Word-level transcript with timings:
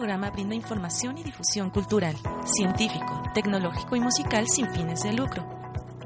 Programa 0.00 0.30
brinda 0.30 0.54
información 0.54 1.18
y 1.18 1.22
difusión 1.22 1.68
cultural, 1.68 2.16
científico, 2.46 3.22
tecnológico 3.34 3.96
y 3.96 4.00
musical 4.00 4.48
sin 4.48 4.66
fines 4.72 5.02
de 5.02 5.12
lucro. 5.12 5.46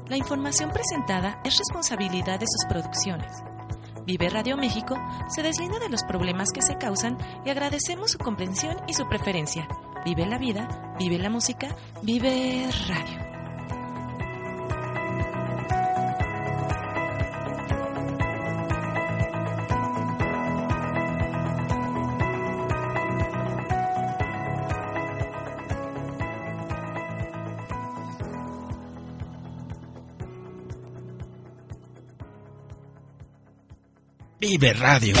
La 0.09 0.17
información 0.17 0.69
presentada 0.69 1.39
es 1.45 1.57
responsabilidad 1.57 2.37
de 2.37 2.45
sus 2.45 2.65
producciones. 2.67 3.31
Vive 4.05 4.29
Radio 4.29 4.57
México 4.57 4.97
se 5.29 5.43
deslinda 5.43 5.79
de 5.79 5.87
los 5.87 6.03
problemas 6.03 6.49
que 6.53 6.61
se 6.61 6.77
causan 6.77 7.17
y 7.45 7.49
agradecemos 7.51 8.11
su 8.11 8.17
comprensión 8.17 8.75
y 8.85 8.93
su 8.95 9.07
preferencia. 9.07 9.65
Vive 10.03 10.25
la 10.25 10.39
vida, 10.39 10.93
vive 10.99 11.17
la 11.17 11.29
música, 11.29 11.73
vive 12.03 12.69
radio. 12.89 13.34
Vive 34.47 34.73
Radio. 34.73 35.15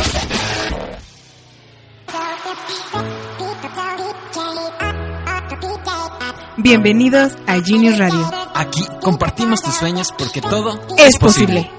Bienvenidos 6.57 7.33
a 7.47 7.59
Genius 7.59 7.97
Radio. 7.97 8.29
Aquí 8.53 8.81
compartimos 9.01 9.63
tus 9.63 9.73
sueños 9.73 10.13
porque 10.15 10.41
todo 10.41 10.79
Es 10.99 11.17
posible. 11.17 11.71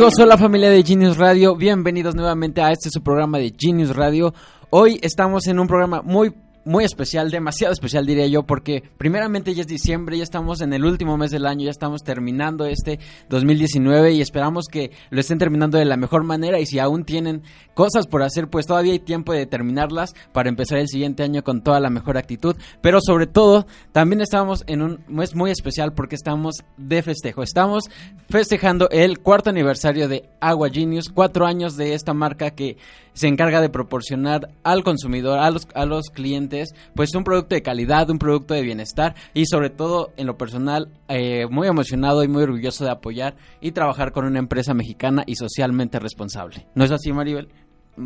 Hola 0.00 0.38
familia 0.38 0.70
de 0.70 0.84
Genius 0.84 1.16
Radio, 1.16 1.56
bienvenidos 1.56 2.14
nuevamente 2.14 2.62
a 2.62 2.70
este 2.70 2.88
su 2.88 3.02
programa 3.02 3.38
de 3.38 3.52
Genius 3.58 3.96
Radio. 3.96 4.32
Hoy 4.70 5.00
estamos 5.02 5.48
en 5.48 5.58
un 5.58 5.66
programa 5.66 6.02
muy 6.02 6.32
muy 6.68 6.84
especial, 6.84 7.30
demasiado 7.30 7.72
especial 7.72 8.04
diría 8.04 8.26
yo, 8.26 8.42
porque 8.42 8.82
primeramente 8.98 9.54
ya 9.54 9.62
es 9.62 9.66
diciembre, 9.66 10.18
ya 10.18 10.22
estamos 10.22 10.60
en 10.60 10.74
el 10.74 10.84
último 10.84 11.16
mes 11.16 11.30
del 11.30 11.46
año, 11.46 11.64
ya 11.64 11.70
estamos 11.70 12.02
terminando 12.02 12.66
este 12.66 12.98
2019 13.30 14.12
y 14.12 14.20
esperamos 14.20 14.66
que 14.66 14.90
lo 15.08 15.18
estén 15.18 15.38
terminando 15.38 15.78
de 15.78 15.86
la 15.86 15.96
mejor 15.96 16.24
manera 16.24 16.60
y 16.60 16.66
si 16.66 16.78
aún 16.78 17.04
tienen 17.04 17.42
cosas 17.72 18.06
por 18.06 18.22
hacer, 18.22 18.48
pues 18.48 18.66
todavía 18.66 18.92
hay 18.92 18.98
tiempo 18.98 19.32
de 19.32 19.46
terminarlas 19.46 20.14
para 20.32 20.50
empezar 20.50 20.76
el 20.76 20.88
siguiente 20.88 21.22
año 21.22 21.42
con 21.42 21.62
toda 21.62 21.80
la 21.80 21.88
mejor 21.88 22.18
actitud, 22.18 22.54
pero 22.82 23.00
sobre 23.00 23.26
todo 23.26 23.66
también 23.92 24.20
estamos 24.20 24.62
en 24.66 24.82
un 24.82 25.00
mes 25.08 25.34
muy 25.34 25.50
especial 25.50 25.94
porque 25.94 26.16
estamos 26.16 26.64
de 26.76 27.02
festejo, 27.02 27.42
estamos 27.42 27.84
festejando 28.28 28.90
el 28.90 29.20
cuarto 29.20 29.48
aniversario 29.48 30.06
de 30.06 30.28
Agua 30.38 30.68
Genius, 30.68 31.08
cuatro 31.08 31.46
años 31.46 31.78
de 31.78 31.94
esta 31.94 32.12
marca 32.12 32.50
que 32.50 32.76
se 33.18 33.26
encarga 33.26 33.60
de 33.60 33.68
proporcionar 33.68 34.50
al 34.62 34.84
consumidor, 34.84 35.40
a 35.40 35.50
los, 35.50 35.66
a 35.74 35.86
los 35.86 36.10
clientes, 36.10 36.57
pues 36.94 37.14
un 37.14 37.24
producto 37.24 37.54
de 37.54 37.62
calidad, 37.62 38.10
un 38.10 38.18
producto 38.18 38.54
de 38.54 38.62
bienestar 38.62 39.14
y 39.34 39.46
sobre 39.46 39.70
todo 39.70 40.12
en 40.16 40.26
lo 40.26 40.36
personal 40.36 40.88
eh, 41.08 41.46
muy 41.50 41.68
emocionado 41.68 42.22
y 42.22 42.28
muy 42.28 42.42
orgulloso 42.42 42.84
de 42.84 42.90
apoyar 42.90 43.36
y 43.60 43.72
trabajar 43.72 44.12
con 44.12 44.24
una 44.24 44.38
empresa 44.38 44.74
mexicana 44.74 45.24
y 45.26 45.36
socialmente 45.36 45.98
responsable. 45.98 46.66
¿No 46.74 46.84
es 46.84 46.90
así, 46.90 47.12
Maribel? 47.12 47.48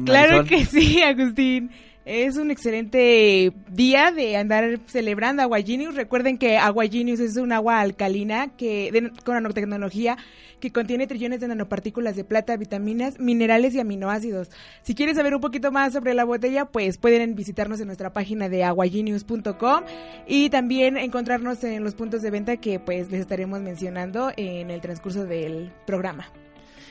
Claro 0.05 0.45
que 0.45 0.65
sí, 0.65 1.03
Agustín. 1.03 1.71
Es 2.05 2.37
un 2.37 2.51
excelente 2.51 3.53
día 3.71 4.11
de 4.11 4.37
andar 4.37 4.81
celebrando 4.87 5.43
Agua 5.43 5.61
Genius. 5.63 5.95
Recuerden 5.95 6.37
que 6.37 6.57
Agua 6.59 6.85
Genius 6.91 7.21
es 7.21 7.37
un 7.37 7.53
agua 7.53 7.81
alcalina 7.81 8.49
que 8.57 8.91
de- 8.91 9.13
con 9.25 9.35
nanotecnología 9.35 10.17
que 10.59 10.73
contiene 10.73 11.07
trillones 11.07 11.41
de 11.41 11.47
nanopartículas 11.49 12.17
de 12.17 12.25
plata, 12.25 12.57
vitaminas, 12.57 13.19
minerales 13.21 13.75
y 13.75 13.81
aminoácidos. 13.81 14.49
Si 14.83 14.95
quieren 14.97 15.15
saber 15.15 15.35
un 15.35 15.41
poquito 15.41 15.71
más 15.71 15.93
sobre 15.93 16.15
la 16.15 16.25
botella, 16.25 16.65
pues 16.67 16.99
pueden 16.99 17.35
visitarnos 17.37 17.81
en 17.81 17.87
nuestra 17.87 18.13
página 18.13 18.49
de 18.49 18.65
aguagenius.com 18.65 19.85
y 20.27 20.51
también 20.51 20.97
encontrarnos 20.97 21.63
en 21.65 21.85
los 21.85 21.95
puntos 21.95 22.21
de 22.23 22.31
venta 22.31 22.57
que 22.57 22.81
pues 22.81 23.11
les 23.13 23.21
estaremos 23.21 23.61
mencionando 23.61 24.33
en 24.37 24.71
el 24.71 24.81
transcurso 24.81 25.25
del 25.25 25.73
programa. 25.87 26.27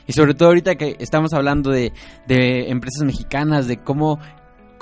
Y 0.06 0.12
sobre 0.14 0.34
todo 0.34 0.48
ahorita 0.48 0.74
que 0.76 0.96
estamos 0.98 1.32
hablando 1.32 1.70
de, 1.70 1.92
de 2.26 2.70
empresas 2.70 3.04
mexicanas, 3.04 3.68
de 3.68 3.76
cómo, 3.76 4.18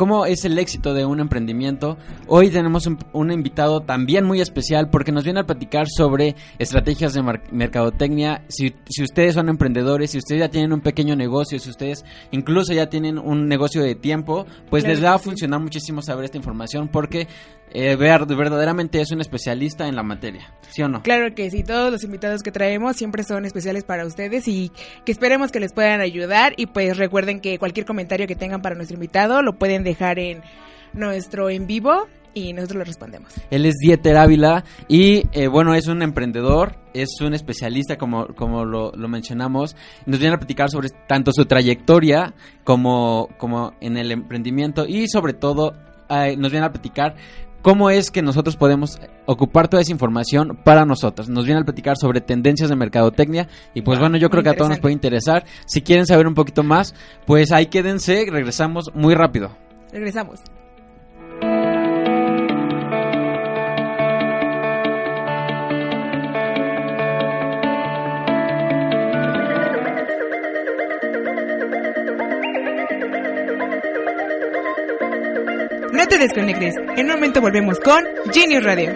cómo 0.00 0.24
es 0.24 0.46
el 0.46 0.58
éxito 0.58 0.94
de 0.94 1.04
un 1.04 1.20
emprendimiento, 1.20 1.98
hoy 2.26 2.48
tenemos 2.48 2.86
un, 2.86 2.96
un 3.12 3.30
invitado 3.30 3.82
también 3.82 4.24
muy 4.24 4.40
especial 4.40 4.88
porque 4.88 5.12
nos 5.12 5.24
viene 5.24 5.40
a 5.40 5.44
platicar 5.44 5.88
sobre 5.90 6.36
estrategias 6.58 7.12
de 7.12 7.22
mercadotecnia. 7.52 8.42
Si, 8.48 8.74
si 8.88 9.02
ustedes 9.02 9.34
son 9.34 9.50
emprendedores, 9.50 10.12
si 10.12 10.16
ustedes 10.16 10.40
ya 10.40 10.48
tienen 10.48 10.72
un 10.72 10.80
pequeño 10.80 11.16
negocio, 11.16 11.58
si 11.58 11.68
ustedes 11.68 12.06
incluso 12.30 12.72
ya 12.72 12.88
tienen 12.88 13.18
un 13.18 13.46
negocio 13.46 13.82
de 13.82 13.94
tiempo, 13.94 14.46
pues 14.70 14.84
Claro 14.84 14.94
les 14.94 15.04
va 15.04 15.14
a 15.16 15.18
funcionar 15.18 15.60
muchísimo 15.60 16.00
saber 16.00 16.24
esta 16.24 16.38
información 16.38 16.88
porque 16.88 17.28
eh, 17.72 17.96
ver- 17.96 18.26
verdaderamente 18.26 19.00
es 19.00 19.10
un 19.12 19.20
especialista 19.20 19.86
en 19.88 19.96
la 19.96 20.02
materia, 20.02 20.52
¿sí 20.70 20.82
o 20.82 20.88
no? 20.88 21.02
Claro 21.02 21.34
que 21.34 21.50
sí, 21.50 21.62
todos 21.62 21.90
los 21.92 22.02
invitados 22.04 22.42
que 22.42 22.50
traemos 22.52 22.96
siempre 22.96 23.22
son 23.22 23.44
especiales 23.44 23.84
para 23.84 24.04
ustedes 24.06 24.48
y 24.48 24.70
que 25.04 25.12
esperemos 25.12 25.52
que 25.52 25.60
les 25.60 25.72
puedan 25.72 26.00
ayudar 26.00 26.54
y 26.56 26.66
pues 26.66 26.96
recuerden 26.96 27.40
que 27.40 27.58
cualquier 27.58 27.86
comentario 27.86 28.26
que 28.26 28.34
tengan 28.36 28.62
para 28.62 28.74
nuestro 28.74 28.94
invitado 28.96 29.42
lo 29.42 29.58
pueden 29.58 29.84
dejar 29.84 30.18
en 30.18 30.42
nuestro 30.92 31.50
en 31.50 31.66
vivo 31.66 32.06
y 32.32 32.52
nosotros 32.52 32.78
lo 32.78 32.84
respondemos. 32.84 33.32
Él 33.50 33.66
es 33.66 33.74
Dieter 33.80 34.16
Ávila 34.16 34.64
y 34.86 35.24
eh, 35.32 35.48
bueno, 35.48 35.74
es 35.74 35.88
un 35.88 36.00
emprendedor, 36.02 36.76
es 36.94 37.20
un 37.20 37.34
especialista 37.34 37.96
como, 37.98 38.28
como 38.36 38.64
lo, 38.64 38.92
lo 38.92 39.08
mencionamos. 39.08 39.74
Nos 40.06 40.20
viene 40.20 40.34
a 40.36 40.38
platicar 40.38 40.70
sobre 40.70 40.90
tanto 41.08 41.32
su 41.34 41.46
trayectoria 41.46 42.34
como, 42.62 43.28
como 43.36 43.74
en 43.80 43.96
el 43.96 44.12
emprendimiento 44.12 44.86
y 44.86 45.08
sobre 45.08 45.32
todo 45.32 45.74
eh, 46.08 46.36
nos 46.36 46.52
viene 46.52 46.66
a 46.66 46.70
platicar 46.72 47.16
cómo 47.62 47.90
es 47.90 48.10
que 48.10 48.22
nosotros 48.22 48.56
podemos 48.56 48.98
ocupar 49.26 49.68
toda 49.68 49.82
esa 49.82 49.92
información 49.92 50.58
para 50.64 50.84
nosotros. 50.84 51.28
Nos 51.28 51.44
viene 51.44 51.60
a 51.60 51.64
platicar 51.64 51.96
sobre 51.96 52.20
tendencias 52.20 52.68
de 52.68 52.76
mercadotecnia 52.76 53.48
y 53.74 53.82
pues 53.82 53.98
Wow, 53.98 54.04
bueno, 54.04 54.16
yo 54.18 54.30
creo 54.30 54.42
que 54.42 54.50
a 54.50 54.56
todos 54.56 54.70
nos 54.70 54.80
puede 54.80 54.94
interesar. 54.94 55.44
Si 55.66 55.82
quieren 55.82 56.06
saber 56.06 56.26
un 56.26 56.34
poquito 56.34 56.62
más, 56.62 56.94
pues 57.26 57.52
ahí 57.52 57.66
quédense, 57.66 58.26
regresamos 58.30 58.90
muy 58.94 59.14
rápido. 59.14 59.50
Regresamos. 59.92 60.40
Te 76.10 76.18
desconectes. 76.18 76.74
En 76.96 77.06
un 77.06 77.12
momento 77.12 77.40
volvemos 77.40 77.78
con 77.80 78.04
Genius 78.32 78.64
Radio. 78.64 78.92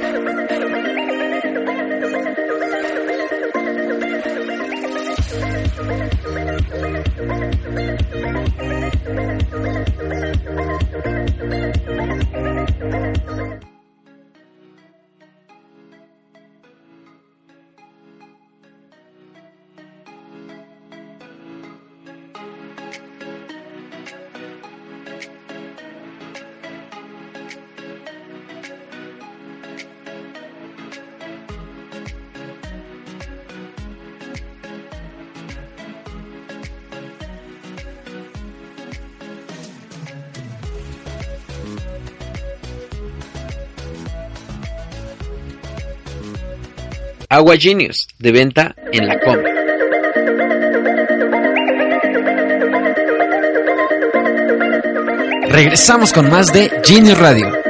Agua 47.28 47.56
Genius, 47.56 48.08
de 48.18 48.32
venta 48.32 48.74
en 48.92 49.06
la 49.06 49.18
com. 49.20 49.36
Regresamos 55.48 56.12
con 56.12 56.30
más 56.30 56.52
de 56.52 56.70
Genius 56.84 57.18
Radio. 57.18 57.63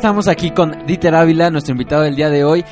Estamos 0.00 0.28
aquí 0.28 0.50
con 0.50 0.86
Dieter 0.86 1.14
Ávila, 1.14 1.50
nuestro 1.50 1.72
invitado 1.72 2.04
del 2.04 2.16
día 2.16 2.30
de 2.30 2.42
hoy. 2.42 2.64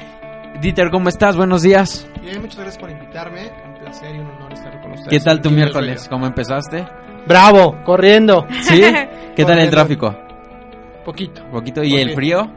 Dieter, 0.62 0.90
¿cómo 0.90 1.10
estás? 1.10 1.36
Buenos 1.36 1.60
días. 1.60 2.08
Bien, 2.22 2.40
muchas 2.40 2.56
gracias 2.56 2.78
por 2.78 2.90
invitarme. 2.90 3.50
Un 3.66 3.74
placer 3.74 4.16
y 4.16 4.18
un 4.18 4.28
honor 4.28 4.54
estar 4.54 4.80
con 4.80 4.92
ustedes. 4.92 5.10
¿Qué 5.10 5.20
tal 5.20 5.42
tu 5.42 5.50
miércoles? 5.50 6.08
¿Cómo 6.08 6.26
empezaste? 6.26 6.86
Bravo, 7.26 7.76
corriendo. 7.84 8.46
¿Sí? 8.62 8.80
¿Qué 9.36 9.44
tal 9.44 9.58
el 9.58 9.68
tráfico? 9.68 10.16
Poquito. 11.04 11.44
¿Poquito? 11.50 11.84
¿Y 11.84 11.96
el 11.96 12.14
frío? 12.14 12.50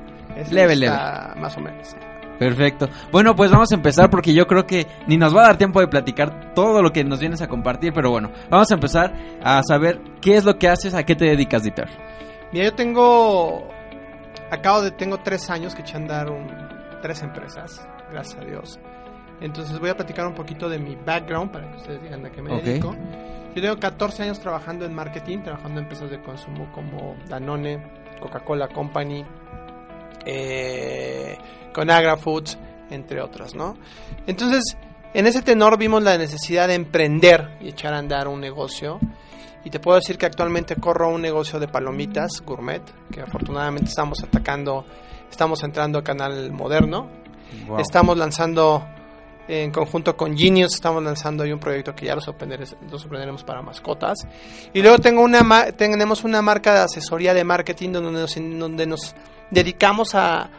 Leve, 0.49 0.75
está 0.75 1.35
Más 1.35 1.57
o 1.57 1.59
menos. 1.59 1.93
Perfecto. 2.39 2.87
Bueno, 3.11 3.35
pues 3.35 3.51
vamos 3.51 3.73
a 3.73 3.75
empezar 3.75 4.09
porque 4.09 4.33
yo 4.33 4.47
creo 4.47 4.65
que 4.65 4.87
ni 5.05 5.17
nos 5.17 5.35
va 5.35 5.41
a 5.41 5.47
dar 5.47 5.57
tiempo 5.57 5.81
de 5.81 5.89
platicar 5.89 6.53
todo 6.55 6.81
lo 6.81 6.93
que 6.93 7.03
nos 7.03 7.19
vienes 7.19 7.41
a 7.41 7.49
compartir, 7.49 7.91
pero 7.91 8.09
bueno, 8.09 8.31
vamos 8.49 8.71
a 8.71 8.75
empezar 8.75 9.13
a 9.43 9.61
saber 9.63 9.99
qué 10.21 10.37
es 10.37 10.45
lo 10.45 10.57
que 10.57 10.69
haces, 10.69 10.93
a 10.93 11.03
qué 11.03 11.13
te 11.13 11.25
dedicas, 11.25 11.63
Dieter. 11.63 11.89
Mira, 12.53 12.65
yo 12.65 12.73
tengo. 12.73 13.80
Acabo 14.51 14.81
de. 14.81 14.91
Tengo 14.91 15.17
tres 15.19 15.49
años 15.49 15.73
que 15.73 15.81
eché 15.81 15.93
a 15.95 15.97
andar 15.97 16.29
un- 16.29 16.51
tres 17.01 17.23
empresas. 17.23 17.87
Gracias 18.11 18.39
a 18.41 18.45
Dios. 18.45 18.79
Entonces 19.39 19.79
voy 19.79 19.89
a 19.89 19.95
platicar 19.95 20.27
un 20.27 20.35
poquito 20.35 20.69
de 20.69 20.77
mi 20.77 20.95
background 20.95 21.51
para 21.51 21.71
que 21.71 21.77
ustedes 21.77 22.03
digan 22.03 22.23
a 22.25 22.29
qué 22.31 22.41
me 22.43 22.51
dedico. 22.61 22.95
Yo 23.55 23.61
tengo 23.61 23.77
14 23.79 24.23
años 24.23 24.39
trabajando 24.39 24.85
en 24.85 24.93
marketing, 24.93 25.39
trabajando 25.39 25.79
en 25.79 25.85
empresas 25.85 26.11
de 26.11 26.21
consumo 26.21 26.71
como 26.71 27.15
Danone, 27.27 27.81
Coca-Cola 28.21 28.67
Company, 28.67 29.25
eh, 30.25 31.37
Conagra 31.73 32.17
Foods, 32.17 32.57
entre 32.89 33.21
otras, 33.21 33.55
¿no? 33.55 33.75
Entonces, 34.27 34.77
en 35.13 35.25
ese 35.27 35.41
tenor 35.41 35.77
vimos 35.77 36.03
la 36.03 36.17
necesidad 36.17 36.67
de 36.67 36.75
emprender 36.75 37.57
y 37.61 37.69
echar 37.69 37.93
a 37.93 37.97
andar 37.97 38.27
un 38.27 38.39
negocio. 38.39 38.99
Y 39.63 39.69
te 39.69 39.79
puedo 39.79 39.97
decir 39.97 40.17
que 40.17 40.25
actualmente 40.25 40.75
corro 40.75 41.09
un 41.09 41.21
negocio 41.21 41.59
de 41.59 41.67
palomitas 41.67 42.41
gourmet, 42.45 42.81
que 43.11 43.21
afortunadamente 43.21 43.89
estamos 43.89 44.23
atacando, 44.23 44.85
estamos 45.29 45.63
entrando 45.63 45.99
a 45.99 46.03
canal 46.03 46.51
moderno. 46.51 47.09
Estamos 47.79 48.17
lanzando 48.17 48.85
en 49.47 49.71
conjunto 49.71 50.15
con 50.15 50.37
Genius, 50.37 50.73
estamos 50.75 51.03
lanzando 51.03 51.43
un 51.43 51.59
proyecto 51.59 51.93
que 51.93 52.05
ya 52.05 52.15
lo 52.15 52.21
sorprendere- 52.21 52.77
lo 52.89 52.97
sorprenderemos 52.97 53.43
para 53.43 53.61
mascotas. 53.61 54.19
Y 54.73 54.81
luego 54.81 54.99
tengo 54.99 55.21
una 55.21 55.41
ma- 55.43 55.65
tenemos 55.73 56.23
una 56.23 56.41
marca 56.41 56.73
de 56.73 56.79
asesoría 56.81 57.33
de 57.33 57.43
marketing 57.43 57.89
donde 57.91 58.11
nos, 58.21 58.35
donde 58.35 58.85
nos 58.85 59.13
dedicamos 59.49 60.15
a, 60.15 60.49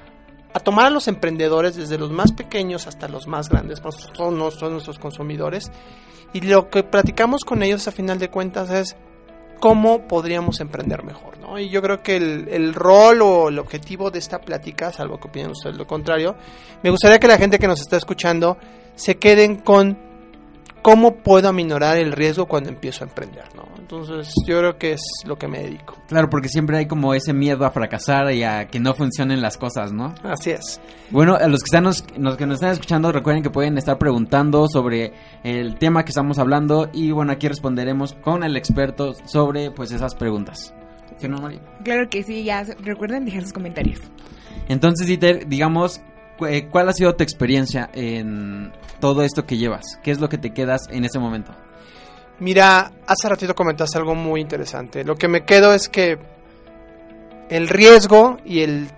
a 0.55 0.61
tomar 0.61 0.87
a 0.87 0.91
los 0.91 1.09
emprendedores 1.09 1.77
desde 1.77 1.99
los 1.99 2.11
más 2.11 2.33
pequeños 2.33 2.87
hasta 2.87 3.09
los 3.09 3.27
más 3.27 3.49
grandes, 3.49 3.81
son 4.17 4.39
nuestros, 4.39 4.71
nuestros 4.71 4.99
consumidores. 4.99 5.71
Y 6.33 6.41
lo 6.41 6.71
que 6.71 6.83
platicamos 6.83 7.45
con 7.45 7.63
ellos 7.63 7.87
a 7.89 7.93
final 7.93 8.19
de 8.19 8.31
cuentas 8.31 8.71
es 8.71 8.97
cómo 9.61 10.09
podríamos 10.09 10.61
emprender 10.61 11.05
mejor, 11.05 11.39
¿no? 11.39 11.59
Y 11.59 11.69
yo 11.69 11.81
creo 11.83 12.03
que 12.03 12.17
el, 12.17 12.49
el 12.49 12.75
rol 12.75 13.23
o 13.23 13.49
el 13.49 13.59
objetivo 13.59 14.11
de 14.11 14.19
esta 14.19 14.41
plática, 14.41 14.93
salvo 14.93 15.19
que 15.21 15.29
opinen 15.29 15.51
ustedes 15.51 15.77
lo 15.77 15.87
contrario, 15.87 16.35
me 16.83 16.91
gustaría 16.91 17.19
que 17.19 17.29
la 17.29 17.39
gente 17.39 17.59
que 17.59 17.69
nos 17.69 17.81
está 17.81 17.97
escuchando 17.97 18.57
se 18.95 19.19
queden 19.19 19.57
con 19.57 19.99
cómo 20.83 21.17
puedo 21.17 21.49
aminorar 21.49 21.97
el 21.97 22.13
riesgo 22.13 22.47
cuando 22.47 22.71
empiezo 22.71 23.05
a 23.05 23.09
emprender, 23.09 23.45
¿no? 23.55 23.72
Entonces, 23.93 24.33
yo 24.47 24.59
creo 24.59 24.79
que 24.79 24.93
es 24.93 25.03
lo 25.27 25.37
que 25.37 25.49
me 25.49 25.59
dedico. 25.63 25.99
Claro, 26.09 26.31
porque 26.31 26.49
siempre 26.49 26.79
hay 26.79 26.87
como 26.87 27.13
ese 27.13 27.35
miedo 27.35 27.67
a 27.67 27.73
fracasar 27.73 28.33
y 28.33 28.43
a 28.43 28.67
que 28.69 28.81
no 28.81 28.95
funcionen 28.95 29.43
las 29.43 29.59
cosas, 29.59 29.93
¿no? 29.93 30.15
Así 30.23 30.51
es. 30.51 30.81
Bueno, 31.11 31.35
a 31.35 31.47
los 31.47 31.61
que 31.61 31.67
están 31.67 31.85
nos, 31.85 32.03
los 32.17 32.39
que 32.39 32.47
nos 32.47 32.55
están 32.55 32.71
escuchando, 32.71 33.13
recuerden 33.13 33.43
que 33.43 33.51
pueden 33.51 33.77
estar 33.77 33.99
preguntando 33.99 34.67
sobre 34.67 35.13
el 35.45 35.77
tema 35.77 36.07
que 36.07 36.09
estamos 36.09 36.39
hablando 36.39 36.89
y 36.95 37.11
bueno, 37.11 37.33
aquí 37.33 37.49
responderemos 37.49 38.15
con 38.15 38.45
el 38.45 38.57
experto 38.57 39.13
sobre 39.27 39.71
pues 39.71 39.93
esas 39.93 40.15
preguntas. 40.15 40.73
¿Sí, 41.19 41.29
no, 41.29 41.37
Mari? 41.37 41.61
Claro 41.85 42.09
que 42.09 42.23
sí, 42.23 42.45
ya 42.45 42.65
recuerden 42.81 43.27
dejar 43.27 43.43
sus 43.43 43.53
comentarios. 43.53 44.01
Entonces, 44.71 45.07
Dieter, 45.07 45.47
digamos, 45.49 46.01
eh, 46.49 46.67
¿cuál 46.71 46.89
ha 46.89 46.95
sido 46.95 47.15
tu 47.15 47.25
experiencia 47.25 47.91
en 47.93 48.73
todo 49.01 49.23
esto 49.23 49.45
que 49.45 49.59
llevas? 49.59 49.99
¿Qué 50.03 50.13
es 50.13 50.19
lo 50.19 50.31
que 50.31 50.39
te 50.39 50.55
quedas 50.55 50.89
en 50.89 51.05
ese 51.05 51.19
momento? 51.19 51.53
Mira, 52.43 52.91
hace 53.07 53.29
ratito 53.29 53.55
comentaste 53.55 53.99
algo 53.99 54.15
muy 54.17 54.41
interesante. 54.41 55.05
Lo 55.05 55.15
que 55.15 55.29
me 55.29 55.45
quedo 55.45 55.73
es 55.73 55.89
que 55.89 56.19
el 57.49 57.69
riesgo 57.69 58.39
y 58.45 58.63
el 58.63 58.89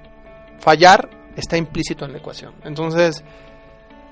fallar 0.61 1.11
está 1.37 1.57
implícito 1.59 2.07
en 2.07 2.13
la 2.13 2.19
ecuación. 2.19 2.55
Entonces, 2.65 3.23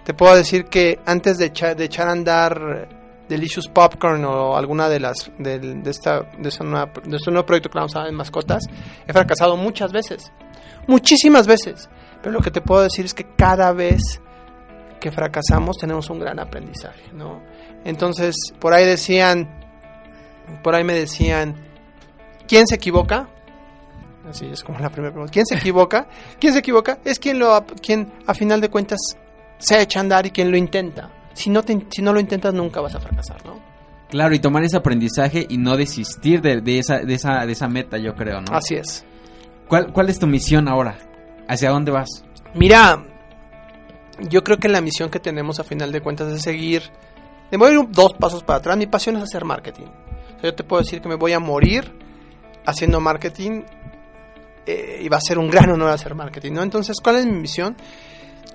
te 0.05 0.13
puedo 0.13 0.35
decir 0.37 0.67
que 0.67 0.99
antes 1.07 1.39
de, 1.39 1.47
echa- 1.53 1.75
de 1.75 1.85
echar 1.85 2.09
a 2.09 2.13
andar 2.13 2.89
Delicious 3.29 3.69
Popcorn 3.69 4.23
o 4.27 4.55
alguna 4.57 4.91
de 4.91 5.01
las 5.01 5.31
de, 5.39 5.59
de 5.59 5.91
esta 5.91 6.23
de, 6.39 6.49
esta 6.51 6.65
nueva- 6.65 6.91
de 7.03 7.17
este 7.17 7.31
nuevo 7.31 7.47
proyecto 7.47 7.71
que 7.71 7.79
vamos 7.79 7.97
a 7.97 8.01
dar 8.01 8.09
en 8.09 8.15
mascotas, 8.17 8.65
he 9.07 9.13
fracasado 9.15 9.57
muchas 9.57 9.93
veces, 9.93 10.31
muchísimas 10.87 11.47
veces. 11.47 11.89
Pero 12.21 12.33
lo 12.35 12.41
que 12.41 12.51
te 12.51 12.61
puedo 12.61 12.83
decir 12.83 13.07
es 13.07 13.15
que 13.15 13.25
cada 13.35 13.73
vez 13.73 14.21
que 15.03 15.11
fracasamos 15.11 15.77
tenemos 15.79 16.09
un 16.11 16.21
gran 16.21 16.39
aprendizaje, 16.39 17.13
¿no? 17.13 17.43
Entonces, 17.85 18.37
por 18.61 18.73
ahí 18.73 18.87
decían, 18.87 19.49
por 20.63 20.75
ahí 20.75 20.85
me 20.85 20.95
decían, 20.95 21.57
¿quién 22.47 22.67
se 22.69 22.77
equivoca? 22.77 23.29
Así 24.29 24.47
es 24.47 24.63
como 24.63 24.79
la 24.79 24.89
primera 24.89 25.13
pregunta. 25.13 25.33
¿Quién 25.33 25.45
se 25.47 25.57
equivoca? 25.57 26.07
¿Quién 26.39 26.53
se 26.53 26.61
equivoca? 26.61 26.99
Es 27.05 27.19
quien 27.19 27.39
lo, 27.41 27.67
quien 27.83 28.13
a 28.27 28.35
final 28.35 28.61
de 28.61 28.71
cuentas 28.71 29.01
se 29.59 29.81
echa 29.83 29.99
a 29.99 30.03
andar 30.03 30.25
y 30.27 30.31
quien 30.31 30.51
lo 30.51 30.57
intenta. 30.57 31.11
Si 31.35 31.51
no, 31.51 31.63
te- 31.65 31.87
si 31.91 32.01
no 32.03 32.13
lo 32.13 32.21
intentas 32.21 32.55
nunca 32.55 32.81
vas 32.81 32.95
a 32.95 33.01
fracasar, 33.01 33.45
¿no? 33.45 33.61
Claro, 34.09 34.35
y 34.35 34.39
tomar 34.39 34.63
ese 34.63 34.77
aprendizaje 34.77 35.47
y 35.49 35.57
no 35.59 35.77
desistir 35.77 36.41
de, 36.43 36.61
de 36.61 36.79
esa, 36.79 36.99
de, 36.99 37.15
esa, 37.15 37.45
de 37.47 37.53
esa 37.53 37.67
meta, 37.67 37.97
yo 37.99 38.15
creo, 38.15 38.41
¿no? 38.43 38.55
Así 38.55 38.75
es. 38.77 39.05
¿Cuál, 39.69 39.93
¿Cuál 39.93 40.11
es 40.11 40.19
tu 40.19 40.27
misión 40.27 40.69
ahora? 40.69 40.97
¿Hacia 41.49 41.71
dónde 41.71 41.91
vas? 41.91 42.09
Mira, 42.55 43.03
yo 44.19 44.43
creo 44.43 44.59
que 44.59 44.69
la 44.69 44.81
misión 44.81 45.11
que 45.11 45.21
tenemos 45.21 45.59
a 45.61 45.65
final 45.65 45.93
de 45.93 46.01
cuentas 46.01 46.33
es 46.33 46.43
seguir. 46.43 46.83
Me 47.51 47.59
voy 47.59 47.71
a 47.71 47.75
ir 47.75 47.87
dos 47.91 48.13
pasos 48.19 48.43
para 48.43 48.59
atrás. 48.59 48.77
Mi 48.77 48.87
pasión 48.87 49.17
es 49.17 49.23
hacer 49.23 49.45
marketing. 49.45 49.87
Yo 50.43 50.55
te 50.55 50.65
puedo 50.65 50.83
decir 50.83 51.01
que 51.01 51.09
me 51.09 51.15
voy 51.15 51.33
a 51.33 51.39
morir 51.39 51.93
haciendo 52.65 53.01
marketing 53.01 53.63
eh, 54.67 55.01
y 55.03 55.09
va 55.09 55.17
a 55.17 55.21
ser 55.21 55.39
un 55.39 55.51
gran 55.51 55.71
honor 55.71 55.91
hacer 55.91 56.15
marketing, 56.15 56.53
¿no? 56.53 56.63
Entonces, 56.63 56.97
¿cuál 57.03 57.17
es 57.17 57.27
mi 57.27 57.33
misión? 57.33 57.77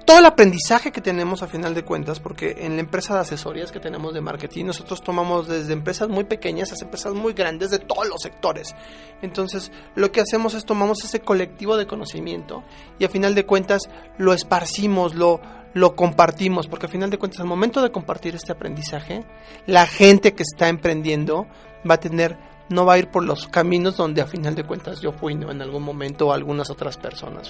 Todo 0.08 0.20
el 0.20 0.26
aprendizaje 0.26 0.94
que 0.94 1.02
tenemos 1.02 1.44
a 1.44 1.48
final 1.48 1.76
de 1.76 1.84
cuentas, 1.84 2.22
porque 2.22 2.56
en 2.60 2.76
la 2.76 2.80
empresa 2.80 3.14
de 3.14 3.20
asesorías 3.20 3.74
que 3.74 3.82
tenemos 3.82 4.14
de 4.14 4.22
marketing, 4.22 4.64
nosotros 4.64 5.04
tomamos 5.04 5.50
desde 5.50 5.74
empresas 5.74 6.08
muy 6.08 6.24
pequeñas 6.24 6.72
hasta 6.72 6.86
empresas 6.86 7.14
muy 7.14 7.34
grandes 7.34 7.72
de 7.72 7.80
todos 7.80 8.08
los 8.08 8.22
sectores. 8.22 8.74
Entonces, 9.22 9.70
lo 9.96 10.10
que 10.14 10.22
hacemos 10.22 10.54
es 10.54 10.64
tomamos 10.64 11.04
ese 11.04 11.20
colectivo 11.20 11.76
de 11.76 11.88
conocimiento 11.88 12.64
y 13.00 13.04
a 13.04 13.10
final 13.10 13.36
de 13.36 13.46
cuentas 13.46 13.82
lo 14.18 14.32
esparcimos, 14.32 15.14
lo, 15.14 15.42
lo 15.74 15.96
compartimos, 15.98 16.68
porque 16.68 16.86
a 16.86 16.90
final 16.90 17.10
de 17.10 17.18
cuentas 17.18 17.42
al 17.42 17.48
momento 17.48 17.82
de 17.82 17.92
compartir 17.92 18.34
este 18.34 18.54
aprendizaje, 18.54 19.26
la 19.66 19.88
gente 19.88 20.34
que 20.34 20.44
está 20.44 20.70
emprendiendo 20.70 21.48
va 21.90 21.96
a 21.96 22.00
tener, 22.00 22.38
no 22.70 22.86
va 22.86 22.94
a 22.94 23.00
ir 23.00 23.10
por 23.10 23.26
los 23.26 23.48
caminos 23.48 23.98
donde 23.98 24.22
a 24.22 24.26
final 24.26 24.56
de 24.56 24.64
cuentas 24.64 25.02
yo 25.02 25.12
fui 25.12 25.36
¿no? 25.36 25.52
en 25.52 25.62
algún 25.62 25.84
momento 25.84 26.28
o 26.28 26.32
algunas 26.32 26.70
otras 26.70 26.96
personas 26.96 27.50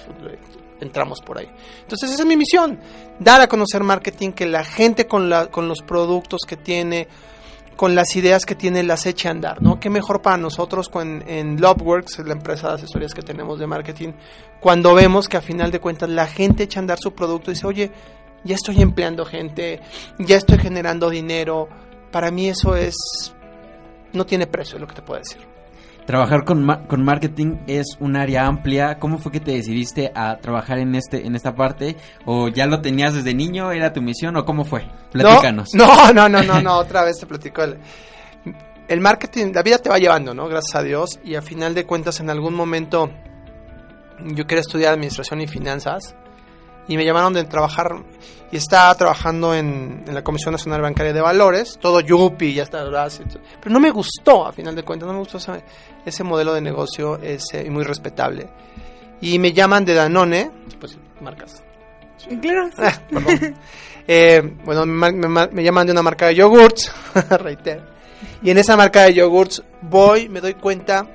entramos 0.80 1.20
por 1.20 1.38
ahí. 1.38 1.48
Entonces 1.80 2.10
esa 2.10 2.22
es 2.22 2.28
mi 2.28 2.36
misión, 2.36 2.78
dar 3.18 3.40
a 3.40 3.48
conocer 3.48 3.82
marketing, 3.82 4.32
que 4.32 4.46
la 4.46 4.64
gente 4.64 5.06
con, 5.06 5.28
la, 5.28 5.46
con 5.46 5.68
los 5.68 5.82
productos 5.82 6.42
que 6.46 6.56
tiene, 6.56 7.08
con 7.76 7.94
las 7.94 8.14
ideas 8.16 8.44
que 8.44 8.54
tiene 8.54 8.82
las 8.82 9.06
eche 9.06 9.28
a 9.28 9.30
andar, 9.30 9.62
¿no? 9.62 9.78
Qué 9.80 9.90
mejor 9.90 10.22
para 10.22 10.36
nosotros 10.36 10.88
con, 10.88 11.22
en 11.28 11.60
Loveworks, 11.60 12.18
la 12.20 12.32
empresa 12.32 12.68
de 12.68 12.74
asesorías 12.74 13.14
que 13.14 13.22
tenemos 13.22 13.58
de 13.58 13.66
marketing, 13.66 14.12
cuando 14.60 14.94
vemos 14.94 15.28
que 15.28 15.36
a 15.36 15.40
final 15.40 15.70
de 15.70 15.80
cuentas 15.80 16.08
la 16.08 16.26
gente 16.26 16.64
echa 16.64 16.80
a 16.80 16.82
andar 16.82 16.98
su 17.00 17.12
producto 17.14 17.50
y 17.50 17.54
dice, 17.54 17.66
oye, 17.66 17.90
ya 18.44 18.54
estoy 18.54 18.80
empleando 18.82 19.24
gente, 19.24 19.80
ya 20.18 20.36
estoy 20.36 20.58
generando 20.58 21.10
dinero, 21.10 21.68
para 22.10 22.30
mí 22.30 22.48
eso 22.48 22.76
es, 22.76 22.96
no 24.12 24.24
tiene 24.26 24.46
precio, 24.46 24.76
es 24.76 24.80
lo 24.80 24.86
que 24.86 24.94
te 24.94 25.02
puedo 25.02 25.20
decir. 25.20 25.47
Trabajar 26.08 26.44
con, 26.46 26.64
ma- 26.64 26.86
con 26.86 27.04
marketing 27.04 27.58
es 27.66 27.98
un 28.00 28.16
área 28.16 28.46
amplia. 28.46 28.98
¿Cómo 28.98 29.18
fue 29.18 29.30
que 29.30 29.40
te 29.40 29.50
decidiste 29.52 30.10
a 30.14 30.38
trabajar 30.38 30.78
en 30.78 30.94
este 30.94 31.26
en 31.26 31.36
esta 31.36 31.54
parte? 31.54 31.96
¿O 32.24 32.48
ya 32.48 32.64
lo 32.64 32.80
tenías 32.80 33.12
desde 33.12 33.34
niño? 33.34 33.72
¿Era 33.72 33.92
tu 33.92 34.00
misión 34.00 34.34
o 34.38 34.46
cómo 34.46 34.64
fue? 34.64 34.86
Platícanos. 35.12 35.74
No, 35.74 35.86
no, 36.14 36.26
no, 36.26 36.28
no, 36.30 36.42
no, 36.42 36.62
no, 36.62 36.76
otra 36.78 37.04
vez 37.04 37.18
te 37.20 37.26
platico. 37.26 37.62
el- 37.62 37.76
el 38.88 39.00
marketing, 39.02 39.52
la 39.52 39.62
vida 39.62 39.76
te 39.76 39.90
va 39.90 39.98
llevando, 39.98 40.32
¿no? 40.32 40.48
Gracias 40.48 40.74
a 40.76 40.82
Dios. 40.82 41.20
Y 41.22 41.34
a 41.34 41.42
final 41.42 41.74
de 41.74 41.84
cuentas, 41.84 42.20
en 42.20 42.30
algún 42.30 42.54
momento, 42.54 43.10
yo 44.24 44.46
quería 44.46 44.62
estudiar 44.62 44.94
administración 44.94 45.42
y 45.42 45.46
finanzas. 45.46 46.16
Y 46.88 46.96
me 46.96 47.04
llamaron 47.04 47.34
de 47.34 47.44
trabajar, 47.44 48.02
y 48.50 48.56
estaba 48.56 48.94
trabajando 48.94 49.54
en, 49.54 50.04
en 50.06 50.14
la 50.14 50.24
Comisión 50.24 50.52
Nacional 50.52 50.80
Bancaria 50.80 51.12
de 51.12 51.20
Valores, 51.20 51.78
todo 51.80 52.00
yupi, 52.00 52.54
ya 52.54 52.62
está, 52.62 52.82
pero 52.84 53.70
no 53.72 53.78
me 53.78 53.90
gustó, 53.90 54.46
a 54.46 54.52
final 54.52 54.74
de 54.74 54.82
cuentas, 54.82 55.06
no 55.06 55.12
me 55.12 55.18
gustó 55.18 55.36
ese, 55.36 55.62
ese 56.06 56.24
modelo 56.24 56.54
de 56.54 56.62
negocio, 56.62 57.16
ese, 57.22 57.62
y 57.64 57.70
muy 57.70 57.84
respetable. 57.84 58.48
Y 59.20 59.38
me 59.38 59.52
llaman 59.52 59.84
de 59.84 59.94
Danone, 59.94 60.50
pues 60.80 60.98
marcas, 61.20 61.62
Claro. 62.40 62.68
sí. 62.68 62.82
Ah, 62.82 62.92
perdón. 63.10 63.54
Eh, 64.10 64.40
bueno, 64.64 64.86
me, 64.86 65.12
me 65.12 65.62
llaman 65.62 65.84
de 65.86 65.92
una 65.92 66.00
marca 66.00 66.28
de 66.28 66.34
yogurts, 66.36 66.90
reitero. 67.40 67.82
Y 68.42 68.48
en 68.50 68.56
esa 68.56 68.74
marca 68.74 69.02
de 69.02 69.12
yogurts 69.12 69.62
voy, 69.82 70.30
me 70.30 70.40
doy 70.40 70.54
cuenta, 70.54 71.06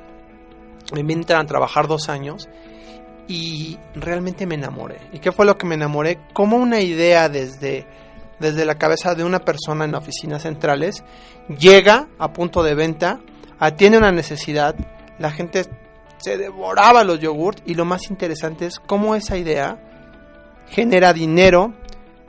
me 0.93 0.99
invitan 0.99 1.41
a 1.43 1.47
trabajar 1.47 1.87
dos 1.87 2.07
años 2.07 2.47
y 3.27 3.77
realmente 3.95 4.45
me 4.45 4.55
enamoré. 4.55 4.97
¿Y 5.13 5.19
qué 5.19 5.31
fue 5.31 5.45
lo 5.45 5.57
que 5.57 5.65
me 5.65 5.75
enamoré? 5.75 6.19
Como 6.33 6.57
una 6.57 6.81
idea 6.81 7.29
desde, 7.29 7.85
desde 8.39 8.65
la 8.65 8.75
cabeza 8.75 9.15
de 9.15 9.23
una 9.23 9.39
persona 9.39 9.85
en 9.85 9.95
oficinas 9.95 10.43
centrales 10.43 11.03
llega 11.59 12.07
a 12.19 12.33
punto 12.33 12.63
de 12.63 12.75
venta, 12.75 13.19
atiende 13.59 13.97
una 13.97 14.11
necesidad, 14.11 14.75
la 15.19 15.31
gente 15.31 15.65
se 16.17 16.37
devoraba 16.37 17.03
los 17.03 17.19
yogurts 17.19 17.63
y 17.65 17.73
lo 17.75 17.85
más 17.85 18.09
interesante 18.09 18.65
es 18.65 18.79
cómo 18.79 19.15
esa 19.15 19.37
idea 19.37 19.77
genera 20.69 21.13
dinero, 21.13 21.73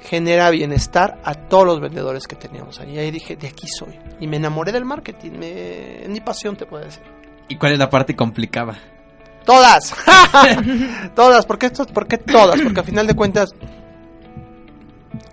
genera 0.00 0.50
bienestar 0.50 1.18
a 1.24 1.34
todos 1.34 1.64
los 1.66 1.80
vendedores 1.80 2.26
que 2.26 2.36
teníamos 2.36 2.78
ahí. 2.80 2.94
Y 2.94 2.98
ahí 2.98 3.10
dije, 3.10 3.36
de 3.36 3.48
aquí 3.48 3.66
soy. 3.68 3.98
Y 4.20 4.26
me 4.26 4.36
enamoré 4.36 4.70
del 4.72 4.84
marketing, 4.84 5.32
me- 5.38 6.04
mi 6.08 6.20
pasión, 6.20 6.56
te 6.56 6.66
puedo 6.66 6.84
decir. 6.84 7.02
¿Y 7.48 7.56
cuál 7.56 7.72
es 7.72 7.78
la 7.78 7.88
parte 7.90 8.14
complicada? 8.16 8.76
Todas, 9.44 9.94
todas, 11.14 11.44
¿por 11.44 11.58
qué, 11.58 11.66
esto- 11.66 11.86
por 11.86 12.06
qué 12.06 12.18
todas? 12.18 12.60
Porque 12.60 12.80
al 12.80 12.86
final 12.86 13.06
de 13.06 13.14
cuentas, 13.14 13.50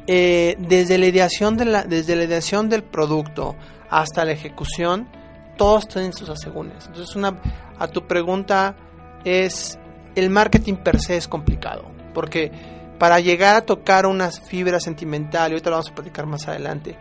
eh, 0.07 0.55
desde, 0.59 0.97
la 0.97 1.05
ideación 1.07 1.55
de 1.57 1.65
la, 1.65 1.83
desde 1.83 2.15
la 2.15 2.61
del 2.63 2.83
producto 2.83 3.55
hasta 3.89 4.25
la 4.25 4.33
ejecución, 4.33 5.07
todos 5.57 5.87
tienen 5.87 6.13
sus 6.13 6.29
asegúnes. 6.29 6.87
Entonces, 6.87 7.15
una, 7.15 7.39
a 7.79 7.87
tu 7.87 8.05
pregunta 8.07 8.75
es, 9.23 9.77
el 10.15 10.29
marketing 10.29 10.75
per 10.75 10.99
se 10.99 11.17
es 11.17 11.27
complicado, 11.27 11.85
porque 12.13 12.51
para 12.99 13.19
llegar 13.19 13.55
a 13.55 13.61
tocar 13.61 14.05
unas 14.05 14.41
fibras 14.41 14.83
sentimentales, 14.83 15.51
ahorita 15.53 15.69
lo 15.69 15.75
vamos 15.77 15.91
a 15.91 15.95
platicar 15.95 16.25
más 16.25 16.47
adelante, 16.47 16.97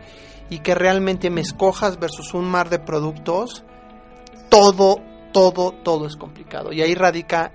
y 0.49 0.59
que 0.59 0.75
realmente 0.75 1.29
me 1.29 1.41
escojas 1.41 1.99
versus 1.99 2.33
un 2.33 2.45
mar 2.45 2.69
de 2.69 2.79
productos, 2.79 3.63
todo, 4.49 5.01
todo, 5.31 5.71
todo 5.71 6.07
es 6.07 6.15
complicado. 6.15 6.71
Y 6.73 6.81
ahí 6.81 6.95
radica 6.95 7.51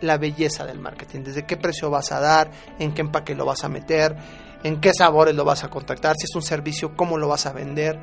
la 0.00 0.18
belleza 0.18 0.64
del 0.64 0.78
marketing. 0.78 1.20
Desde 1.24 1.44
qué 1.44 1.56
precio 1.56 1.90
vas 1.90 2.12
a 2.12 2.20
dar, 2.20 2.50
en 2.78 2.92
qué 2.92 3.02
empaque 3.02 3.34
lo 3.34 3.44
vas 3.44 3.64
a 3.64 3.68
meter, 3.68 4.16
en 4.62 4.80
qué 4.80 4.92
sabores 4.94 5.34
lo 5.34 5.44
vas 5.44 5.64
a 5.64 5.68
contactar, 5.68 6.16
si 6.16 6.24
es 6.24 6.34
un 6.34 6.42
servicio, 6.42 6.96
cómo 6.96 7.18
lo 7.18 7.28
vas 7.28 7.46
a 7.46 7.52
vender. 7.52 7.98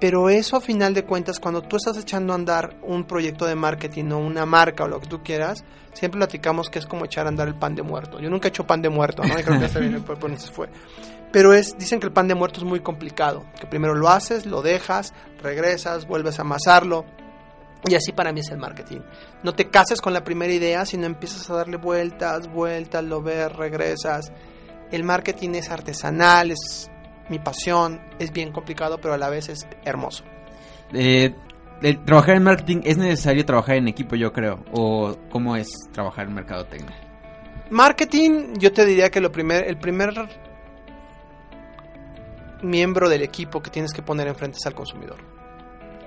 Pero 0.00 0.28
eso 0.28 0.56
a 0.56 0.60
final 0.60 0.94
de 0.94 1.04
cuentas, 1.04 1.38
cuando 1.38 1.62
tú 1.62 1.76
estás 1.76 1.96
echando 1.96 2.32
a 2.32 2.36
andar 2.36 2.76
un 2.82 3.04
proyecto 3.04 3.46
de 3.46 3.54
marketing 3.54 4.10
o 4.10 4.18
una 4.18 4.44
marca 4.44 4.82
o 4.82 4.88
lo 4.88 4.98
que 4.98 5.06
tú 5.06 5.22
quieras, 5.22 5.64
siempre 5.92 6.18
platicamos 6.18 6.68
que 6.68 6.80
es 6.80 6.86
como 6.86 7.04
echar 7.04 7.26
a 7.26 7.28
andar 7.28 7.46
el 7.46 7.54
pan 7.54 7.76
de 7.76 7.82
muerto. 7.82 8.18
Yo 8.18 8.28
nunca 8.28 8.48
he 8.48 8.50
hecho 8.50 8.66
pan 8.66 8.82
de 8.82 8.88
muerto, 8.88 9.22
¿no? 9.22 9.32
Creo 9.34 9.60
que 9.60 9.66
ese 9.66 9.78
viene 9.78 10.00
se 10.38 10.50
fue. 10.50 10.68
Pero 11.30 11.54
es, 11.54 11.78
dicen 11.78 12.00
que 12.00 12.06
el 12.06 12.12
pan 12.12 12.26
de 12.26 12.34
muerto 12.34 12.58
es 12.58 12.66
muy 12.66 12.80
complicado, 12.80 13.46
que 13.60 13.66
primero 13.66 13.94
lo 13.94 14.08
haces, 14.08 14.44
lo 14.44 14.60
dejas, 14.60 15.14
regresas, 15.40 16.06
vuelves 16.06 16.38
a 16.40 16.42
amasarlo. 16.42 17.06
Y 17.88 17.94
así 17.94 18.12
para 18.12 18.32
mí 18.32 18.40
es 18.40 18.50
el 18.50 18.58
marketing. 18.58 19.00
No 19.42 19.54
te 19.54 19.68
cases 19.68 20.00
con 20.00 20.12
la 20.12 20.22
primera 20.22 20.52
idea, 20.52 20.86
sino 20.86 21.06
empiezas 21.06 21.50
a 21.50 21.54
darle 21.54 21.78
vueltas, 21.78 22.48
vueltas, 22.48 23.02
lo 23.02 23.22
ves, 23.22 23.52
regresas. 23.52 24.32
El 24.92 25.02
marketing 25.02 25.50
es 25.54 25.70
artesanal, 25.70 26.52
es 26.52 26.90
mi 27.28 27.38
pasión, 27.38 28.00
es 28.18 28.32
bien 28.32 28.52
complicado, 28.52 28.98
pero 29.00 29.14
a 29.14 29.18
la 29.18 29.30
vez 29.30 29.48
es 29.48 29.66
hermoso. 29.84 30.22
Eh, 30.92 31.34
el 31.82 32.04
trabajar 32.04 32.36
en 32.36 32.44
marketing 32.44 32.82
es 32.84 32.96
necesario 32.98 33.44
trabajar 33.44 33.76
en 33.76 33.88
equipo, 33.88 34.14
yo 34.14 34.32
creo. 34.32 34.62
¿O 34.72 35.16
cómo 35.30 35.56
es 35.56 35.68
trabajar 35.92 36.28
en 36.28 36.34
mercadotecnia? 36.34 36.96
Marketing, 37.70 38.54
yo 38.58 38.72
te 38.72 38.84
diría 38.84 39.10
que 39.10 39.20
lo 39.20 39.32
primer, 39.32 39.66
el 39.66 39.78
primer 39.78 40.12
miembro 42.62 43.08
del 43.08 43.22
equipo 43.22 43.60
que 43.60 43.70
tienes 43.70 43.92
que 43.92 44.02
poner 44.02 44.28
enfrente 44.28 44.58
es 44.60 44.66
al 44.66 44.74
consumidor. 44.74 45.41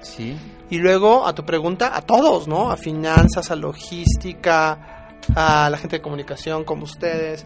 Sí. 0.06 0.38
Y 0.70 0.78
luego, 0.78 1.26
a 1.26 1.34
tu 1.34 1.46
pregunta, 1.46 1.96
a 1.96 2.02
todos, 2.02 2.48
¿no? 2.48 2.72
A 2.72 2.78
finanzas, 2.78 3.50
a 3.50 3.56
logística, 3.56 5.18
a 5.36 5.70
la 5.70 5.78
gente 5.78 5.98
de 5.98 6.02
comunicación 6.02 6.64
como 6.64 6.84
ustedes. 6.84 7.44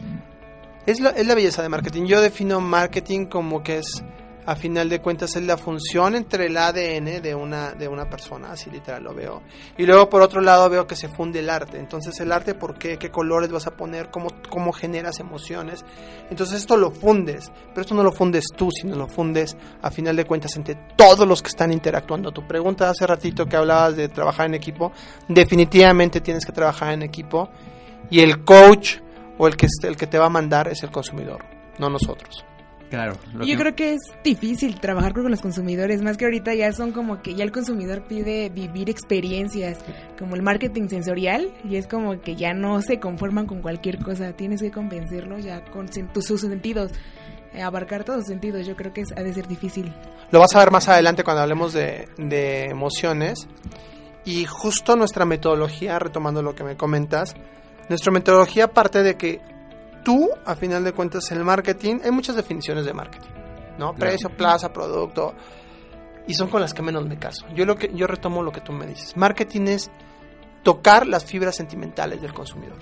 Es 0.86 1.00
es 1.00 1.28
la 1.28 1.36
belleza 1.36 1.62
de 1.62 1.70
marketing. 1.70 2.06
Yo 2.06 2.22
defino 2.22 2.60
marketing 2.60 3.26
como 3.26 3.64
que 3.64 3.78
es, 3.78 4.04
a 4.46 4.56
final 4.56 4.90
de 4.90 5.00
cuentas, 5.00 5.36
es 5.36 5.44
la 5.44 5.58
función 5.58 6.16
entre 6.16 6.48
el 6.48 6.58
ADN 6.58 7.22
de 7.22 7.36
una, 7.36 7.74
de 7.74 7.88
una 7.88 8.10
persona, 8.10 8.52
así 8.52 8.70
literal 8.70 9.04
lo 9.04 9.14
veo. 9.14 9.42
Y 9.78 9.86
luego, 9.86 10.10
por 10.10 10.22
otro 10.22 10.42
lado, 10.42 10.70
veo 10.70 10.88
que 10.88 10.96
se 10.96 11.10
funde 11.10 11.40
el 11.40 11.50
arte. 11.50 11.78
Entonces, 11.78 12.20
el 12.20 12.32
arte, 12.32 12.56
¿por 12.56 12.78
qué? 12.78 12.98
¿Qué 12.98 13.12
colores 13.12 13.52
vas 13.52 13.68
a 13.68 13.76
poner? 13.76 14.10
¿Cómo, 14.10 14.30
cómo 14.50 14.72
generas 14.72 15.20
emociones? 15.20 15.86
Entonces, 16.30 16.60
esto 16.60 16.78
lo 16.78 16.92
fundes. 16.92 17.52
Pero 17.70 17.82
esto 17.82 17.96
no 17.96 18.04
lo 18.04 18.12
fundes 18.12 18.46
tú, 18.56 18.70
sino 18.72 18.96
lo 18.96 19.08
fundes, 19.08 19.56
a 19.82 19.92
final 19.92 20.16
de 20.16 20.26
cuentas, 20.26 20.56
entre 20.56 20.76
todos 20.96 21.28
los 21.28 21.42
que 21.42 21.50
están 21.50 21.72
interactuando. 21.72 22.32
Tu 22.32 22.46
pregunta 22.48 22.90
hace 22.90 23.06
ratito 23.06 23.46
que 23.46 23.56
hablabas 23.56 23.96
de 23.96 24.10
trabajar 24.10 24.48
en 24.48 24.56
equipo, 24.56 24.92
definitivamente 25.28 26.22
tienes 26.22 26.46
que 26.46 26.52
trabajar 26.52 26.94
en 26.94 27.04
equipo. 27.04 27.50
Y 28.10 28.22
el 28.22 28.44
coach 28.44 28.98
o 29.38 29.48
el 29.48 29.56
que, 29.56 29.68
el 29.84 29.96
que 29.96 30.08
te 30.08 30.18
va 30.18 30.26
a 30.26 30.30
mandar 30.30 30.68
es 30.68 30.82
el 30.84 30.92
consumidor, 30.92 31.46
no 31.78 31.90
nosotros. 31.90 32.49
Claro. 32.90 33.18
lo 33.34 33.46
Yo 33.46 33.54
que- 33.56 33.58
creo 33.62 33.76
que 33.76 33.94
es 33.94 34.00
difícil 34.24 34.80
trabajar 34.80 35.14
con 35.14 35.30
los 35.30 35.42
consumidores, 35.42 36.02
más 36.02 36.18
que 36.18 36.26
ahorita 36.26 36.56
ya 36.56 36.72
son 36.74 36.92
como 36.92 37.22
que 37.22 37.36
ya 37.36 37.44
el 37.44 37.52
consumidor 37.52 38.04
pide 38.08 38.50
vivir 38.50 38.90
experiencias, 38.90 39.78
como 40.18 40.36
el 40.36 40.42
marketing 40.42 40.88
sensorial, 40.90 41.54
y 41.64 41.76
es 41.76 41.88
como 41.88 42.20
que 42.22 42.36
ya 42.36 42.54
no 42.54 42.82
se 42.82 43.00
conforman 43.00 43.46
con 43.46 43.62
cualquier 43.62 44.00
cosa, 44.04 44.34
tienes 44.34 44.62
que 44.62 44.72
convencerlos 44.72 45.44
ya 45.46 45.64
con 45.66 45.88
sus 45.92 46.42
sentidos, 46.42 46.92
eh, 47.54 47.62
abarcar 47.62 48.04
todos 48.04 48.22
sus 48.22 48.28
sentidos, 48.30 48.66
yo 48.66 48.76
creo 48.76 48.92
que 48.94 49.02
es- 49.02 49.12
ha 49.16 49.22
de 49.22 49.34
ser 49.34 49.48
difícil. 49.48 49.94
Lo 50.32 50.40
vas 50.40 50.56
a 50.56 50.60
ver 50.60 50.72
más 50.72 50.88
adelante 50.90 51.24
cuando 51.24 51.42
hablemos 51.44 51.74
de, 51.74 52.08
de 52.18 52.66
emociones. 52.66 53.48
Y 54.26 54.46
justo 54.46 54.96
nuestra 54.96 55.26
metodología, 55.26 55.98
retomando 55.98 56.42
lo 56.44 56.54
que 56.54 56.64
me 56.64 56.76
comentas, 56.76 57.36
nuestra 57.88 58.12
metodología 58.12 58.68
parte 58.68 59.02
de 59.02 59.16
que 59.16 59.40
tú, 60.04 60.30
a 60.46 60.56
final 60.56 60.84
de 60.84 60.94
cuentas, 60.94 61.32
el 61.32 61.44
marketing, 61.44 62.00
hay 62.04 62.12
muchas 62.12 62.36
definiciones 62.36 62.86
de 62.86 62.94
marketing, 62.94 63.30
¿no? 63.78 63.94
Precio, 63.94 64.30
plaza, 64.30 64.72
producto, 64.72 65.34
y 66.28 66.34
son 66.34 66.50
con 66.50 66.62
las 66.62 66.74
que 66.74 66.82
menos 66.82 67.06
me 67.08 67.18
caso. 67.18 67.48
Yo 67.56 67.66
lo 67.66 67.76
que 67.76 67.92
yo 67.94 68.06
retomo 68.08 68.44
lo 68.44 68.52
que 68.52 68.62
tú 68.62 68.72
me 68.72 68.86
dices. 68.86 69.18
Marketing 69.18 69.68
es 69.68 69.90
tocar 70.64 71.08
las 71.08 71.26
fibras 71.26 71.56
sentimentales 71.56 72.22
del 72.22 72.34
consumidor. 72.34 72.78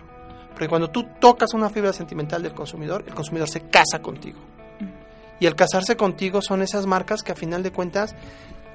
Porque 0.50 0.68
cuando 0.68 0.90
tú 0.90 1.06
tocas 1.20 1.54
una 1.54 1.70
fibra 1.70 1.94
sentimental 1.94 2.42
del 2.42 2.54
consumidor, 2.54 3.04
el 3.08 3.14
consumidor 3.14 3.48
se 3.48 3.62
casa 3.70 4.00
contigo. 4.02 4.40
Y 5.40 5.46
al 5.46 5.56
casarse 5.56 5.96
contigo 5.96 6.42
son 6.42 6.62
esas 6.62 6.88
marcas 6.88 7.22
que 7.22 7.32
a 7.32 7.36
final 7.36 7.62
de 7.62 7.72
cuentas 7.72 8.16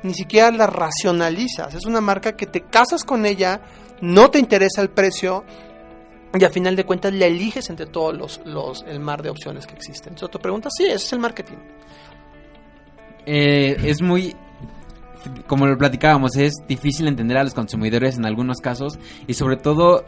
ni 0.02 0.14
siquiera 0.14 0.50
las 0.50 0.70
racionalizas. 0.70 1.74
Es 1.74 1.84
una 1.84 2.00
marca 2.00 2.36
que 2.36 2.46
te 2.46 2.62
casas 2.62 3.04
con 3.04 3.26
ella, 3.26 3.60
no 4.00 4.30
te 4.30 4.38
interesa 4.38 4.80
el 4.80 4.90
precio 4.90 5.44
y 6.38 6.44
a 6.44 6.50
final 6.50 6.76
de 6.76 6.84
cuentas 6.84 7.12
la 7.12 7.26
eliges 7.26 7.68
entre 7.70 7.86
todos 7.86 8.16
los, 8.16 8.40
los 8.46 8.84
el 8.88 9.00
mar 9.00 9.22
de 9.22 9.30
opciones 9.30 9.66
que 9.66 9.74
existen. 9.74 10.12
Entonces 10.14 10.30
tu 10.30 10.38
pregunta, 10.38 10.68
sí, 10.70 10.84
ese 10.84 10.94
es 10.96 11.12
el 11.12 11.18
marketing. 11.18 11.56
Eh, 13.26 13.76
es 13.84 14.02
muy 14.02 14.34
como 15.46 15.66
lo 15.66 15.78
platicábamos, 15.78 16.36
es 16.36 16.54
difícil 16.66 17.06
entender 17.06 17.36
a 17.36 17.44
los 17.44 17.54
consumidores 17.54 18.18
en 18.18 18.26
algunos 18.26 18.58
casos 18.58 18.98
y 19.28 19.34
sobre 19.34 19.56
todo 19.56 20.04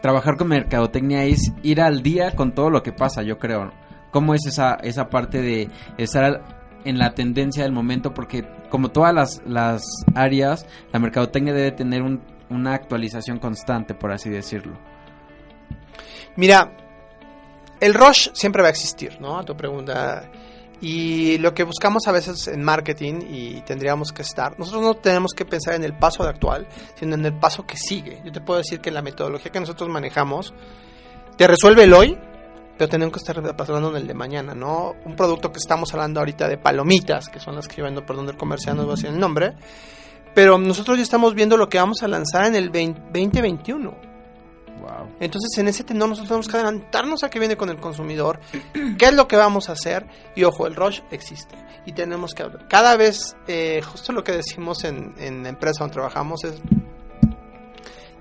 trabajar 0.00 0.38
con 0.38 0.48
mercadotecnia 0.48 1.24
es 1.24 1.52
ir 1.62 1.82
al 1.82 2.02
día 2.02 2.34
con 2.34 2.54
todo 2.54 2.70
lo 2.70 2.82
que 2.82 2.92
pasa, 2.92 3.22
yo 3.22 3.38
creo. 3.38 3.70
¿Cómo 4.10 4.32
es 4.34 4.46
esa, 4.46 4.76
esa 4.76 5.10
parte 5.10 5.42
de 5.42 5.68
estar 5.98 6.42
en 6.86 6.96
la 6.98 7.12
tendencia 7.12 7.62
del 7.64 7.72
momento? 7.72 8.14
Porque 8.14 8.48
como 8.70 8.88
todas 8.88 9.12
las, 9.12 9.42
las 9.46 9.82
áreas, 10.14 10.64
la 10.94 10.98
mercadotecnia 10.98 11.52
debe 11.52 11.72
tener 11.72 12.00
un- 12.00 12.22
una 12.48 12.72
actualización 12.72 13.38
constante, 13.38 13.92
por 13.94 14.12
así 14.12 14.30
decirlo. 14.30 14.78
Mira, 16.36 16.72
el 17.80 17.94
rush 17.94 18.30
siempre 18.32 18.62
va 18.62 18.68
a 18.68 18.70
existir, 18.70 19.20
¿no? 19.20 19.38
A 19.38 19.44
tu 19.44 19.56
pregunta. 19.56 20.30
Y 20.80 21.38
lo 21.38 21.54
que 21.54 21.64
buscamos 21.64 22.06
a 22.06 22.12
veces 22.12 22.46
en 22.46 22.62
marketing 22.62 23.20
y 23.28 23.60
tendríamos 23.62 24.12
que 24.12 24.22
estar, 24.22 24.56
nosotros 24.58 24.82
no 24.82 24.94
tenemos 24.94 25.32
que 25.32 25.44
pensar 25.44 25.74
en 25.74 25.82
el 25.82 25.96
paso 25.98 26.22
de 26.22 26.30
actual, 26.30 26.68
sino 26.94 27.16
en 27.16 27.24
el 27.24 27.36
paso 27.36 27.66
que 27.66 27.76
sigue. 27.76 28.22
Yo 28.24 28.30
te 28.30 28.40
puedo 28.40 28.58
decir 28.58 28.80
que 28.80 28.92
la 28.92 29.02
metodología 29.02 29.50
que 29.50 29.58
nosotros 29.58 29.88
manejamos 29.88 30.54
te 31.36 31.48
resuelve 31.48 31.82
el 31.82 31.92
hoy, 31.94 32.16
pero 32.76 32.88
tenemos 32.88 33.12
que 33.12 33.18
estar 33.18 33.56
pasando 33.56 33.90
en 33.90 33.96
el 33.96 34.06
de 34.06 34.14
mañana, 34.14 34.54
¿no? 34.54 34.94
Un 35.04 35.16
producto 35.16 35.50
que 35.50 35.58
estamos 35.58 35.92
hablando 35.94 36.20
ahorita 36.20 36.48
de 36.48 36.58
palomitas, 36.58 37.28
que 37.28 37.40
son 37.40 37.56
las 37.56 37.66
que 37.66 37.82
vendo, 37.82 38.06
perdón, 38.06 38.26
del 38.26 38.36
comercial, 38.36 38.76
no 38.76 38.84
voy 38.84 38.92
a 38.92 38.94
decir 38.94 39.10
el 39.10 39.18
nombre, 39.18 39.54
pero 40.32 40.58
nosotros 40.58 40.96
ya 40.96 41.02
estamos 41.02 41.34
viendo 41.34 41.56
lo 41.56 41.68
que 41.68 41.78
vamos 41.78 42.04
a 42.04 42.08
lanzar 42.08 42.44
en 42.46 42.54
el 42.54 42.70
20 42.70 43.00
2021. 43.12 44.07
Wow. 44.88 45.08
Entonces, 45.20 45.58
en 45.58 45.68
ese 45.68 45.84
tenor, 45.84 46.08
nosotros 46.08 46.28
tenemos 46.28 46.48
que 46.48 46.56
adelantarnos 46.56 47.22
a 47.22 47.28
que 47.30 47.38
viene 47.38 47.56
con 47.56 47.68
el 47.68 47.76
consumidor, 47.76 48.40
qué 48.98 49.04
es 49.06 49.14
lo 49.14 49.28
que 49.28 49.36
vamos 49.36 49.68
a 49.68 49.72
hacer, 49.72 50.06
y 50.34 50.44
ojo, 50.44 50.66
el 50.66 50.74
rush 50.74 51.00
existe. 51.10 51.56
Y 51.84 51.92
tenemos 51.92 52.34
que 52.34 52.42
hablar. 52.42 52.66
Cada 52.68 52.96
vez, 52.96 53.36
eh, 53.46 53.82
justo 53.82 54.12
lo 54.12 54.24
que 54.24 54.32
decimos 54.32 54.84
en, 54.84 55.14
en 55.18 55.42
la 55.42 55.50
empresa 55.50 55.80
donde 55.80 55.94
trabajamos 55.94 56.44
es, 56.44 56.60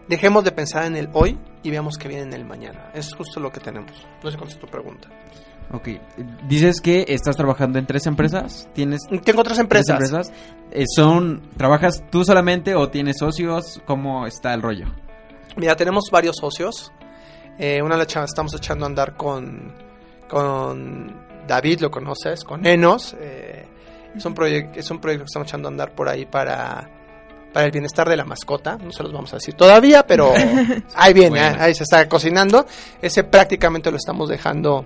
dejemos 0.07 0.43
de 0.43 0.51
pensar 0.51 0.85
en 0.85 0.95
el 0.95 1.09
hoy 1.13 1.37
y 1.63 1.69
veamos 1.71 1.97
que 1.97 2.07
viene 2.07 2.23
en 2.23 2.33
el 2.33 2.45
mañana. 2.45 2.91
Es 2.93 3.13
justo 3.13 3.39
lo 3.39 3.51
que 3.51 3.59
tenemos. 3.59 3.91
No 4.23 4.31
sé 4.31 4.37
cuál 4.37 4.49
es 4.49 4.59
tu 4.59 4.67
pregunta. 4.67 5.09
Ok. 5.73 5.89
Dices 6.47 6.79
que 6.79 7.05
estás 7.09 7.35
trabajando 7.35 7.77
en 7.77 7.85
tres 7.85 8.05
empresas. 8.07 8.69
¿Tienes 8.73 9.01
Tengo 9.23 9.41
otras 9.41 9.57
tres 9.57 9.59
empresas. 9.59 9.89
empresas? 10.01 10.31
Eh, 10.71 10.85
son, 10.95 11.49
¿Trabajas 11.57 12.03
tú 12.09 12.23
solamente 12.23 12.73
o 12.75 12.89
tienes 12.89 13.17
socios? 13.19 13.81
¿Cómo 13.85 14.25
está 14.25 14.53
el 14.53 14.61
rollo? 14.61 14.85
Mira, 15.57 15.75
tenemos 15.75 16.05
varios 16.11 16.35
socios. 16.37 16.91
Eh, 17.57 17.81
una 17.81 17.97
la 17.97 18.03
estamos 18.03 18.53
echando 18.55 18.85
a 18.85 18.87
andar 18.87 19.15
con, 19.15 19.73
con 20.29 21.15
David, 21.47 21.81
lo 21.81 21.91
conoces, 21.91 22.43
con 22.43 22.65
Enos. 22.65 23.15
eh, 23.19 23.65
es, 24.15 24.25
un 24.25 24.33
es 24.75 24.91
un 24.91 24.99
proyecto 24.99 25.23
que 25.23 25.27
estamos 25.27 25.47
echando 25.47 25.67
a 25.67 25.71
andar 25.71 25.93
por 25.93 26.07
ahí 26.07 26.25
para, 26.25 26.89
para 27.51 27.65
el 27.65 27.71
bienestar 27.71 28.07
de 28.07 28.15
la 28.15 28.25
mascota. 28.25 28.77
No 28.77 28.91
se 28.91 29.01
los 29.03 29.11
vamos 29.11 29.33
a 29.33 29.37
decir 29.37 29.55
todavía, 29.55 30.05
pero 30.05 30.31
ahí 30.95 31.13
viene, 31.13 31.39
Bueno. 31.39 31.57
ahí 31.59 31.73
se 31.73 31.83
está 31.83 32.07
cocinando. 32.07 32.65
Ese 33.01 33.23
prácticamente 33.23 33.89
lo 33.89 33.97
estamos 33.97 34.29
dejando 34.29 34.85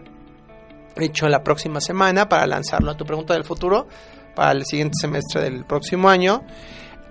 hecho 0.95 1.27
la 1.29 1.43
próxima 1.43 1.81
semana 1.81 2.27
para 2.29 2.45
lanzarlo 2.47 2.91
a 2.91 2.97
tu 2.97 3.05
pregunta 3.05 3.33
del 3.33 3.43
futuro 3.43 3.87
para 4.35 4.51
el 4.51 4.65
siguiente 4.65 4.93
semestre 4.99 5.41
del 5.41 5.65
próximo 5.65 6.09
año. 6.09 6.43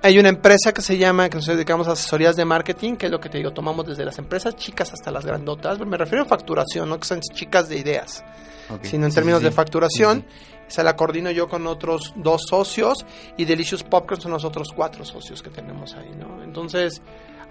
Hay 0.02 0.18
una 0.18 0.30
empresa 0.30 0.72
que 0.72 0.80
se 0.80 0.96
llama, 0.96 1.28
que 1.28 1.36
nos 1.36 1.46
dedicamos 1.46 1.86
a 1.86 1.92
asesorías 1.92 2.34
de 2.34 2.44
marketing, 2.46 2.96
que 2.96 3.06
es 3.06 3.12
lo 3.12 3.20
que 3.20 3.28
te 3.28 3.36
digo, 3.38 3.52
tomamos 3.52 3.86
desde 3.86 4.04
las 4.04 4.18
empresas 4.18 4.56
chicas 4.56 4.92
hasta 4.94 5.10
las 5.10 5.26
grandotas. 5.26 5.78
Me 5.78 5.96
refiero 5.98 6.22
a 6.24 6.26
facturación, 6.26 6.88
no 6.88 6.98
que 6.98 7.06
sean 7.06 7.20
chicas 7.20 7.68
de 7.68 7.76
ideas, 7.78 8.24
sino 8.82 9.04
en 9.04 9.10
Sí, 9.12 9.14
términos 9.16 9.40
sí, 9.40 9.44
de 9.44 9.50
facturación. 9.50 10.24
Sí, 10.26 10.46
Esa 10.68 10.82
la 10.84 10.96
coordino 10.96 11.30
yo 11.32 11.48
con 11.48 11.66
otros 11.66 12.14
dos 12.16 12.42
socios 12.48 13.04
y 13.36 13.44
Delicious 13.44 13.82
Popcorn 13.82 14.20
son 14.22 14.30
los 14.30 14.44
otros 14.44 14.68
cuatro 14.74 15.04
socios 15.04 15.42
que 15.42 15.50
tenemos 15.50 15.94
ahí, 15.94 16.12
¿no? 16.16 16.42
Entonces, 16.44 17.02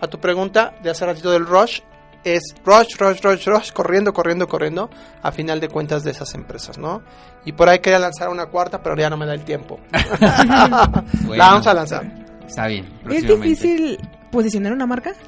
a 0.01 0.07
tu 0.07 0.19
pregunta 0.19 0.73
de 0.81 0.89
hace 0.89 1.05
ratito 1.05 1.29
del 1.29 1.45
rush, 1.45 1.81
es 2.23 2.41
rush, 2.65 2.95
rush, 2.97 3.21
rush, 3.21 3.45
rush, 3.45 3.71
corriendo, 3.73 4.11
corriendo, 4.13 4.47
corriendo, 4.47 4.89
a 5.21 5.31
final 5.31 5.59
de 5.59 5.67
cuentas 5.67 6.03
de 6.03 6.11
esas 6.11 6.33
empresas, 6.33 6.77
¿no? 6.77 7.03
Y 7.45 7.51
por 7.51 7.69
ahí 7.69 7.79
quería 7.79 7.99
lanzar 7.99 8.29
una 8.29 8.47
cuarta, 8.47 8.81
pero 8.81 8.95
ya 8.95 9.09
no 9.09 9.17
me 9.17 9.25
da 9.25 9.33
el 9.35 9.43
tiempo. 9.43 9.79
Bueno, 11.25 11.35
La 11.35 11.51
vamos 11.51 11.67
a 11.67 11.73
lanzar. 11.73 12.28
Está 12.49 12.67
bien. 12.67 12.85
¿Es 13.09 13.23
difícil 13.43 13.99
posicionar 14.31 14.73
una 14.73 14.85
marca? 14.85 15.13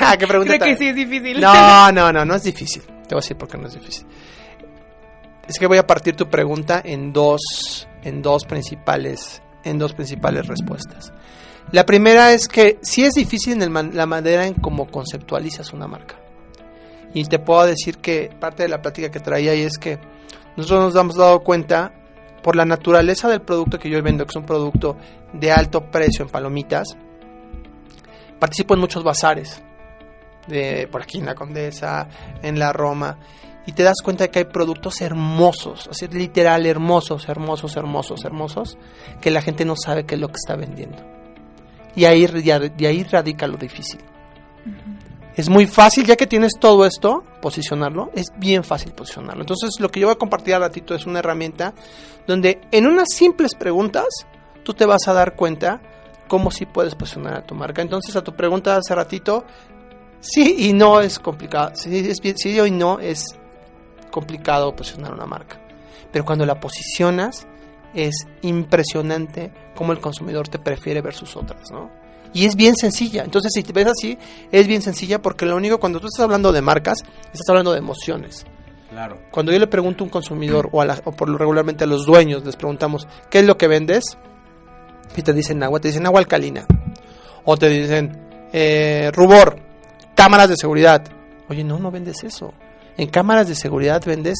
Ah, 0.00 0.16
¿Qué 0.18 0.26
pregunta 0.26 0.58
Creo 0.58 0.66
que 0.72 0.76
sí 0.76 0.88
es 0.88 0.96
difícil. 0.96 1.40
No, 1.40 1.90
no, 1.92 2.12
no, 2.12 2.24
no 2.24 2.34
es 2.34 2.42
difícil. 2.42 2.82
Te 2.82 3.14
voy 3.14 3.18
a 3.18 3.22
decir 3.22 3.36
por 3.36 3.48
qué 3.48 3.58
no 3.58 3.66
es 3.68 3.74
difícil. 3.74 4.06
Es 5.48 5.58
que 5.58 5.66
voy 5.66 5.78
a 5.78 5.86
partir 5.86 6.14
tu 6.14 6.28
pregunta 6.28 6.80
en 6.84 7.12
dos, 7.12 7.88
en 8.02 8.22
dos 8.22 8.44
principales, 8.44 9.42
en 9.64 9.78
dos 9.78 9.92
principales 9.94 10.46
respuestas. 10.46 11.12
La 11.72 11.86
primera 11.86 12.32
es 12.32 12.48
que 12.48 12.78
sí 12.82 13.04
es 13.04 13.14
difícil 13.14 13.54
en 13.54 13.62
el 13.62 13.70
man- 13.70 13.90
la 13.94 14.06
manera 14.06 14.46
en 14.46 14.54
cómo 14.54 14.88
conceptualizas 14.90 15.72
una 15.72 15.86
marca. 15.86 16.16
Y 17.14 17.24
te 17.24 17.38
puedo 17.38 17.64
decir 17.64 17.98
que 17.98 18.30
parte 18.40 18.62
de 18.64 18.68
la 18.68 18.82
plática 18.82 19.10
que 19.10 19.20
traía 19.20 19.52
ahí 19.52 19.62
es 19.62 19.78
que 19.78 19.98
nosotros 20.56 20.92
nos 20.92 21.00
hemos 21.02 21.16
dado 21.16 21.40
cuenta 21.40 21.92
por 22.42 22.56
la 22.56 22.64
naturaleza 22.64 23.28
del 23.28 23.42
producto 23.42 23.78
que 23.78 23.90
yo 23.90 24.02
vendo, 24.02 24.24
que 24.24 24.30
es 24.30 24.36
un 24.36 24.46
producto 24.46 24.96
de 25.32 25.52
alto 25.52 25.90
precio 25.90 26.24
en 26.24 26.30
palomitas, 26.30 26.96
participo 28.38 28.74
en 28.74 28.80
muchos 28.80 29.04
bazares 29.04 29.62
de 30.46 30.88
por 30.90 31.02
aquí 31.02 31.18
en 31.18 31.26
la 31.26 31.34
Condesa, 31.34 32.08
en 32.42 32.58
la 32.58 32.72
Roma, 32.72 33.18
y 33.64 33.72
te 33.72 33.84
das 33.84 34.02
cuenta 34.02 34.24
de 34.24 34.30
que 34.30 34.40
hay 34.40 34.44
productos 34.46 35.00
hermosos, 35.00 35.88
así 35.88 36.08
literal 36.08 36.66
hermosos, 36.66 37.28
hermosos, 37.28 37.76
hermosos, 37.76 38.24
hermosos, 38.24 38.78
que 39.20 39.30
la 39.30 39.40
gente 39.40 39.64
no 39.64 39.74
sabe 39.76 40.04
qué 40.04 40.16
es 40.16 40.20
lo 40.20 40.28
que 40.28 40.36
está 40.36 40.56
vendiendo. 40.56 40.98
Y 41.94 42.06
ahí, 42.06 42.26
de 42.26 42.86
ahí 42.86 43.04
radica 43.04 43.46
lo 43.46 43.56
difícil. 43.56 44.00
Es 45.34 45.48
muy 45.48 45.66
fácil, 45.66 46.04
ya 46.04 46.16
que 46.16 46.26
tienes 46.26 46.52
todo 46.60 46.84
esto, 46.84 47.24
posicionarlo, 47.40 48.10
es 48.14 48.26
bien 48.36 48.64
fácil 48.64 48.92
posicionarlo. 48.92 49.42
Entonces, 49.42 49.70
lo 49.80 49.88
que 49.88 50.00
yo 50.00 50.08
voy 50.08 50.14
a 50.14 50.18
compartir 50.18 50.54
al 50.54 50.60
ratito 50.60 50.94
es 50.94 51.06
una 51.06 51.20
herramienta 51.20 51.72
donde 52.26 52.60
en 52.70 52.86
unas 52.86 53.08
simples 53.14 53.54
preguntas 53.54 54.06
tú 54.62 54.74
te 54.74 54.84
vas 54.84 55.08
a 55.08 55.14
dar 55.14 55.34
cuenta 55.34 55.80
cómo 56.28 56.50
sí 56.50 56.66
puedes 56.66 56.94
posicionar 56.94 57.34
a 57.34 57.46
tu 57.46 57.54
marca. 57.54 57.80
Entonces, 57.80 58.14
a 58.14 58.22
tu 58.22 58.34
pregunta 58.34 58.76
hace 58.76 58.94
ratito, 58.94 59.44
sí 60.20 60.68
y 60.68 60.72
no 60.74 61.00
es 61.00 61.18
complicado. 61.18 61.72
Sí, 61.74 62.10
es 62.10 62.18
sí 62.36 62.60
y 62.60 62.70
no 62.70 63.00
es 63.00 63.24
complicado 64.10 64.76
posicionar 64.76 65.14
una 65.14 65.26
marca. 65.26 65.58
Pero 66.12 66.26
cuando 66.26 66.44
la 66.44 66.60
posicionas, 66.60 67.46
es 67.94 68.26
impresionante 68.42 69.52
cómo 69.74 69.92
el 69.92 70.00
consumidor 70.00 70.48
te 70.48 70.58
prefiere 70.58 71.00
versus 71.00 71.36
otras, 71.36 71.70
¿no? 71.70 71.90
Y 72.32 72.46
es 72.46 72.56
bien 72.56 72.74
sencilla. 72.76 73.24
Entonces, 73.24 73.52
si 73.54 73.62
te 73.62 73.72
ves 73.72 73.86
así, 73.88 74.16
es 74.50 74.66
bien 74.66 74.80
sencilla 74.82 75.20
porque 75.20 75.44
lo 75.46 75.56
único, 75.56 75.78
cuando 75.78 76.00
tú 76.00 76.06
estás 76.06 76.24
hablando 76.24 76.50
de 76.52 76.62
marcas, 76.62 76.98
estás 77.26 77.48
hablando 77.48 77.72
de 77.72 77.78
emociones. 77.78 78.46
Claro. 78.90 79.18
Cuando 79.30 79.52
yo 79.52 79.58
le 79.58 79.66
pregunto 79.66 80.02
a 80.02 80.06
un 80.06 80.10
consumidor 80.10 80.68
o, 80.72 80.80
a 80.82 80.84
la- 80.86 81.00
o 81.04 81.12
por 81.12 81.28
lo 81.28 81.38
regularmente 81.38 81.84
a 81.84 81.86
los 81.86 82.04
dueños, 82.06 82.44
les 82.44 82.56
preguntamos, 82.56 83.06
¿qué 83.30 83.40
es 83.40 83.46
lo 83.46 83.56
que 83.56 83.66
vendes? 83.68 84.16
Y 85.16 85.22
te 85.22 85.32
dicen 85.32 85.62
agua, 85.62 85.80
te 85.80 85.88
dicen 85.88 86.06
agua 86.06 86.20
alcalina. 86.20 86.66
O 87.44 87.56
te 87.56 87.68
dicen, 87.68 88.18
eh, 88.52 89.10
rubor, 89.14 89.58
cámaras 90.14 90.48
de 90.48 90.56
seguridad. 90.56 91.02
Oye, 91.48 91.64
no, 91.64 91.78
no 91.78 91.90
vendes 91.90 92.22
eso. 92.24 92.52
En 92.96 93.08
cámaras 93.08 93.48
de 93.48 93.54
seguridad 93.54 94.02
vendes 94.04 94.38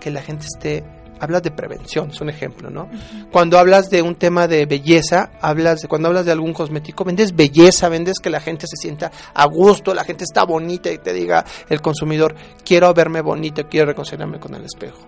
que 0.00 0.10
la 0.10 0.22
gente 0.22 0.46
esté... 0.46 0.84
Hablas 1.20 1.42
de 1.42 1.50
prevención, 1.50 2.10
es 2.10 2.20
un 2.20 2.28
ejemplo, 2.28 2.70
¿no? 2.70 2.88
Cuando 3.30 3.58
hablas 3.58 3.88
de 3.88 4.02
un 4.02 4.16
tema 4.16 4.46
de 4.46 4.66
belleza, 4.66 5.30
hablas 5.40 5.82
de, 5.82 5.88
cuando 5.88 6.08
hablas 6.08 6.26
de 6.26 6.32
algún 6.32 6.52
cosmético, 6.52 7.04
vendes 7.04 7.34
belleza, 7.34 7.88
vendes 7.88 8.18
que 8.18 8.30
la 8.30 8.40
gente 8.40 8.66
se 8.66 8.76
sienta 8.76 9.10
a 9.32 9.46
gusto, 9.46 9.94
la 9.94 10.04
gente 10.04 10.24
está 10.24 10.44
bonita 10.44 10.90
y 10.90 10.98
te 10.98 11.12
diga 11.12 11.44
el 11.68 11.80
consumidor, 11.80 12.34
quiero 12.64 12.92
verme 12.92 13.20
bonito, 13.20 13.62
quiero 13.68 13.86
reconciliarme 13.86 14.40
con 14.40 14.54
el 14.54 14.64
espejo. 14.64 14.98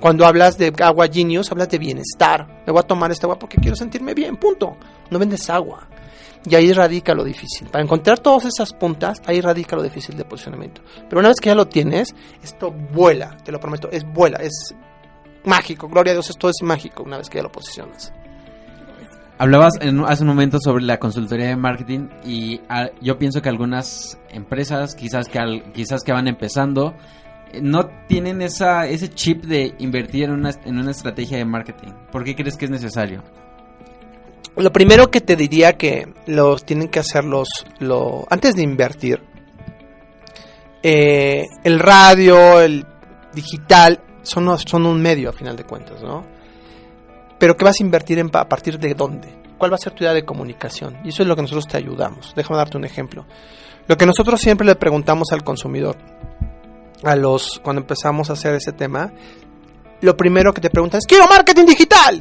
Cuando 0.00 0.26
hablas 0.26 0.58
de 0.58 0.72
agua 0.82 1.08
genius, 1.10 1.50
hablas 1.50 1.70
de 1.70 1.78
bienestar. 1.78 2.46
Me 2.66 2.72
voy 2.72 2.80
a 2.80 2.86
tomar 2.86 3.10
esta 3.10 3.26
agua 3.26 3.38
porque 3.38 3.56
quiero 3.56 3.76
sentirme 3.76 4.12
bien, 4.12 4.36
punto. 4.36 4.76
No 5.10 5.18
vendes 5.18 5.48
agua. 5.48 5.88
Y 6.46 6.54
ahí 6.54 6.72
radica 6.72 7.14
lo 7.14 7.24
difícil. 7.24 7.68
Para 7.68 7.82
encontrar 7.82 8.18
todas 8.18 8.44
esas 8.44 8.72
puntas, 8.74 9.22
ahí 9.26 9.40
radica 9.40 9.76
lo 9.76 9.82
difícil 9.82 10.16
de 10.16 10.24
posicionamiento. 10.24 10.82
Pero 11.08 11.20
una 11.20 11.28
vez 11.28 11.40
que 11.40 11.48
ya 11.48 11.54
lo 11.54 11.68
tienes, 11.68 12.14
esto 12.42 12.70
vuela, 12.70 13.36
te 13.42 13.50
lo 13.50 13.58
prometo, 13.58 13.88
es 13.90 14.04
vuela, 14.04 14.38
es 14.38 14.74
mágico. 15.44 15.88
Gloria 15.88 16.12
a 16.12 16.14
Dios, 16.14 16.30
esto 16.30 16.48
es 16.48 16.56
mágico 16.62 17.02
una 17.02 17.18
vez 17.18 17.28
que 17.30 17.38
ya 17.38 17.42
lo 17.42 17.52
posicionas. 17.52 18.12
Hablabas 19.36 19.74
en- 19.80 20.04
hace 20.04 20.22
un 20.22 20.28
momento 20.28 20.58
sobre 20.60 20.84
la 20.84 20.98
consultoría 20.98 21.48
de 21.48 21.56
marketing 21.56 22.08
y 22.24 22.60
ah, 22.68 22.88
yo 23.00 23.18
pienso 23.18 23.42
que 23.42 23.48
algunas 23.48 24.18
empresas, 24.30 24.94
quizás 24.94 25.28
que 25.28 25.38
al- 25.40 25.72
quizás 25.72 26.02
que 26.04 26.12
van 26.12 26.28
empezando, 26.28 26.94
eh, 27.52 27.60
no 27.60 27.86
tienen 28.06 28.42
esa 28.42 28.86
ese 28.86 29.08
chip 29.08 29.42
de 29.44 29.74
invertir 29.78 30.24
en 30.24 30.30
una, 30.32 30.50
en 30.64 30.78
una 30.78 30.92
estrategia 30.92 31.36
de 31.38 31.44
marketing. 31.44 31.90
¿Por 32.12 32.22
qué 32.22 32.36
crees 32.36 32.56
que 32.56 32.66
es 32.66 32.70
necesario? 32.70 33.22
Lo 34.56 34.72
primero 34.72 35.10
que 35.10 35.20
te 35.20 35.34
diría 35.34 35.72
que 35.72 36.14
los 36.28 36.64
tienen 36.64 36.86
que 36.88 37.00
hacer 37.00 37.24
los, 37.24 37.48
lo, 37.80 38.24
antes 38.30 38.54
de 38.54 38.62
invertir, 38.62 39.20
eh, 40.82 41.46
el 41.64 41.80
radio, 41.80 42.60
el 42.60 42.86
digital, 43.34 44.00
son, 44.24 44.58
son 44.58 44.86
un 44.86 45.00
medio 45.00 45.30
a 45.30 45.32
final 45.32 45.56
de 45.56 45.64
cuentas, 45.64 46.02
¿no? 46.02 46.24
Pero 47.38 47.56
¿qué 47.56 47.64
vas 47.64 47.76
a 47.80 47.82
invertir 47.82 48.18
en, 48.18 48.30
a 48.32 48.48
partir 48.48 48.78
de 48.78 48.94
dónde? 48.94 49.28
¿Cuál 49.58 49.72
va 49.72 49.76
a 49.76 49.78
ser 49.78 49.92
tu 49.92 50.02
idea 50.04 50.12
de 50.12 50.24
comunicación? 50.24 50.98
Y 51.04 51.10
eso 51.10 51.22
es 51.22 51.28
lo 51.28 51.36
que 51.36 51.42
nosotros 51.42 51.66
te 51.66 51.76
ayudamos. 51.76 52.32
Déjame 52.34 52.56
darte 52.56 52.76
un 52.76 52.84
ejemplo. 52.84 53.26
Lo 53.86 53.96
que 53.96 54.06
nosotros 54.06 54.40
siempre 54.40 54.66
le 54.66 54.74
preguntamos 54.76 55.28
al 55.32 55.44
consumidor, 55.44 55.96
a 57.02 57.16
los, 57.16 57.60
cuando 57.62 57.82
empezamos 57.82 58.30
a 58.30 58.32
hacer 58.32 58.54
ese 58.54 58.72
tema, 58.72 59.12
lo 60.00 60.16
primero 60.16 60.52
que 60.52 60.60
te 60.60 60.70
preguntan 60.70 60.98
es, 60.98 61.06
quiero 61.06 61.26
marketing 61.28 61.66
digital. 61.66 62.20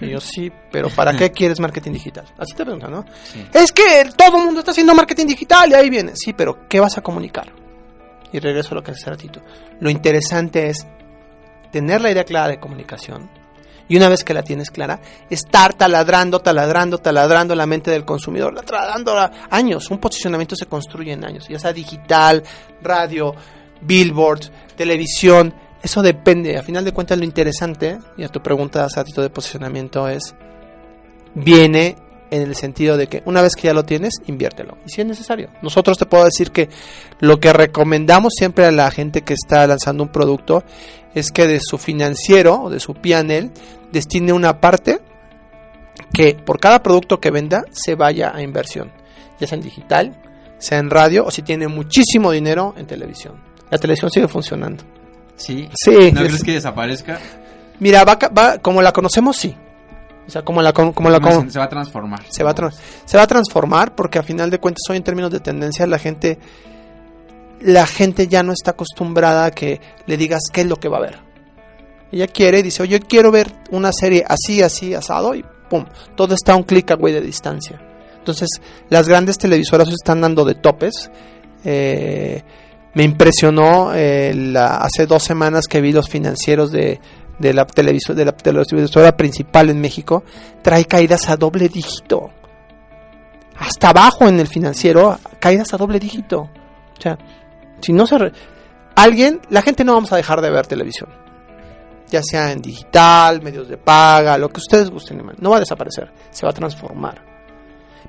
Y 0.00 0.10
yo, 0.10 0.20
sí, 0.20 0.50
pero 0.70 0.88
¿para 0.90 1.16
qué 1.16 1.30
quieres 1.32 1.60
marketing 1.60 1.92
digital? 1.92 2.24
Así 2.38 2.54
te 2.54 2.64
preguntan, 2.64 2.90
¿no? 2.90 3.04
Sí. 3.24 3.46
Es 3.52 3.72
que 3.72 4.10
todo 4.16 4.38
el 4.38 4.44
mundo 4.44 4.60
está 4.60 4.72
haciendo 4.72 4.94
marketing 4.94 5.26
digital 5.26 5.70
y 5.70 5.74
ahí 5.74 5.90
viene. 5.90 6.12
Sí, 6.14 6.32
pero 6.32 6.68
¿qué 6.68 6.80
vas 6.80 6.98
a 6.98 7.02
comunicar? 7.02 7.52
Y 8.32 8.38
regreso 8.38 8.70
a 8.72 8.74
lo 8.76 8.82
que 8.82 8.90
hace 8.90 9.08
ratito. 9.08 9.40
Lo 9.80 9.90
interesante 9.90 10.68
es 10.68 10.86
tener 11.70 12.00
la 12.00 12.10
idea 12.10 12.24
clara 12.24 12.48
de 12.48 12.60
comunicación, 12.60 13.30
Y 13.88 13.96
una 13.96 14.08
vez 14.08 14.24
que 14.24 14.34
la 14.34 14.42
tienes 14.42 14.72
clara, 14.72 15.00
estar 15.30 15.74
taladrando, 15.74 16.40
taladrando, 16.40 16.98
taladrando 16.98 17.54
la 17.54 17.66
mente 17.66 17.92
del 17.92 18.04
consumidor, 18.04 18.52
la 18.52 18.62
taladrando 18.62 19.14
años. 19.48 19.88
Un 19.92 19.98
posicionamiento 19.98 20.56
se 20.56 20.66
construye 20.66 21.12
en 21.12 21.24
años, 21.24 21.46
ya 21.48 21.60
sea 21.60 21.72
digital, 21.72 22.42
radio, 22.82 23.32
billboard, 23.80 24.50
televisión. 24.76 25.54
Eso 25.80 26.02
depende. 26.02 26.58
A 26.58 26.64
final 26.64 26.84
de 26.84 26.90
cuentas, 26.90 27.16
lo 27.16 27.24
interesante, 27.24 27.98
y 28.16 28.24
a 28.24 28.28
tu 28.28 28.42
pregunta, 28.42 28.88
Satito, 28.88 29.22
de 29.22 29.30
posicionamiento 29.30 30.08
es, 30.08 30.34
viene 31.34 31.94
en 32.30 32.42
el 32.42 32.54
sentido 32.54 32.96
de 32.96 33.06
que 33.06 33.22
una 33.24 33.42
vez 33.42 33.54
que 33.54 33.68
ya 33.68 33.74
lo 33.74 33.84
tienes, 33.84 34.14
inviértelo. 34.26 34.78
Y 34.86 34.90
si 34.90 35.00
es 35.00 35.06
necesario. 35.06 35.50
Nosotros 35.62 35.98
te 35.98 36.06
puedo 36.06 36.24
decir 36.24 36.50
que 36.50 36.68
lo 37.20 37.38
que 37.38 37.52
recomendamos 37.52 38.32
siempre 38.36 38.66
a 38.66 38.70
la 38.70 38.90
gente 38.90 39.22
que 39.22 39.34
está 39.34 39.66
lanzando 39.66 40.02
un 40.02 40.10
producto 40.10 40.64
es 41.14 41.30
que 41.30 41.46
de 41.46 41.60
su 41.60 41.78
financiero 41.78 42.62
o 42.64 42.70
de 42.70 42.80
su 42.80 42.94
PNL 42.94 43.50
destine 43.92 44.32
una 44.32 44.60
parte 44.60 45.00
que 46.12 46.34
por 46.34 46.60
cada 46.60 46.82
producto 46.82 47.20
que 47.20 47.30
venda 47.30 47.64
se 47.70 47.94
vaya 47.94 48.32
a 48.34 48.42
inversión, 48.42 48.92
ya 49.40 49.46
sea 49.46 49.56
en 49.56 49.64
digital, 49.64 50.20
sea 50.58 50.78
en 50.78 50.90
radio 50.90 51.24
o 51.24 51.30
si 51.30 51.42
tiene 51.42 51.68
muchísimo 51.68 52.30
dinero 52.30 52.74
en 52.76 52.86
televisión. 52.86 53.34
La 53.70 53.78
televisión 53.78 54.10
sigue 54.10 54.28
funcionando. 54.28 54.84
Sí. 55.36 55.68
Sí. 55.74 56.12
¿No 56.12 56.20
crees 56.20 56.42
que 56.42 56.52
desaparezca? 56.52 57.18
Mira, 57.78 58.04
va, 58.04 58.18
va, 58.36 58.58
como 58.58 58.80
la 58.80 58.92
conocemos, 58.92 59.36
sí. 59.36 59.54
O 60.26 60.30
sea, 60.30 60.42
como 60.42 60.60
la, 60.60 60.72
como 60.72 61.08
la 61.08 61.20
como, 61.20 61.48
se 61.48 61.58
va 61.58 61.66
a 61.66 61.68
transformar. 61.68 62.20
Se 62.28 62.42
va 62.42 62.50
a, 62.50 62.70
se 63.04 63.16
va 63.16 63.22
a 63.22 63.26
transformar 63.26 63.94
porque 63.94 64.18
a 64.18 64.22
final 64.22 64.50
de 64.50 64.58
cuentas 64.58 64.82
hoy 64.90 64.96
en 64.96 65.04
términos 65.04 65.30
de 65.30 65.40
tendencia 65.40 65.86
la 65.86 65.98
gente 65.98 66.38
la 67.60 67.86
gente 67.86 68.28
ya 68.28 68.42
no 68.42 68.52
está 68.52 68.72
acostumbrada 68.72 69.46
a 69.46 69.50
que 69.50 69.80
le 70.06 70.16
digas 70.16 70.42
qué 70.52 70.62
es 70.62 70.66
lo 70.66 70.76
que 70.76 70.88
va 70.88 70.98
a 70.98 71.02
ver. 71.02 71.18
Ella 72.12 72.26
quiere 72.26 72.60
y 72.60 72.62
dice, 72.62 72.82
oye, 72.82 73.00
quiero 73.00 73.30
ver 73.30 73.52
una 73.70 73.92
serie 73.92 74.24
así, 74.26 74.62
así, 74.62 74.94
asado 74.94 75.34
y 75.34 75.44
pum, 75.68 75.84
todo 76.16 76.34
está 76.34 76.52
a 76.52 76.56
un 76.56 76.62
clic 76.62 76.90
away 76.90 77.12
de 77.12 77.20
distancia. 77.20 77.80
Entonces, 78.18 78.48
las 78.88 79.08
grandes 79.08 79.38
televisoras 79.38 79.88
están 79.88 80.20
dando 80.20 80.44
de 80.44 80.54
topes. 80.54 81.10
Eh, 81.64 82.42
me 82.94 83.04
impresionó 83.04 83.92
eh, 83.94 84.54
hace 84.56 85.06
dos 85.06 85.22
semanas 85.22 85.66
que 85.66 85.80
vi 85.80 85.92
los 85.92 86.08
financieros 86.08 86.72
de, 86.72 87.00
de 87.38 87.52
la, 87.52 87.64
de 87.64 88.22
la 88.52 88.64
televisora 88.64 89.16
principal 89.16 89.70
en 89.70 89.80
México, 89.80 90.24
trae 90.62 90.84
caídas 90.84 91.28
a 91.28 91.36
doble 91.36 91.68
dígito. 91.68 92.30
Hasta 93.58 93.90
abajo 93.90 94.28
en 94.28 94.38
el 94.40 94.46
financiero, 94.46 95.18
caídas 95.40 95.72
a 95.72 95.76
doble 95.76 95.98
dígito. 95.98 96.40
O 96.40 97.00
sea, 97.00 97.18
si 97.80 97.92
no 97.92 98.06
se... 98.06 98.16
Alguien, 98.94 99.40
la 99.50 99.62
gente 99.62 99.84
no 99.84 99.94
vamos 99.94 100.12
a 100.12 100.16
dejar 100.16 100.40
de 100.40 100.50
ver 100.50 100.66
televisión. 100.66 101.10
Ya 102.08 102.22
sea 102.22 102.52
en 102.52 102.62
digital, 102.62 103.42
medios 103.42 103.68
de 103.68 103.76
paga, 103.76 104.38
lo 104.38 104.48
que 104.48 104.58
ustedes 104.58 104.90
gusten. 104.90 105.22
No 105.38 105.50
va 105.50 105.56
a 105.56 105.60
desaparecer, 105.60 106.12
se 106.30 106.46
va 106.46 106.50
a 106.50 106.54
transformar. 106.54 107.22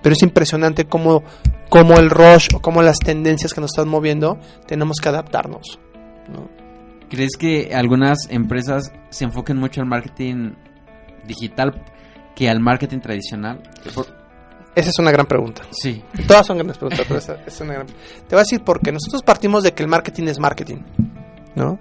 Pero 0.01 0.13
es 0.13 0.21
impresionante 0.21 0.85
cómo, 0.85 1.23
cómo 1.69 1.95
el 1.97 2.09
rush 2.09 2.49
o 2.55 2.61
cómo 2.61 2.81
las 2.81 2.97
tendencias 2.99 3.53
que 3.53 3.61
nos 3.61 3.71
están 3.71 3.89
moviendo 3.89 4.37
tenemos 4.65 4.97
que 5.01 5.09
adaptarnos. 5.09 5.79
¿no? 6.29 6.56
¿Crees 7.09 7.37
que 7.37 7.71
algunas 7.73 8.27
empresas 8.29 8.91
se 9.09 9.25
enfoquen 9.25 9.57
mucho 9.57 9.81
al 9.81 9.87
marketing 9.87 10.53
digital 11.25 11.83
que 12.35 12.49
al 12.49 12.59
marketing 12.59 12.99
tradicional? 12.99 13.61
Esa 14.75 14.89
es 14.89 14.99
una 14.99 15.11
gran 15.11 15.25
pregunta. 15.25 15.63
Sí. 15.71 16.03
Todas 16.27 16.45
son 16.45 16.57
grandes 16.57 16.77
preguntas, 16.77 17.05
pero 17.07 17.19
esa 17.19 17.37
es 17.45 17.61
una 17.61 17.73
gran... 17.73 17.87
Te 17.87 18.35
voy 18.35 18.39
a 18.39 18.43
decir 18.43 18.63
por 18.63 18.79
qué. 18.81 18.91
Nosotros 18.91 19.23
partimos 19.23 19.63
de 19.63 19.73
que 19.73 19.83
el 19.83 19.89
marketing 19.89 20.27
es 20.27 20.39
marketing, 20.39 20.83
¿no? 21.55 21.79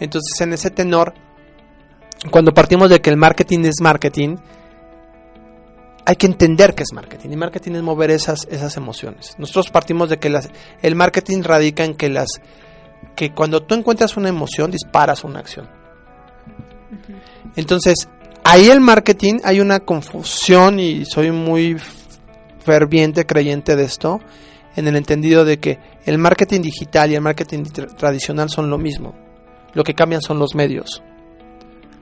Entonces, 0.00 0.40
en 0.40 0.52
ese 0.52 0.70
tenor, 0.70 1.14
cuando 2.30 2.52
partimos 2.52 2.90
de 2.90 3.00
que 3.00 3.10
el 3.10 3.16
marketing 3.16 3.60
es 3.60 3.80
marketing, 3.80 4.36
hay 6.04 6.16
que 6.16 6.26
entender 6.26 6.74
que 6.74 6.82
es 6.82 6.92
marketing. 6.92 7.30
Y 7.30 7.36
marketing 7.36 7.72
es 7.76 7.82
mover 7.82 8.10
esas, 8.10 8.46
esas 8.50 8.76
emociones. 8.76 9.34
Nosotros 9.38 9.70
partimos 9.70 10.10
de 10.10 10.18
que 10.18 10.28
las, 10.28 10.50
el 10.82 10.96
marketing 10.96 11.42
radica 11.42 11.84
en 11.84 11.94
que 11.94 12.08
las 12.08 12.28
que 13.14 13.32
cuando 13.32 13.62
tú 13.62 13.74
encuentras 13.74 14.16
una 14.16 14.28
emoción 14.28 14.70
disparas 14.70 15.24
una 15.24 15.40
acción. 15.40 15.68
Entonces, 17.56 18.08
ahí 18.44 18.68
el 18.68 18.80
marketing 18.80 19.40
hay 19.44 19.60
una 19.60 19.80
confusión 19.80 20.80
y 20.80 21.04
soy 21.04 21.30
muy 21.30 21.76
ferviente 22.64 23.26
creyente 23.26 23.76
de 23.76 23.84
esto, 23.84 24.20
en 24.76 24.86
el 24.86 24.96
entendido 24.96 25.44
de 25.44 25.58
que 25.58 25.78
el 26.04 26.18
marketing 26.18 26.60
digital 26.62 27.10
y 27.10 27.14
el 27.14 27.20
marketing 27.20 27.64
tradicional 27.96 28.48
son 28.50 28.70
lo 28.70 28.78
mismo. 28.78 29.14
Lo 29.72 29.84
que 29.84 29.94
cambian 29.94 30.22
son 30.22 30.38
los 30.38 30.54
medios. 30.54 31.02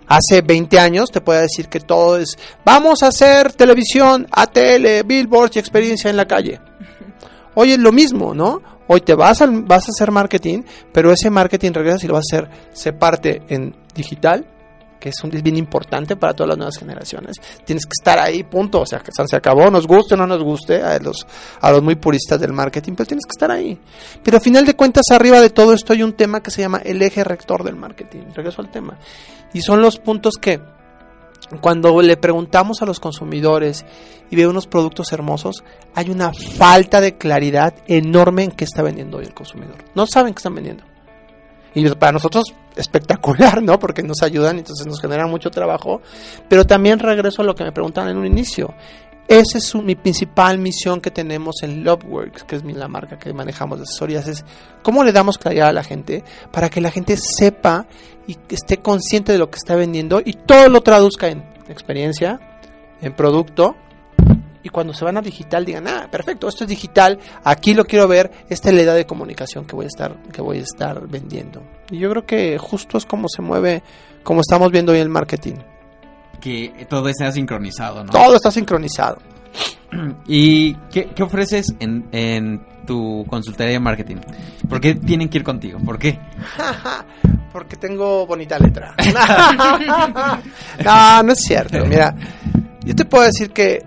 Hace 0.07 0.41
20 0.41 0.79
años 0.79 1.11
te 1.11 1.21
puedo 1.21 1.41
decir 1.41 1.69
que 1.69 1.81
todo 1.81 2.19
es, 2.19 2.39
vamos 2.65 3.03
a 3.03 3.09
hacer 3.09 3.53
televisión, 3.53 4.27
ATL, 4.31 5.05
billboards 5.05 5.57
y 5.57 5.59
experiencia 5.59 6.09
en 6.09 6.17
la 6.17 6.27
calle. 6.27 6.61
Hoy 7.61 7.73
es 7.73 7.79
lo 7.81 7.91
mismo, 7.91 8.35
¿no? 8.35 8.63
Hoy 8.87 9.01
te 9.01 9.17
vas 9.17 9.43
a, 9.43 9.49
vas 9.49 9.83
a 9.83 9.91
hacer 9.91 10.13
marketing, 10.13 10.63
pero 10.93 11.11
ese 11.11 11.29
marketing 11.29 11.73
regresa 11.73 12.07
y 12.07 12.09
lo 12.09 12.15
vas 12.15 12.27
a 12.33 12.37
hacer, 12.37 12.51
se 12.73 12.93
parte 12.93 13.43
en 13.49 13.75
digital, 13.97 14.47
que 15.01 15.09
es 15.09 15.17
un 15.25 15.31
bien 15.31 15.57
importante 15.57 16.15
para 16.15 16.35
todas 16.35 16.51
las 16.51 16.57
nuevas 16.57 16.79
generaciones. 16.79 17.35
Tienes 17.65 17.85
que 17.85 17.95
estar 17.99 18.17
ahí, 18.21 18.45
punto. 18.45 18.83
O 18.83 18.87
sea, 18.87 19.03
se 19.05 19.37
acabó, 19.37 19.73
nos 19.73 19.89
guste 19.89 20.15
o 20.15 20.17
no 20.17 20.29
nos 20.29 20.41
guste, 20.41 20.81
a 20.81 21.01
los, 21.01 21.27
a 21.61 21.73
los 21.73 21.83
muy 21.83 21.97
puristas 21.97 22.39
del 22.39 22.53
marketing, 22.53 22.93
pero 22.93 23.09
tienes 23.09 23.25
que 23.27 23.33
estar 23.33 23.51
ahí. 23.51 23.77
Pero 24.23 24.37
a 24.37 24.41
final 24.41 24.65
de 24.65 24.75
cuentas, 24.75 25.07
arriba 25.11 25.41
de 25.41 25.51
todo 25.51 25.73
esto 25.73 25.93
hay 25.93 26.05
un 26.05 26.13
tema 26.13 26.41
que 26.41 26.53
se 26.53 26.63
llama 26.63 26.79
el 26.85 27.03
eje 27.03 27.25
rector 27.25 27.65
del 27.65 27.75
marketing. 27.75 28.21
Regreso 28.37 28.63
al 28.63 28.71
tema. 28.71 28.97
Y 29.53 29.63
son 29.63 29.83
los 29.83 29.99
puntos 29.99 30.35
que 30.41 30.61
cuando 31.61 32.01
le 32.03 32.17
preguntamos 32.17 32.83
a 32.83 32.87
los 32.87 33.01
consumidores 33.01 33.85
y 34.31 34.37
ve 34.37 34.47
unos 34.47 34.67
productos 34.67 35.13
hermosos, 35.13 35.65
hay 35.95 36.11
una 36.11 36.33
falta 36.33 37.01
de 37.01 37.17
claridad 37.17 37.75
enorme 37.87 38.45
en 38.45 38.51
qué 38.51 38.65
está 38.65 38.83
vendiendo 38.83 39.19
hoy 39.19 39.25
el 39.25 39.35
consumidor. 39.35 39.77
No 39.95 40.07
saben 40.07 40.35
qué 40.35 40.39
están 40.39 40.55
vendiendo. 40.55 40.85
Y 41.75 41.89
para 41.91 42.13
nosotros 42.13 42.55
espectacular, 42.77 43.63
¿no? 43.63 43.79
Porque 43.79 44.03
nos 44.03 44.23
ayudan, 44.23 44.59
entonces 44.59 44.87
nos 44.87 45.01
generan 45.01 45.31
mucho 45.31 45.51
trabajo. 45.51 46.01
Pero 46.49 46.67
también 46.67 46.99
regreso 46.99 47.43
a 47.43 47.45
lo 47.45 47.55
que 47.55 47.65
me 47.65 47.73
preguntaban 47.73 48.11
en 48.11 48.19
un 48.19 48.27
inicio. 48.27 48.75
Esa 49.29 49.59
es 49.59 49.75
mi 49.75 49.95
principal 49.95 50.57
misión 50.57 51.03
que 51.03 51.11
tenemos 51.11 51.57
en 51.63 51.85
Loveworks, 51.85 52.45
que 52.45 52.57
es 52.57 52.65
la 52.65 52.89
marca 52.89 53.19
que 53.19 53.35
manejamos 53.35 53.79
de 53.79 53.83
asesorías, 53.83 54.27
es 54.27 54.43
cómo 54.83 55.05
le 55.05 55.13
damos 55.13 55.37
claridad 55.37 55.69
a 55.69 55.73
la 55.75 55.85
gente 55.85 56.25
para 56.51 56.71
que 56.71 56.81
la 56.81 56.91
gente 56.91 57.15
sepa 57.19 57.87
y 58.27 58.39
esté 58.49 58.79
consciente 58.79 59.33
de 59.33 59.39
lo 59.39 59.51
que 59.51 59.59
está 59.59 59.77
vendiendo 59.77 60.23
y 60.25 60.33
todo 60.33 60.71
lo 60.71 60.81
traduzca 60.81 61.29
en 61.29 61.45
experiencia, 61.69 62.41
en 63.03 63.15
producto 63.15 63.77
y 64.63 64.71
cuando 64.71 64.95
se 64.95 65.05
van 65.05 65.19
a 65.19 65.21
digital 65.21 65.67
digan, 65.67 65.87
ah, 65.89 66.09
perfecto, 66.11 66.49
esto 66.49 66.65
es 66.65 66.71
digital, 66.71 67.19
aquí 67.45 67.75
lo 67.75 67.85
quiero 67.85 68.09
ver, 68.09 68.31
esta 68.49 68.71
es 68.71 68.75
la 68.75 68.81
edad 68.81 68.97
de 68.97 69.05
comunicación 69.05 69.67
que 69.67 69.77
voy 69.77 69.85
a 69.85 69.89
estar, 69.89 70.23
que 70.33 70.41
voy 70.41 70.57
a 70.57 70.63
estar 70.63 71.07
vendiendo. 71.07 71.63
Y 71.91 71.99
yo 71.99 72.09
creo 72.09 72.25
que 72.25 72.57
justo 72.57 72.97
es 72.97 73.05
como 73.05 73.29
se 73.29 73.43
mueve, 73.43 73.83
como 74.23 74.41
estamos 74.41 74.73
viendo 74.73 74.93
hoy 74.93 75.01
el 75.01 75.11
marketing. 75.11 75.57
Que 76.41 76.87
todo 76.89 77.09
está 77.09 77.31
sincronizado, 77.33 78.05
¿no? 78.05 78.11
Todo 78.11 78.37
está 78.37 78.51
sincronizado. 78.51 79.19
¿Y 80.27 80.75
qué, 80.91 81.11
ofreces 81.21 81.75
en, 81.81 82.09
en, 82.13 82.67
tu 82.87 83.25
consultoría 83.29 83.73
de 83.73 83.81
marketing? 83.81 84.17
¿Por 84.69 84.81
qué 84.81 84.95
tienen 84.95 85.29
que 85.29 85.39
ir 85.39 85.45
contigo? 85.45 85.79
¿Por 85.79 85.99
qué? 85.99 86.19
Porque 87.53 87.77
tengo 87.77 88.27
bonita 88.27 88.59
letra. 88.59 88.95
no, 90.85 91.23
no 91.23 91.33
es 91.33 91.41
cierto. 91.41 91.85
Mira, 91.87 92.15
yo 92.85 92.95
te 92.95 93.05
puedo 93.05 93.25
decir 93.25 93.51
que 93.51 93.83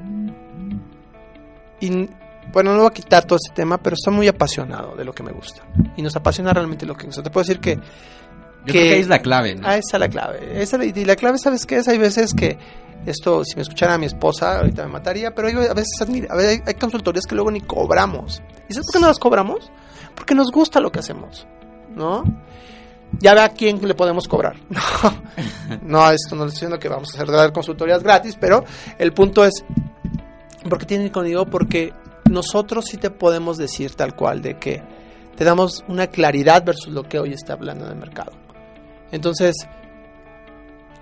bueno, 2.52 2.74
no 2.74 2.80
voy 2.80 2.88
a 2.88 2.94
quitar 2.94 3.26
todo 3.26 3.38
este 3.42 3.56
tema, 3.56 3.78
pero 3.78 3.96
estoy 3.96 4.14
muy 4.14 4.28
apasionado 4.28 4.96
de 4.96 5.06
lo 5.06 5.14
que 5.14 5.24
me 5.24 5.32
gusta. 5.32 5.64
Y 5.96 6.02
nos 6.02 6.16
apasiona 6.16 6.54
realmente 6.54 6.86
lo 6.86 6.96
que 6.96 7.04
me 7.04 7.08
gusta. 7.08 7.24
Te 7.24 7.30
puedo 7.30 7.44
decir 7.44 7.60
que... 7.60 7.80
Yo 8.66 8.74
que, 8.74 8.80
creo 8.80 8.84
que 8.84 9.00
es 9.00 9.08
la 9.08 9.20
clave, 9.20 9.56
¿no? 9.56 9.68
Ah, 9.68 9.78
esa 9.78 9.98
es 9.98 10.00
la 10.00 10.10
clave. 10.10 10.62
Esa, 10.62 10.84
y 10.84 11.06
la 11.06 11.16
clave, 11.16 11.38
¿sabes 11.38 11.66
qué 11.66 11.78
es? 11.78 11.88
Hay 11.88 11.98
veces 11.98 12.34
que 12.34 12.58
esto, 13.06 13.44
si 13.44 13.56
me 13.56 13.64
escuchara 13.64 13.96
a 13.96 13.98
mi 13.98 14.06
esposa, 14.06 14.60
ahorita 14.60 14.86
me 14.86 14.94
mataría, 14.94 15.34
pero 15.34 15.48
hay, 15.48 15.56
a 15.56 15.74
veces 15.74 15.90
hay, 16.02 16.62
hay 16.66 16.74
consultorías 16.76 17.26
que 17.26 17.36
luego 17.36 17.52
ni 17.52 17.62
cobramos. 17.62 18.42
¿Y 18.70 18.74
sabes 18.74 18.88
por 18.88 18.94
qué 18.94 19.00
no 19.00 19.08
las 19.08 19.20
cobramos? 19.20 19.72
Porque 20.16 20.36
nos 20.36 20.52
gusta 20.52 20.80
lo 20.80 20.92
que 20.92 21.00
hacemos, 21.00 21.48
¿no? 21.96 22.24
Ya 23.20 23.34
ve 23.34 23.42
a 23.42 23.50
quién 23.50 23.86
le 23.86 23.96
podemos 23.96 24.28
cobrar. 24.28 24.56
No, 25.84 26.12
esto 26.12 26.36
no 26.36 26.44
estoy 26.44 26.52
diciendo 26.52 26.80
que 26.80 26.90
vamos 26.90 27.16
a 27.16 27.24
hacer 27.24 27.54
consultorías 27.54 28.04
gratis, 28.04 28.36
pero 28.38 28.66
el 29.00 29.14
punto 29.14 29.46
es, 29.46 29.64
¿Por 30.68 30.78
qué 30.78 30.86
tienen 30.86 31.10
conmigo? 31.10 31.46
Porque 31.46 31.94
nosotros 32.30 32.86
sí 32.86 32.98
te 32.98 33.10
podemos 33.10 33.58
decir 33.58 33.96
tal 33.96 34.16
cual 34.16 34.42
de 34.42 34.58
que 34.58 34.84
te 35.36 35.44
damos 35.44 35.84
una 35.88 36.08
claridad 36.08 36.64
versus 36.64 36.94
lo 36.94 37.04
que 37.04 37.20
hoy 37.20 37.34
está 37.34 37.54
hablando 37.54 37.86
en 37.86 37.92
el 37.92 37.98
mercado. 37.98 38.32
Entonces, 39.12 39.68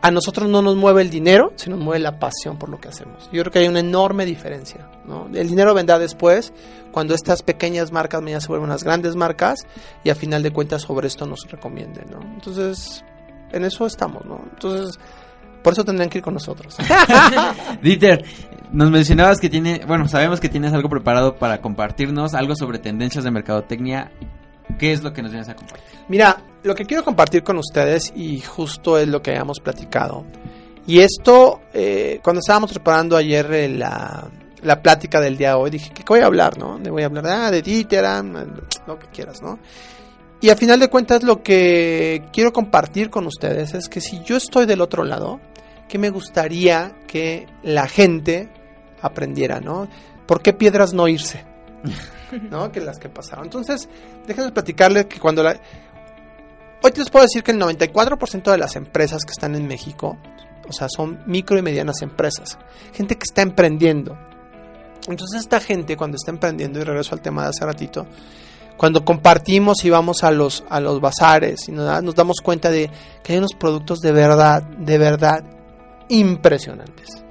a 0.02 0.12
nosotros 0.12 0.50
no 0.50 0.62
nos 0.62 0.76
mueve 0.76 1.02
el 1.02 1.10
dinero, 1.10 1.52
sino 1.56 1.76
nos 1.76 1.86
mueve 1.86 2.00
la 2.00 2.20
pasión 2.20 2.58
por 2.58 2.70
lo 2.70 2.80
que 2.80 2.88
hacemos. 2.88 3.30
Yo 3.32 3.42
creo 3.42 3.52
que 3.52 3.60
hay 3.60 3.68
una 3.68 3.82
enorme 3.82 4.26
diferencia. 4.26 4.88
¿no? 5.06 5.28
El 5.34 5.48
dinero 5.48 5.74
vendrá 5.74 6.00
después, 6.00 6.54
cuando 6.92 7.14
estas 7.14 7.44
pequeñas 7.44 7.92
marcas 7.92 8.22
se 8.42 8.48
vuelven 8.48 8.70
unas 8.70 8.84
grandes 8.84 9.16
marcas 9.16 9.68
y 10.04 10.10
a 10.10 10.16
final 10.16 10.42
de 10.42 10.52
cuentas 10.52 10.84
sobre 10.84 11.08
esto 11.08 11.26
nos 11.26 11.42
recomienden. 11.50 12.06
¿no? 12.12 12.22
Entonces, 12.22 13.04
en 13.52 13.66
eso 13.66 13.86
estamos. 13.86 14.26
¿no? 14.26 14.42
Entonces, 14.52 14.98
Por 15.62 15.74
eso 15.74 15.84
tendrían 15.84 16.10
que 16.10 16.20
ir 16.20 16.24
con 16.24 16.34
nosotros. 16.34 16.78
Dieter, 17.82 18.24
nos 18.72 18.92
mencionabas 18.92 19.40
que 19.40 19.50
tiene, 19.50 19.82
bueno, 19.86 20.08
sabemos 20.08 20.40
que 20.40 20.48
tienes 20.48 20.72
algo 20.72 20.88
preparado 20.88 21.36
para 21.36 21.60
compartirnos, 21.60 22.36
algo 22.36 22.56
sobre 22.56 22.80
tendencias 22.80 23.26
de 23.26 23.32
mercadotecnia. 23.32 24.12
¿Qué 24.80 24.94
es 24.94 25.04
lo 25.04 25.14
que 25.14 25.22
nos 25.22 25.32
vienes 25.32 25.50
a 25.50 25.56
compartir? 25.56 25.84
Mira, 26.08 26.42
lo 26.64 26.74
que 26.74 26.86
quiero 26.86 27.04
compartir 27.04 27.44
con 27.44 27.58
ustedes, 27.58 28.12
y 28.16 28.40
justo 28.40 28.98
es 28.98 29.08
lo 29.08 29.22
que 29.22 29.32
habíamos 29.32 29.60
platicado, 29.60 30.26
y 30.88 31.02
esto, 31.02 31.62
eh, 31.74 32.20
cuando 32.24 32.40
estábamos 32.40 32.72
preparando 32.72 33.16
ayer 33.16 33.54
eh, 33.54 33.70
la, 33.70 34.28
la 34.64 34.82
plática 34.82 35.22
del 35.22 35.38
día 35.38 35.50
de 35.50 35.56
hoy, 35.56 35.70
dije, 35.70 35.92
¿qué 35.94 36.04
voy 36.08 36.22
a 36.22 36.26
hablar, 36.26 36.58
no? 36.58 36.80
Le 36.80 36.90
voy 36.90 37.04
a 37.04 37.08
hablar 37.08 37.28
ah, 37.28 37.52
de 37.52 37.62
Dieter, 37.62 38.06
ah, 38.06 38.24
lo 38.88 38.98
que 38.98 39.08
quieras, 39.08 39.42
¿no? 39.42 39.60
Y 40.42 40.50
a 40.50 40.56
final 40.56 40.80
de 40.80 40.90
cuentas 40.90 41.24
lo 41.24 41.44
que 41.44 42.24
quiero 42.32 42.54
compartir 42.54 43.10
con 43.10 43.28
ustedes 43.28 43.74
es 43.74 43.90
que 43.90 44.00
si 44.00 44.24
yo 44.24 44.38
estoy 44.38 44.66
del 44.66 44.80
otro 44.80 45.04
lado, 45.04 45.42
que 45.90 45.98
me 45.98 46.10
gustaría 46.10 46.96
que 47.08 47.46
la 47.62 47.88
gente 47.88 48.50
aprendiera, 49.02 49.60
¿no? 49.60 49.90
¿Por 50.26 50.42
qué 50.42 50.54
piedras 50.54 50.94
no 50.94 51.08
irse? 51.10 51.49
¿No? 52.50 52.72
Que 52.72 52.82
las 52.82 53.00
que 53.00 53.10
pasaron. 53.10 53.46
Entonces, 53.46 53.88
déjenme 54.28 54.52
platicarles 54.52 55.06
que 55.06 55.20
cuando 55.20 55.44
la... 55.44 55.60
Hoy 56.82 56.92
les 56.96 57.10
puedo 57.10 57.24
decir 57.24 57.44
que 57.44 57.52
el 57.52 57.60
94% 57.60 58.52
de 58.52 58.58
las 58.58 58.76
empresas 58.76 59.24
que 59.26 59.32
están 59.32 59.56
en 59.56 59.68
México, 59.68 60.18
o 60.68 60.72
sea, 60.72 60.88
son 60.90 61.24
micro 61.26 61.58
y 61.58 61.62
medianas 61.62 62.02
empresas. 62.02 62.58
Gente 62.94 63.16
que 63.16 63.24
está 63.28 63.42
emprendiendo. 63.42 64.18
Entonces, 65.08 65.42
esta 65.42 65.60
gente 65.60 65.98
cuando 65.98 66.16
está 66.16 66.32
emprendiendo, 66.32 66.80
y 66.80 66.84
regreso 66.84 67.16
al 67.16 67.22
tema 67.22 67.44
de 67.44 67.50
hace 67.50 67.66
ratito, 67.66 68.08
cuando 68.78 69.04
compartimos 69.04 69.84
y 69.84 69.90
vamos 69.90 70.24
a 70.24 70.32
los, 70.32 70.64
a 70.70 70.80
los 70.80 71.02
bazares 71.02 71.68
y 71.68 71.74
nos, 71.74 72.02
nos 72.02 72.16
damos 72.16 72.38
cuenta 72.42 72.72
de 72.72 72.90
que 73.22 73.34
hay 73.34 73.40
unos 73.40 73.54
productos 73.60 74.00
de 74.00 74.14
verdad, 74.14 74.64
de 74.64 74.98
verdad 74.98 75.44
impresionantes. 76.08 77.24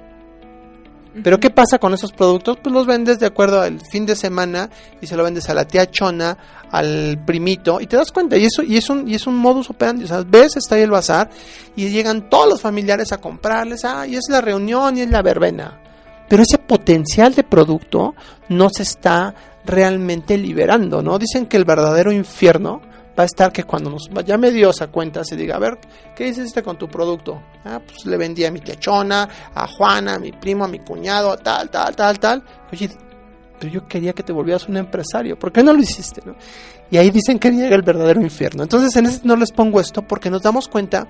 Pero 1.23 1.39
¿qué 1.39 1.49
pasa 1.49 1.79
con 1.79 1.93
esos 1.93 2.11
productos? 2.11 2.57
Pues 2.61 2.73
los 2.73 2.85
vendes 2.85 3.19
de 3.19 3.25
acuerdo 3.25 3.61
al 3.61 3.79
fin 3.79 4.05
de 4.05 4.15
semana 4.15 4.69
y 5.01 5.07
se 5.07 5.15
lo 5.15 5.23
vendes 5.23 5.49
a 5.49 5.53
la 5.53 5.65
tía 5.65 5.89
chona, 5.89 6.37
al 6.71 7.23
primito 7.25 7.81
y 7.81 7.87
te 7.87 7.97
das 7.97 8.11
cuenta 8.11 8.37
y 8.37 8.45
eso 8.45 8.61
y 8.61 8.77
es 8.77 8.89
un 8.89 9.07
y 9.07 9.15
es 9.15 9.25
un 9.25 9.35
modus 9.35 9.69
operandi, 9.69 10.03
o 10.03 10.07
sea, 10.07 10.23
ves 10.25 10.55
está 10.55 10.75
ahí 10.75 10.83
el 10.83 10.91
bazar 10.91 11.29
y 11.75 11.89
llegan 11.89 12.29
todos 12.29 12.47
los 12.47 12.61
familiares 12.61 13.11
a 13.11 13.17
comprarles, 13.17 13.85
ah, 13.85 14.05
y 14.05 14.15
es 14.15 14.25
la 14.29 14.41
reunión 14.41 14.97
y 14.97 15.01
es 15.01 15.09
la 15.09 15.21
verbena. 15.21 15.81
Pero 16.27 16.43
ese 16.43 16.59
potencial 16.59 17.33
de 17.33 17.43
producto 17.43 18.13
no 18.49 18.69
se 18.69 18.83
está 18.83 19.33
realmente 19.65 20.37
liberando, 20.37 21.01
¿no? 21.01 21.17
Dicen 21.17 21.47
que 21.47 21.57
el 21.57 21.65
verdadero 21.65 22.11
infierno 22.11 22.81
va 23.19 23.23
a 23.23 23.25
estar 23.25 23.51
que 23.51 23.65
cuando 23.65 23.89
nos 23.89 24.09
ya 24.25 24.37
me 24.37 24.49
dio 24.49 24.69
esa 24.69 24.87
cuenta 24.87 25.25
se 25.25 25.35
diga, 25.35 25.57
a 25.57 25.59
ver, 25.59 25.77
¿qué 26.15 26.29
hiciste 26.29 26.63
con 26.63 26.77
tu 26.77 26.87
producto? 26.87 27.41
Ah, 27.65 27.81
pues 27.85 28.05
le 28.05 28.15
vendí 28.15 28.45
a 28.45 28.51
mi 28.51 28.61
techona, 28.61 29.27
a 29.53 29.67
Juana, 29.67 30.15
a 30.15 30.19
mi 30.19 30.31
primo, 30.31 30.63
a 30.63 30.69
mi 30.69 30.79
cuñado, 30.79 31.35
tal, 31.37 31.69
tal, 31.69 31.93
tal, 31.93 32.17
tal. 32.17 32.43
Oye, 32.71 32.89
pero 33.59 33.73
yo 33.73 33.85
quería 33.85 34.13
que 34.13 34.23
te 34.23 34.31
volvieras 34.31 34.69
un 34.69 34.77
empresario, 34.77 35.37
¿por 35.37 35.51
qué 35.51 35.61
no 35.61 35.73
lo 35.73 35.81
hiciste? 35.81 36.21
No? 36.25 36.35
Y 36.89 36.95
ahí 36.95 37.11
dicen 37.11 37.39
que 37.39 37.51
llega 37.51 37.75
el 37.75 37.81
verdadero 37.81 38.21
infierno. 38.21 38.63
Entonces 38.63 38.95
en 38.95 39.07
ese 39.07 39.19
no 39.25 39.35
les 39.35 39.51
pongo 39.51 39.81
esto 39.81 40.01
porque 40.01 40.29
nos 40.29 40.41
damos 40.41 40.69
cuenta 40.69 41.05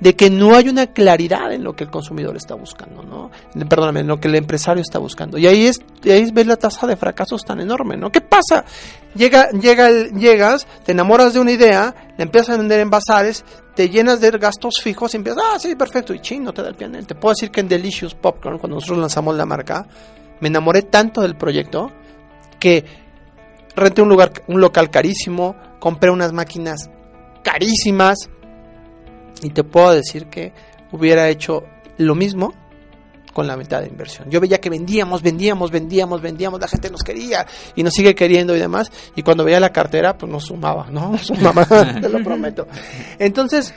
de 0.00 0.14
que 0.14 0.28
no 0.28 0.54
hay 0.54 0.68
una 0.68 0.88
claridad 0.88 1.52
en 1.52 1.64
lo 1.64 1.74
que 1.74 1.84
el 1.84 1.90
consumidor 1.90 2.36
está 2.36 2.54
buscando, 2.54 3.02
¿no? 3.02 3.30
Perdóname, 3.66 4.00
en 4.00 4.08
lo 4.08 4.20
que 4.20 4.28
el 4.28 4.34
empresario 4.34 4.82
está 4.82 4.98
buscando. 4.98 5.38
Y 5.38 5.46
ahí 5.46 5.66
es, 5.66 5.80
ahí 6.04 6.30
ves 6.32 6.46
la 6.46 6.56
tasa 6.56 6.86
de 6.86 6.96
fracasos 6.96 7.42
tan 7.44 7.60
enorme, 7.60 7.96
¿no? 7.96 8.10
¿Qué 8.12 8.20
pasa? 8.20 8.64
Llega, 9.14 9.48
llegas, 9.50 10.66
te 10.84 10.92
enamoras 10.92 11.32
de 11.32 11.40
una 11.40 11.52
idea, 11.52 12.12
la 12.16 12.22
empiezas 12.22 12.50
a 12.50 12.58
vender 12.58 12.80
en 12.80 12.90
bazares, 12.90 13.44
te 13.74 13.88
llenas 13.88 14.20
de 14.20 14.30
gastos 14.32 14.80
fijos 14.82 15.14
y 15.14 15.16
empiezas, 15.16 15.42
ah, 15.42 15.58
sí, 15.58 15.74
perfecto, 15.74 16.12
y 16.12 16.20
ching, 16.20 16.44
te 16.52 16.62
da 16.62 16.68
el 16.68 16.74
pianel. 16.74 17.06
Te 17.06 17.14
puedo 17.14 17.32
decir 17.32 17.50
que 17.50 17.60
en 17.60 17.68
Delicious 17.68 18.14
Popcorn, 18.14 18.58
cuando 18.58 18.76
nosotros 18.76 18.98
lanzamos 18.98 19.34
la 19.34 19.46
marca, 19.46 19.86
me 20.40 20.48
enamoré 20.48 20.82
tanto 20.82 21.22
del 21.22 21.36
proyecto 21.36 21.90
que 22.60 22.84
renté 23.74 24.02
un 24.02 24.10
lugar, 24.10 24.32
un 24.48 24.60
local 24.60 24.90
carísimo, 24.90 25.56
compré 25.78 26.10
unas 26.10 26.32
máquinas 26.32 26.90
carísimas, 27.42 28.28
y 29.42 29.50
te 29.50 29.64
puedo 29.64 29.92
decir 29.92 30.26
que 30.26 30.52
hubiera 30.92 31.28
hecho 31.28 31.64
lo 31.98 32.14
mismo 32.14 32.54
con 33.36 33.46
la 33.46 33.56
mitad 33.58 33.82
de 33.82 33.88
inversión. 33.88 34.30
Yo 34.30 34.40
veía 34.40 34.58
que 34.62 34.70
vendíamos, 34.70 35.20
vendíamos, 35.20 35.70
vendíamos, 35.70 36.22
vendíamos, 36.22 36.58
la 36.58 36.68
gente 36.68 36.88
nos 36.88 37.02
quería 37.02 37.46
y 37.74 37.82
nos 37.82 37.92
sigue 37.92 38.14
queriendo 38.14 38.56
y 38.56 38.58
demás. 38.58 38.90
Y 39.14 39.22
cuando 39.22 39.44
veía 39.44 39.60
la 39.60 39.72
cartera, 39.72 40.16
pues 40.16 40.32
nos 40.32 40.44
sumaba, 40.44 40.86
¿no? 40.90 41.18
Sumaba, 41.22 41.66
te 42.00 42.08
lo 42.08 42.24
prometo. 42.24 42.66
Entonces, 43.18 43.74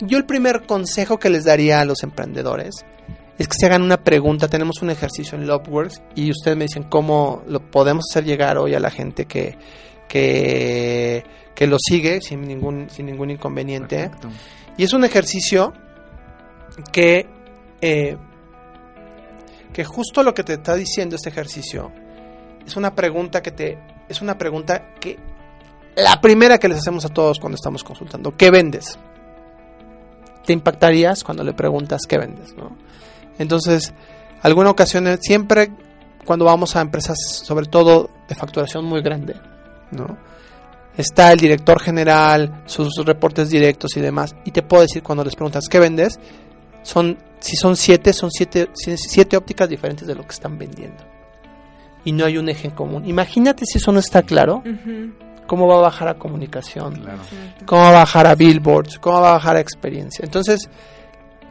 yo 0.00 0.18
el 0.18 0.26
primer 0.26 0.66
consejo 0.66 1.20
que 1.20 1.30
les 1.30 1.44
daría 1.44 1.80
a 1.80 1.84
los 1.84 2.02
emprendedores 2.02 2.84
es 3.38 3.46
que 3.46 3.54
se 3.56 3.66
hagan 3.66 3.82
una 3.82 4.02
pregunta. 4.02 4.48
Tenemos 4.48 4.82
un 4.82 4.90
ejercicio 4.90 5.38
en 5.38 5.46
Loveworks 5.46 6.02
y 6.16 6.32
ustedes 6.32 6.56
me 6.56 6.64
dicen 6.64 6.82
cómo 6.82 7.44
lo 7.46 7.60
podemos 7.60 8.06
hacer 8.10 8.24
llegar 8.24 8.58
hoy 8.58 8.74
a 8.74 8.80
la 8.80 8.90
gente 8.90 9.26
que, 9.26 9.56
que, 10.08 11.22
que 11.54 11.66
lo 11.68 11.76
sigue 11.78 12.20
sin 12.20 12.42
ningún, 12.42 12.90
sin 12.90 13.06
ningún 13.06 13.30
inconveniente. 13.30 14.08
Perfecto. 14.08 14.30
Y 14.76 14.84
es 14.84 14.92
un 14.92 15.04
ejercicio 15.04 15.72
que, 16.92 17.28
eh, 17.80 18.16
que 19.72 19.84
justo 19.84 20.22
lo 20.22 20.34
que 20.34 20.44
te 20.44 20.54
está 20.54 20.74
diciendo 20.74 21.16
este 21.16 21.30
ejercicio 21.30 21.92
es 22.66 22.76
una 22.76 22.94
pregunta 22.94 23.42
que 23.42 23.52
te 23.52 23.78
es 24.08 24.20
una 24.20 24.36
pregunta 24.38 24.94
que 25.00 25.18
la 25.96 26.20
primera 26.20 26.58
que 26.58 26.68
les 26.68 26.78
hacemos 26.78 27.04
a 27.04 27.08
todos 27.08 27.38
cuando 27.38 27.56
estamos 27.56 27.82
consultando, 27.82 28.36
¿qué 28.36 28.50
vendes? 28.50 28.98
Te 30.44 30.52
impactarías 30.52 31.24
cuando 31.24 31.42
le 31.42 31.54
preguntas 31.54 32.02
qué 32.06 32.18
vendes, 32.18 32.54
¿no? 32.54 32.76
Entonces, 33.38 33.94
alguna 34.42 34.70
ocasión 34.70 35.18
siempre 35.20 35.72
cuando 36.24 36.44
vamos 36.44 36.76
a 36.76 36.82
empresas, 36.82 37.16
sobre 37.44 37.66
todo 37.66 38.10
de 38.28 38.34
facturación 38.34 38.84
muy 38.84 39.00
grande, 39.00 39.36
¿no? 39.90 40.18
Está 40.96 41.32
el 41.32 41.38
director 41.38 41.80
general, 41.80 42.62
sus 42.66 42.88
reportes 43.04 43.50
directos 43.50 43.96
y 43.96 44.00
demás. 44.00 44.34
Y 44.44 44.50
te 44.50 44.62
puedo 44.62 44.82
decir 44.82 45.02
cuando 45.02 45.24
les 45.24 45.34
preguntas 45.34 45.68
qué 45.68 45.78
vendes, 45.78 46.18
son 46.82 47.18
si 47.38 47.56
son 47.56 47.76
siete, 47.76 48.12
son 48.12 48.30
siete, 48.30 48.68
siete 48.74 49.36
ópticas 49.36 49.68
diferentes 49.68 50.06
de 50.06 50.14
lo 50.14 50.22
que 50.22 50.32
están 50.32 50.58
vendiendo. 50.58 51.04
Y 52.04 52.12
no 52.12 52.24
hay 52.24 52.38
un 52.38 52.48
eje 52.48 52.68
en 52.68 52.74
común. 52.74 53.06
Imagínate 53.06 53.64
si 53.66 53.78
eso 53.78 53.92
no 53.92 53.98
está 53.98 54.22
claro. 54.22 54.62
¿Cómo 55.46 55.68
va 55.68 55.76
a 55.76 55.80
bajar 55.82 56.08
a 56.08 56.14
comunicación? 56.14 57.04
¿Cómo 57.66 57.82
va 57.82 57.88
a 57.90 57.92
bajar 57.92 58.26
a 58.26 58.34
billboards? 58.34 58.98
¿Cómo 58.98 59.20
va 59.20 59.30
a 59.30 59.32
bajar 59.34 59.56
a 59.56 59.60
experiencia? 59.60 60.24
Entonces, 60.24 60.68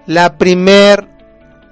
la 0.05 0.37
primer 0.37 1.07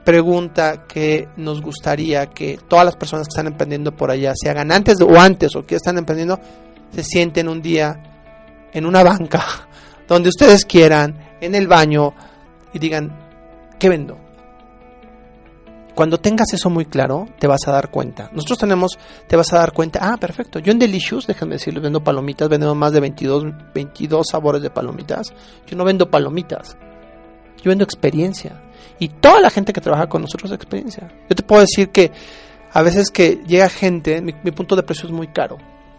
pregunta 0.03 0.85
que 0.85 1.29
nos 1.37 1.61
gustaría 1.61 2.27
que 2.27 2.59
todas 2.67 2.85
las 2.85 2.95
personas 2.95 3.27
que 3.27 3.31
están 3.31 3.47
emprendiendo 3.47 3.95
por 3.95 4.11
allá 4.11 4.33
se 4.35 4.49
hagan 4.49 4.71
antes 4.71 4.99
o 5.01 5.19
antes 5.19 5.55
o 5.55 5.65
que 5.65 5.75
están 5.75 5.97
emprendiendo 5.97 6.39
se 6.93 7.03
sienten 7.03 7.49
un 7.49 7.61
día 7.61 8.69
en 8.71 8.85
una 8.85 9.03
banca, 9.03 9.43
donde 10.07 10.29
ustedes 10.29 10.65
quieran, 10.65 11.17
en 11.41 11.55
el 11.55 11.67
baño, 11.67 12.13
y 12.73 12.79
digan, 12.79 13.17
¿qué 13.79 13.89
vendo? 13.89 14.17
Cuando 15.95 16.19
tengas 16.19 16.51
eso 16.53 16.71
muy 16.71 16.85
claro, 16.85 17.27
te 17.37 17.45
vas 17.45 17.67
a 17.67 17.71
dar 17.71 17.91
cuenta. 17.91 18.29
Nosotros 18.33 18.57
tenemos, 18.57 18.97
te 19.27 19.35
vas 19.35 19.53
a 19.53 19.57
dar 19.57 19.73
cuenta, 19.73 19.99
ah, 20.01 20.17
perfecto, 20.17 20.57
yo 20.57 20.71
en 20.71 20.79
Delicious, 20.79 21.27
déjenme 21.27 21.55
decirles, 21.55 21.83
vendo 21.83 22.03
palomitas, 22.03 22.49
vendemos 22.49 22.75
más 22.75 22.93
de 22.93 22.99
22, 22.99 23.43
22 23.75 24.27
sabores 24.27 24.61
de 24.63 24.71
palomitas. 24.71 25.27
Yo 25.67 25.77
no 25.77 25.85
vendo 25.85 26.09
palomitas, 26.09 26.75
yo 27.61 27.69
vendo 27.69 27.83
experiencia. 27.83 28.59
Y 28.97 29.09
toda 29.09 29.39
la 29.39 29.51
gente 29.51 29.71
que 29.71 29.81
trabaja 29.81 30.07
con 30.07 30.23
nosotros 30.23 30.51
es 30.51 30.55
experiencia. 30.55 31.11
Yo 31.29 31.35
te 31.35 31.43
puedo 31.43 31.61
decir 31.61 31.89
que 31.89 32.11
a 32.71 32.81
veces 32.81 33.11
que 33.11 33.43
llega 33.45 33.69
gente, 33.69 34.19
mi, 34.21 34.33
mi 34.43 34.51
punto 34.51 34.75
de 34.75 34.81
precio 34.81 35.05
es 35.05 35.11
muy 35.11 35.27
caro 35.27 35.57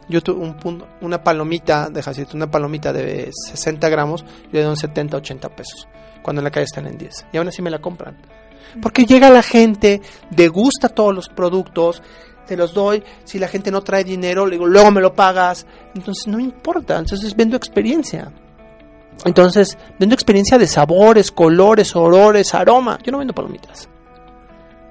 yo 0.09 0.21
tuve 0.21 0.45
un, 0.45 0.85
una 1.01 1.23
palomita, 1.23 1.89
de 1.89 2.03
jacito, 2.03 2.37
una 2.37 2.51
palomita 2.51 2.93
de 2.93 3.31
60 3.33 3.89
gramos, 3.89 4.25
yo 4.25 4.51
le 4.53 4.63
doy 4.63 4.77
70, 4.77 5.17
80 5.17 5.49
pesos, 5.51 5.89
cuando 6.23 6.41
en 6.41 6.45
la 6.45 6.51
calle 6.51 6.65
están 6.65 6.87
en 6.87 6.99
10. 6.99 7.27
Y 7.33 7.37
aún 7.39 7.49
así 7.49 7.63
me 7.63 7.71
la 7.71 7.81
compran. 7.81 8.17
Porque 8.83 9.05
llega 9.05 9.31
la 9.31 9.43
gente, 9.43 10.01
degusta 10.31 10.89
todos 10.89 11.15
los 11.15 11.29
productos, 11.29 12.03
te 12.47 12.57
los 12.57 12.75
doy, 12.75 13.03
si 13.25 13.39
la 13.39 13.49
gente 13.49 13.71
no 13.71 13.83
trae 13.83 14.05
dinero, 14.05 14.47
le 14.47 14.53
digo, 14.53 14.67
luego 14.67 14.91
me 14.91 15.01
lo 15.01 15.15
pagas. 15.15 15.67
Entonces 15.95 16.27
no 16.27 16.39
importa, 16.39 16.99
entonces 16.99 17.35
vendo 17.35 17.57
experiencia. 17.57 18.33
Entonces, 19.25 19.79
vendo 19.99 20.15
experiencia 20.15 20.59
de 20.59 20.67
sabores, 20.67 21.31
colores, 21.31 21.95
olores, 21.95 22.53
aroma. 22.53 22.99
Yo 23.03 23.13
no 23.13 23.19
vendo 23.19 23.33
palomitas. 23.33 23.89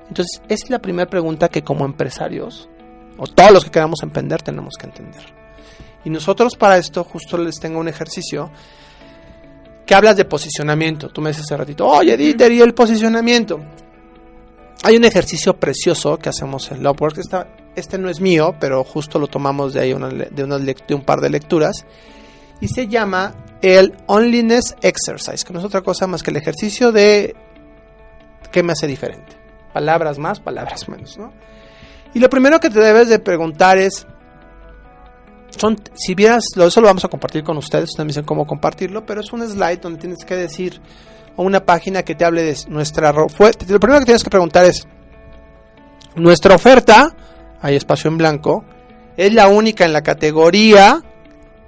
Entonces, 0.08 0.41
esa 0.47 0.63
es 0.65 0.69
la 0.69 0.80
primera 0.80 1.10
pregunta 1.10 1.49
que 1.49 1.63
como 1.63 1.86
empresarios 1.86 2.69
o 3.23 3.27
todos 3.27 3.51
los 3.51 3.63
que 3.63 3.71
queramos 3.71 4.03
emprender 4.03 4.41
tenemos 4.41 4.75
que 4.77 4.86
entender. 4.86 5.23
Y 6.03 6.09
nosotros 6.09 6.55
para 6.57 6.77
esto 6.77 7.05
justo 7.05 7.38
les 7.38 7.57
tengo 7.59 7.79
un 7.79 7.88
ejercicio 7.88 8.51
que 9.86 9.95
hablas 9.95 10.17
de 10.17 10.25
posicionamiento. 10.25 11.07
Tú 11.07 11.21
me 11.21 11.29
dices 11.29 11.45
hace 11.45 11.55
ratito, 11.55 11.88
oye 11.88 12.17
Dieter, 12.17 12.51
¿y 12.51 12.62
el 12.62 12.73
posicionamiento? 12.73 13.62
Hay 14.83 14.97
un 14.97 15.05
ejercicio 15.05 15.57
precioso 15.57 16.19
que 16.19 16.27
hacemos 16.27 16.69
en 16.71 16.83
Loveworks. 16.83 17.21
este 17.75 17.97
no 17.97 18.09
es 18.09 18.19
mío, 18.19 18.55
pero 18.59 18.83
justo 18.83 19.17
lo 19.19 19.27
tomamos 19.27 19.73
de 19.73 19.79
ahí 19.79 19.93
una, 19.93 20.09
de, 20.09 20.43
una, 20.43 20.57
de 20.57 20.93
un 20.93 21.01
par 21.01 21.21
de 21.21 21.29
lecturas. 21.29 21.86
Y 22.59 22.67
se 22.67 22.88
llama 22.88 23.33
el 23.62 23.95
Onliness 24.07 24.75
Exercise, 24.81 25.45
que 25.45 25.53
no 25.53 25.59
es 25.59 25.65
otra 25.65 25.81
cosa 25.81 26.07
más 26.07 26.21
que 26.23 26.31
el 26.31 26.38
ejercicio 26.38 26.91
de 26.91 27.33
qué 28.51 28.63
me 28.63 28.73
hace 28.73 28.88
diferente. 28.88 29.38
Palabras 29.71 30.19
más, 30.19 30.41
palabras 30.41 30.89
menos, 30.89 31.17
¿no? 31.17 31.31
Y 32.13 32.19
lo 32.19 32.30
primero 32.30 32.60
que 32.60 32.69
te 32.69 32.80
debes 32.80 33.10
de 33.10 33.19
preguntar 33.19 33.78
es, 33.78 34.06
son, 35.58 35.78
si 35.93 36.15
vieras, 36.15 36.45
eso 36.56 36.82
lo 36.82 36.88
vamos 36.88 37.06
a 37.06 37.08
compartir 37.08 37.43
con 37.43 37.58
ustedes, 37.58 37.89
ustedes 37.91 38.17
me 38.17 38.23
cómo 38.23 38.45
compartirlo, 38.45 39.06
pero 39.06 39.21
es 39.21 39.32
un 39.34 39.47
slide 39.47 39.80
donde 39.82 39.99
tienes 39.99 40.23
que 40.26 40.36
decir, 40.36 40.80
o 41.36 41.43
una 41.43 41.65
página 41.65 42.04
que 42.04 42.15
te 42.15 42.26
hable 42.26 42.43
de 42.43 42.58
nuestra... 42.67 43.12
lo 43.12 43.28
primero 43.30 43.99
que 43.99 44.06
tienes 44.06 44.23
que 44.23 44.30
preguntar 44.30 44.65
es, 44.65 44.88
nuestra 46.15 46.56
oferta, 46.56 47.15
hay 47.62 47.76
espacio 47.76 48.10
en 48.10 48.17
blanco, 48.17 48.63
es 49.17 49.34
la 49.34 49.47
única 49.47 49.86
en 49.86 49.93
la 49.93 50.02
categoría 50.02 51.02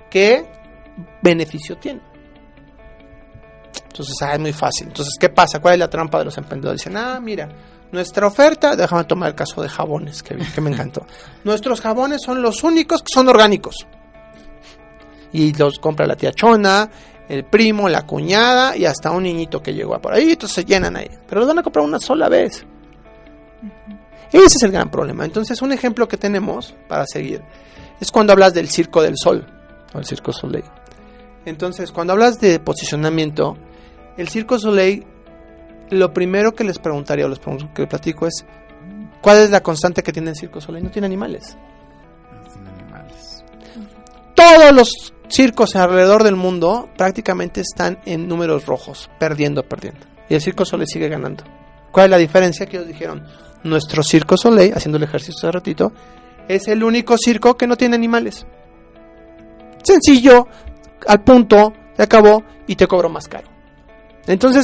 que 0.09 0.45
beneficio 1.21 1.77
tiene. 1.77 2.01
Entonces, 3.87 4.15
ah, 4.21 4.33
es 4.33 4.39
muy 4.39 4.53
fácil. 4.53 4.87
Entonces, 4.87 5.15
¿qué 5.19 5.29
pasa? 5.29 5.59
¿Cuál 5.59 5.75
es 5.75 5.79
la 5.79 5.89
trampa 5.89 6.19
de 6.19 6.25
los 6.25 6.37
emprendedores? 6.37 6.81
Dicen, 6.81 6.97
ah, 6.97 7.19
mira, 7.21 7.47
nuestra 7.91 8.27
oferta, 8.27 8.75
déjame 8.75 9.05
tomar 9.05 9.29
el 9.29 9.35
caso 9.35 9.61
de 9.61 9.69
jabones, 9.69 10.23
que, 10.23 10.35
que 10.35 10.61
me 10.61 10.71
encantó. 10.71 11.05
Nuestros 11.43 11.81
jabones 11.81 12.21
son 12.21 12.41
los 12.41 12.63
únicos 12.63 13.01
que 13.01 13.13
son 13.13 13.29
orgánicos. 13.29 13.87
Y 15.31 15.53
los 15.53 15.79
compra 15.79 16.05
la 16.07 16.15
tía 16.15 16.31
Chona, 16.31 16.89
el 17.27 17.45
primo, 17.45 17.89
la 17.89 18.05
cuñada 18.05 18.77
y 18.77 18.85
hasta 18.85 19.11
un 19.11 19.23
niñito 19.23 19.61
que 19.61 19.73
llegó 19.73 19.95
a 19.95 19.99
por 19.99 20.13
ahí, 20.13 20.31
entonces 20.31 20.55
se 20.55 20.65
llenan 20.65 20.95
ahí. 20.95 21.09
Pero 21.27 21.41
los 21.41 21.47
van 21.47 21.59
a 21.59 21.63
comprar 21.63 21.83
una 21.83 21.99
sola 21.99 22.29
vez. 22.29 22.65
Ese 24.31 24.57
es 24.57 24.63
el 24.63 24.71
gran 24.71 24.89
problema. 24.89 25.25
Entonces, 25.25 25.61
un 25.61 25.71
ejemplo 25.71 26.07
que 26.07 26.17
tenemos 26.17 26.75
para 26.87 27.05
seguir 27.05 27.41
es 27.99 28.11
cuando 28.11 28.33
hablas 28.33 28.53
del 28.53 28.69
circo 28.69 29.01
del 29.01 29.15
sol, 29.17 29.45
o 29.93 29.99
el 29.99 30.05
circo 30.05 30.33
Soleil. 30.33 30.65
Entonces, 31.45 31.91
cuando 31.91 32.13
hablas 32.13 32.39
de 32.39 32.59
posicionamiento, 32.59 33.57
el 34.17 34.27
circo 34.27 34.59
Soleil, 34.59 35.05
lo 35.89 36.13
primero 36.13 36.53
que 36.53 36.63
les 36.63 36.79
preguntaría 36.79 37.25
o 37.25 37.29
les 37.29 37.39
pregunto, 37.39 37.69
que 37.73 37.83
les 37.83 37.89
platico 37.89 38.27
es, 38.27 38.45
¿cuál 39.21 39.37
es 39.37 39.49
la 39.49 39.61
constante 39.61 40.03
que 40.03 40.11
tiene 40.11 40.31
el 40.31 40.35
circo 40.35 40.61
Soleil? 40.61 40.83
No 40.83 40.91
tiene 40.91 41.05
animales. 41.05 41.57
Todos 44.35 44.73
los 44.73 45.13
circos 45.29 45.75
alrededor 45.75 46.23
del 46.23 46.35
mundo 46.35 46.89
prácticamente 46.97 47.61
están 47.61 47.99
en 48.05 48.27
números 48.27 48.65
rojos, 48.65 49.09
perdiendo, 49.17 49.63
perdiendo. 49.63 50.01
Y 50.29 50.35
el 50.35 50.41
circo 50.41 50.65
Soleil 50.65 50.87
sigue 50.87 51.07
ganando. 51.07 51.43
¿Cuál 51.91 52.05
es 52.05 52.11
la 52.11 52.17
diferencia? 52.17 52.65
Que 52.65 52.77
ellos 52.77 52.87
dijeron, 52.87 53.25
nuestro 53.63 54.03
circo 54.03 54.37
Soleil, 54.37 54.73
haciendo 54.73 54.97
el 54.97 55.03
ejercicio 55.03 55.37
hace 55.37 55.51
ratito, 55.51 55.93
es 56.47 56.67
el 56.67 56.83
único 56.83 57.17
circo 57.17 57.55
que 57.55 57.67
no 57.67 57.75
tiene 57.75 57.95
animales. 57.95 58.45
Sencillo, 59.83 60.47
al 61.07 61.23
punto, 61.23 61.73
se 61.95 62.03
acabó 62.03 62.43
y 62.67 62.75
te 62.75 62.87
cobro 62.87 63.09
más 63.09 63.27
caro. 63.27 63.47
Entonces, 64.27 64.63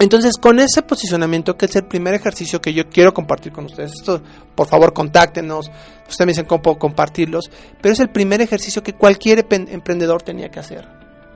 entonces 0.00 0.38
con 0.38 0.58
ese 0.58 0.80
posicionamiento, 0.80 1.58
que 1.58 1.66
es 1.66 1.76
el 1.76 1.84
primer 1.84 2.14
ejercicio 2.14 2.62
que 2.62 2.72
yo 2.72 2.88
quiero 2.88 3.12
compartir 3.12 3.52
con 3.52 3.66
ustedes, 3.66 3.92
esto, 3.92 4.22
por 4.54 4.66
favor, 4.66 4.94
contáctenos, 4.94 5.70
ustedes 6.08 6.26
me 6.26 6.32
dicen 6.32 6.46
cómo 6.46 6.78
compartirlos, 6.78 7.50
pero 7.82 7.92
es 7.92 8.00
el 8.00 8.08
primer 8.08 8.40
ejercicio 8.40 8.82
que 8.82 8.94
cualquier 8.94 9.46
emprendedor 9.50 10.22
tenía 10.22 10.50
que 10.50 10.58
hacer. 10.58 10.88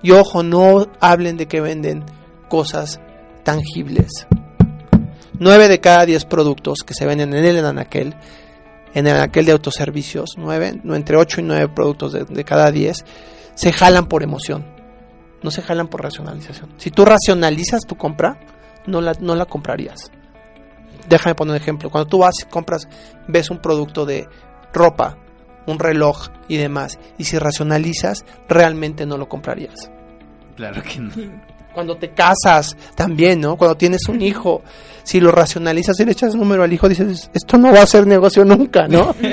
Y 0.02 0.12
ojo, 0.12 0.42
no 0.42 0.86
hablen 0.98 1.36
de 1.36 1.46
que 1.46 1.60
venden 1.60 2.04
cosas 2.48 3.00
tangibles. 3.42 4.26
9 5.38 5.68
de 5.68 5.80
cada 5.80 6.06
10 6.06 6.24
productos 6.24 6.78
que 6.86 6.94
se 6.94 7.04
venden 7.04 7.34
en 7.34 7.44
el 7.44 7.66
anaquel, 7.66 8.14
en 8.94 9.06
el 9.06 9.14
anaquel 9.14 9.44
de 9.44 9.52
autoservicios, 9.52 10.36
9, 10.38 10.80
no, 10.84 10.94
entre 10.94 11.18
8 11.18 11.40
y 11.42 11.44
9 11.44 11.68
productos 11.68 12.12
de, 12.12 12.24
de 12.24 12.44
cada 12.44 12.70
10, 12.70 13.04
se 13.54 13.72
jalan 13.72 14.06
por 14.06 14.22
emoción, 14.22 14.64
no 15.42 15.50
se 15.50 15.60
jalan 15.60 15.88
por 15.88 16.02
racionalización. 16.02 16.70
Si 16.78 16.90
tú 16.90 17.04
racionalizas 17.04 17.82
tu 17.82 17.96
compra, 17.96 18.38
no 18.86 19.00
la, 19.00 19.12
no 19.20 19.34
la 19.34 19.46
comprarías. 19.46 20.10
Déjame 21.08 21.34
poner 21.34 21.52
un 21.52 21.60
ejemplo. 21.60 21.90
Cuando 21.90 22.08
tú 22.08 22.18
vas 22.18 22.34
y 22.42 22.48
compras, 22.48 22.88
ves 23.28 23.50
un 23.50 23.58
producto 23.58 24.06
de 24.06 24.28
ropa, 24.72 25.18
un 25.66 25.78
reloj 25.78 26.28
y 26.48 26.56
demás, 26.56 26.98
y 27.18 27.24
si 27.24 27.38
racionalizas, 27.38 28.24
realmente 28.48 29.06
no 29.06 29.16
lo 29.16 29.28
comprarías. 29.28 29.90
Claro 30.56 30.82
que 30.82 31.00
no. 31.00 31.12
Cuando 31.72 31.96
te 31.96 32.10
casas, 32.10 32.76
también, 32.94 33.40
¿no? 33.40 33.56
Cuando 33.56 33.76
tienes 33.76 34.08
un 34.08 34.22
hijo, 34.22 34.62
si 35.02 35.20
lo 35.20 35.32
racionalizas 35.32 35.98
y 35.98 36.04
le 36.04 36.12
echas 36.12 36.36
número 36.36 36.62
al 36.62 36.72
hijo, 36.72 36.88
dices, 36.88 37.28
esto 37.34 37.58
no 37.58 37.72
va 37.72 37.82
a 37.82 37.86
ser 37.86 38.06
negocio 38.06 38.44
nunca, 38.44 38.86
¿no? 38.88 39.14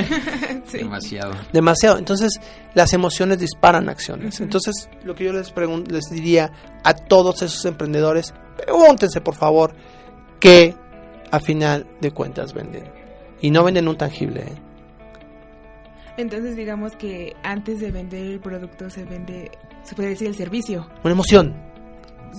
Sí. 0.68 0.78
Demasiado. 0.78 1.34
Demasiado. 1.52 1.98
Entonces, 1.98 2.40
las 2.74 2.94
emociones 2.94 3.40
disparan 3.40 3.90
acciones. 3.90 4.40
Entonces, 4.40 4.88
lo 5.04 5.16
que 5.16 5.26
yo 5.26 5.34
les, 5.34 5.54
les 5.90 6.10
diría 6.10 6.50
a 6.86 6.94
todos 6.94 7.42
esos 7.42 7.66
emprendedores, 7.66 8.34
pregúntense, 8.66 9.22
por 9.22 9.36
favor, 9.36 9.74
qué 10.40 10.76
a 11.32 11.40
final 11.40 11.88
de 12.02 12.12
cuentas 12.12 12.54
venden. 12.54 12.84
Y 13.42 13.50
no 13.52 13.64
venden 13.64 13.88
un 13.88 13.98
tangible, 13.98 14.42
¿eh? 14.42 14.56
Entonces 16.18 16.56
digamos 16.56 16.96
que 16.96 17.36
antes 17.44 17.80
de 17.80 17.92
vender 17.92 18.22
el 18.26 18.40
producto 18.40 18.90
se 18.90 19.04
vende, 19.06 19.50
se 19.84 19.96
puede 19.96 20.10
decir 20.10 20.28
el 20.28 20.36
servicio. 20.36 20.88
Una 21.04 21.14
emoción. 21.14 21.56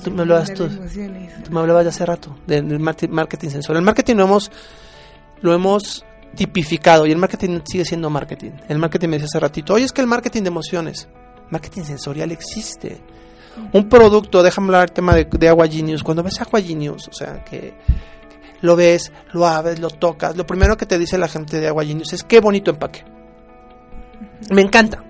Tú 0.05 0.11
me 0.11 0.23
hablabas 0.23 0.53
tú. 0.55 0.65
emociones. 0.65 1.43
Tú 1.43 1.51
me 1.53 1.61
hablabas 1.61 1.85
de 1.85 1.89
hace 1.91 2.07
rato, 2.07 2.37
de- 2.47 2.63
del 2.63 2.79
marketing 2.81 3.49
sensorial. 3.49 3.81
El 3.83 3.85
marketing 3.87 4.17
lo 4.17 4.25
hemos, 4.25 4.51
lo 5.41 5.53
hemos 5.55 6.05
tipificado 6.35 7.07
y 7.07 7.13
el 7.13 7.19
marketing 7.19 7.61
sigue 7.65 7.85
siendo 7.85 8.09
marketing. 8.09 8.53
El 8.69 8.79
marketing 8.79 9.09
me 9.09 9.17
decía 9.17 9.27
hace 9.27 9.41
ratito, 9.41 9.75
oye, 9.75 9.85
es 9.85 9.93
que 9.93 10.01
el 10.01 10.07
marketing 10.07 10.43
de 10.43 10.49
emociones, 10.49 11.09
marketing 11.51 11.83
sensorial 11.83 12.31
existe. 12.33 13.01
Un 13.73 13.89
producto, 13.89 14.43
déjame 14.43 14.69
hablar 14.69 14.83
del 14.89 14.93
tema 14.93 15.15
de, 15.15 15.25
de 15.25 15.49
Agua 15.49 15.67
Genius. 15.69 16.03
Cuando 16.03 16.23
ves 16.23 16.41
Agua 16.41 16.61
Genius, 16.61 17.09
o 17.09 17.13
sea, 17.13 17.45
que 17.45 17.75
lo 18.63 18.77
ves, 18.77 19.13
lo 19.33 19.47
abres, 19.47 19.79
lo 19.81 19.91
tocas, 19.91 20.37
lo 20.37 20.47
primero 20.47 20.77
que 20.77 20.87
te 20.87 20.99
dice 20.99 21.19
la 21.19 21.29
gente 21.29 21.61
de 21.61 21.69
Agua 21.69 21.85
Genius 21.85 22.13
es 22.13 22.23
qué 22.25 22.41
bonito 22.41 22.71
empaque. 22.71 23.05
Me 24.51 24.63
encanta. 24.63 25.03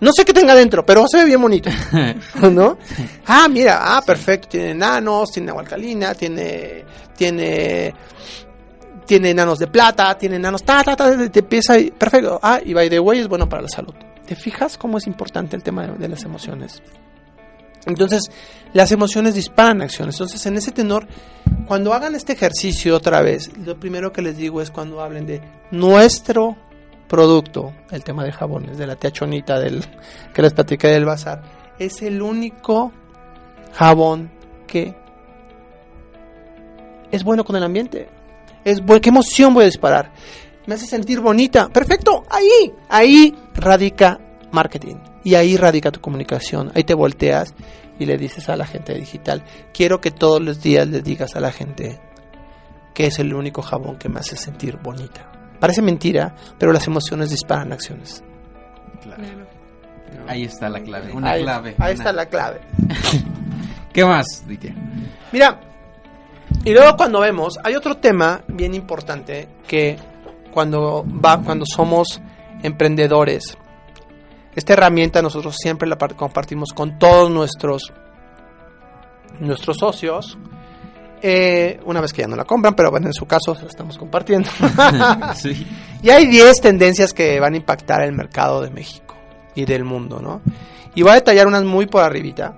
No 0.00 0.12
sé 0.12 0.24
qué 0.24 0.32
tenga 0.32 0.54
dentro, 0.54 0.86
pero 0.86 1.06
se 1.08 1.16
ve 1.18 1.24
bien 1.24 1.40
bonito. 1.42 1.70
¿No? 2.52 2.78
Ah, 3.26 3.48
mira, 3.48 3.96
ah, 3.96 4.02
perfecto. 4.02 4.48
Tiene 4.50 4.70
enanos, 4.70 5.30
tiene 5.32 5.50
agua 5.50 5.62
alcalina, 5.62 6.14
tiene. 6.14 6.84
Tiene. 7.16 7.92
Tiene 9.06 9.30
enanos 9.30 9.58
de 9.58 9.66
plata, 9.66 10.16
tiene 10.16 10.36
enanos. 10.36 10.62
Ta, 10.62 10.84
ta, 10.84 10.94
ta, 10.94 11.28
te 11.30 11.40
empieza. 11.40 11.78
y- 11.78 11.90
Perfecto. 11.90 12.38
Ah, 12.42 12.60
y 12.64 12.74
by 12.74 12.88
the 12.90 13.00
way, 13.00 13.18
es 13.18 13.26
bueno 13.28 13.48
para 13.48 13.62
la 13.62 13.68
salud. 13.68 13.94
¿Te 14.24 14.36
fijas 14.36 14.76
cómo 14.78 14.98
es 14.98 15.06
importante 15.08 15.56
el 15.56 15.62
tema 15.64 15.86
de, 15.86 15.94
de 15.98 16.08
las 16.08 16.22
emociones? 16.24 16.80
Entonces, 17.88 18.30
las 18.74 18.92
emociones 18.92 19.34
disparan 19.34 19.82
acciones. 19.82 20.14
Entonces, 20.16 20.44
en 20.46 20.56
ese 20.56 20.70
tenor, 20.72 21.06
cuando 21.66 21.92
hagan 21.94 22.14
este 22.14 22.34
ejercicio 22.34 22.94
otra 22.96 23.20
vez, 23.22 23.50
lo 23.58 23.78
primero 23.80 24.12
que 24.12 24.22
les 24.22 24.36
digo 24.36 24.60
es 24.62 24.70
cuando 24.70 25.00
hablen 25.02 25.26
de 25.26 25.40
nuestro 25.70 26.56
producto, 27.08 27.72
el 27.90 28.04
tema 28.04 28.22
de 28.24 28.32
jabones, 28.32 28.76
de 28.78 28.86
la 28.86 28.96
tía 28.96 29.10
Chonita 29.10 29.58
del, 29.58 29.82
que 30.34 30.42
les 30.42 30.52
platiqué 30.52 30.88
del 30.88 31.04
bazar, 31.06 31.42
es 31.78 32.02
el 32.02 32.20
único 32.22 32.92
jabón 33.72 34.30
que 34.66 34.94
es 37.10 37.24
bueno 37.24 37.44
con 37.44 37.56
el 37.56 37.62
ambiente. 37.62 38.08
Es 38.64 38.82
bu- 38.82 39.00
¿Qué 39.00 39.08
emoción 39.08 39.54
voy 39.54 39.62
a 39.62 39.66
disparar? 39.66 40.12
Me 40.66 40.74
hace 40.74 40.86
sentir 40.86 41.20
bonita. 41.20 41.68
Perfecto, 41.70 42.24
ahí, 42.28 42.70
ahí 42.90 43.34
radica 43.54 44.20
marketing. 44.52 44.96
Y 45.24 45.34
ahí 45.34 45.56
radica 45.56 45.90
tu 45.90 46.00
comunicación. 46.00 46.70
Ahí 46.74 46.84
te 46.84 46.94
volteas 46.94 47.54
y 47.98 48.06
le 48.06 48.16
dices 48.16 48.48
a 48.48 48.56
la 48.56 48.66
gente 48.66 48.94
digital, 48.94 49.42
quiero 49.74 50.00
que 50.00 50.10
todos 50.10 50.40
los 50.40 50.62
días 50.62 50.86
le 50.88 51.02
digas 51.02 51.34
a 51.36 51.40
la 51.40 51.50
gente 51.52 52.00
que 52.94 53.06
es 53.06 53.18
el 53.18 53.34
único 53.34 53.62
jabón 53.62 53.96
que 53.96 54.08
me 54.08 54.20
hace 54.20 54.36
sentir 54.36 54.76
bonita. 54.78 55.30
Parece 55.60 55.82
mentira, 55.82 56.34
pero 56.58 56.72
las 56.72 56.86
emociones 56.86 57.30
disparan 57.30 57.72
acciones. 57.72 58.22
Claro. 59.02 59.22
Ahí 60.26 60.44
está 60.44 60.68
la 60.68 60.80
clave. 60.80 61.12
Una 61.12 61.30
ahí, 61.32 61.42
clave. 61.42 61.70
Ahí 61.70 61.76
una- 61.78 61.90
está 61.92 62.12
la 62.12 62.26
clave. 62.26 62.60
¿Qué 63.92 64.04
más, 64.04 64.44
Ditia? 64.46 64.74
Mira, 65.32 65.60
y 66.64 66.72
luego 66.72 66.96
cuando 66.96 67.20
vemos, 67.20 67.58
hay 67.64 67.74
otro 67.74 67.96
tema 67.96 68.42
bien 68.48 68.74
importante 68.74 69.48
que 69.66 69.96
cuando 70.52 71.04
va, 71.24 71.40
cuando 71.42 71.64
somos 71.66 72.20
emprendedores, 72.62 73.56
esta 74.58 74.74
herramienta 74.74 75.22
nosotros 75.22 75.56
siempre 75.56 75.88
la 75.88 75.96
par- 75.96 76.14
compartimos 76.16 76.72
con 76.74 76.98
todos 76.98 77.30
nuestros 77.30 77.92
nuestros 79.40 79.76
socios. 79.78 80.36
eh, 81.22 81.80
una 81.84 82.00
vez 82.00 82.12
que 82.12 82.22
ya 82.22 82.28
no 82.28 82.36
la 82.36 82.44
compran, 82.44 82.74
pero 82.74 82.90
bueno, 82.90 83.06
en 83.08 83.12
su 83.12 83.26
caso 83.26 83.54
se 83.54 83.62
la 83.62 83.68
estamos 83.68 83.98
compartiendo. 83.98 84.48
sí. 85.34 85.66
Y 86.02 86.10
hay 86.10 86.26
10 86.28 86.60
tendencias 86.60 87.12
que 87.12 87.40
van 87.40 87.54
a 87.54 87.56
impactar 87.56 88.02
el 88.02 88.12
mercado 88.12 88.60
de 88.62 88.70
México 88.70 89.16
y 89.56 89.64
del 89.64 89.82
mundo, 89.82 90.20
¿no? 90.22 90.40
Y 90.94 91.02
voy 91.02 91.10
a 91.10 91.14
detallar 91.14 91.48
unas 91.48 91.64
muy 91.64 91.86
por 91.86 92.04
arribita. 92.04 92.56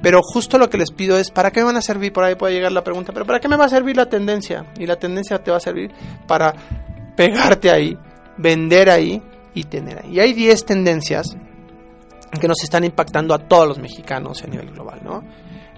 Pero 0.00 0.20
justo 0.22 0.56
lo 0.56 0.70
que 0.70 0.78
les 0.78 0.90
pido 0.92 1.18
es, 1.18 1.30
¿para 1.30 1.50
qué 1.50 1.60
me 1.60 1.66
van 1.66 1.76
a 1.76 1.82
servir? 1.82 2.14
Por 2.14 2.24
ahí 2.24 2.34
puede 2.34 2.54
llegar 2.54 2.72
la 2.72 2.82
pregunta, 2.82 3.12
pero 3.12 3.26
¿para 3.26 3.38
qué 3.38 3.48
me 3.48 3.56
va 3.58 3.66
a 3.66 3.68
servir 3.68 3.96
la 3.98 4.06
tendencia? 4.08 4.64
Y 4.78 4.86
la 4.86 4.96
tendencia 4.96 5.42
te 5.42 5.50
va 5.50 5.58
a 5.58 5.60
servir 5.60 5.90
para 6.26 6.54
pegarte 7.16 7.70
ahí, 7.70 7.98
vender 8.38 8.88
ahí 8.88 9.22
y 9.56 9.64
tener 9.64 10.04
ahí. 10.04 10.12
Y 10.12 10.20
hay 10.20 10.32
10 10.34 10.64
tendencias 10.66 11.36
que 12.38 12.46
nos 12.46 12.62
están 12.62 12.84
impactando 12.84 13.34
a 13.34 13.38
todos 13.38 13.66
los 13.66 13.78
mexicanos 13.78 14.42
a 14.44 14.46
nivel 14.46 14.70
global, 14.70 15.00
¿no? 15.02 15.24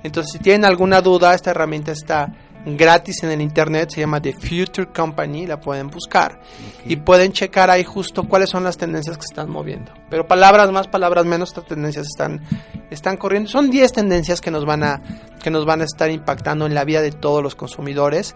Entonces, 0.03 0.33
si 0.33 0.39
tienen 0.41 0.65
alguna 0.65 1.01
duda, 1.01 1.35
esta 1.35 1.53
herramienta 1.53 1.93
está 1.93 2.33
gratis 2.67 3.23
en 3.23 3.31
el 3.31 3.41
internet, 3.41 3.91
se 3.91 4.01
llama 4.01 4.21
The 4.21 4.33
Future 4.33 4.89
Company, 4.89 5.47
la 5.47 5.61
pueden 5.61 5.89
buscar 5.89 6.41
y 6.85 6.97
pueden 6.97 7.33
checar 7.33 7.71
ahí 7.71 7.85
justo 7.85 8.25
cuáles 8.25 8.51
son 8.51 8.65
las 8.65 8.77
tendencias 8.77 9.17
que 9.17 9.23
se 9.23 9.33
están 9.33 9.49
moviendo. 9.49 9.93
Pero 10.11 10.27
palabras 10.27 10.71
más, 10.73 10.89
palabras 10.89 11.25
menos, 11.25 11.51
estas 11.51 11.67
tendencias 11.67 12.07
están, 12.07 12.43
están 12.91 13.17
corriendo. 13.17 13.49
Son 13.49 13.71
10 13.71 13.93
tendencias 13.93 14.41
que 14.41 14.51
nos 14.51 14.65
van 14.65 14.83
a 14.83 15.01
que 15.43 15.51
nos 15.51 15.65
van 15.65 15.83
a 15.83 15.85
estar 15.85 16.11
impactando 16.11 16.67
en 16.67 16.75
la 16.75 16.85
vida 16.85 17.01
de 17.01 17.13
todos 17.13 17.43
los 17.43 17.55
consumidores. 17.55 18.35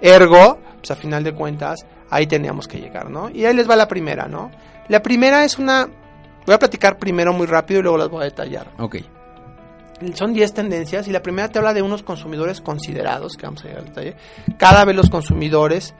Ergo, 0.00 0.58
pues 0.78 0.90
a 0.90 0.96
final 0.96 1.22
de 1.22 1.34
cuentas, 1.34 1.86
ahí 2.10 2.26
teníamos 2.26 2.68
que 2.68 2.78
llegar, 2.78 3.10
¿no? 3.10 3.30
Y 3.30 3.44
ahí 3.44 3.54
les 3.54 3.68
va 3.68 3.76
la 3.76 3.88
primera, 3.88 4.26
¿no? 4.26 4.50
La 4.88 5.02
primera 5.02 5.44
es 5.44 5.58
una 5.58 5.88
voy 6.46 6.54
a 6.54 6.58
platicar 6.58 6.98
primero 6.98 7.32
muy 7.32 7.46
rápido 7.46 7.80
y 7.80 7.82
luego 7.82 7.98
las 7.98 8.08
voy 8.08 8.22
a 8.22 8.24
detallar. 8.24 8.70
Ok. 8.78 8.96
Son 10.14 10.34
10 10.34 10.52
tendencias 10.52 11.08
y 11.08 11.12
la 11.12 11.22
primera 11.22 11.48
te 11.48 11.58
habla 11.58 11.72
de 11.72 11.80
unos 11.80 12.02
consumidores 12.02 12.60
considerados, 12.60 13.36
que 13.36 13.46
vamos 13.46 13.62
a 13.64 13.68
llegar 13.68 13.82
al 13.82 13.88
detalle. 13.88 14.16
Cada 14.58 14.84
vez 14.84 14.96
los 14.96 15.08
consumidores 15.08 15.94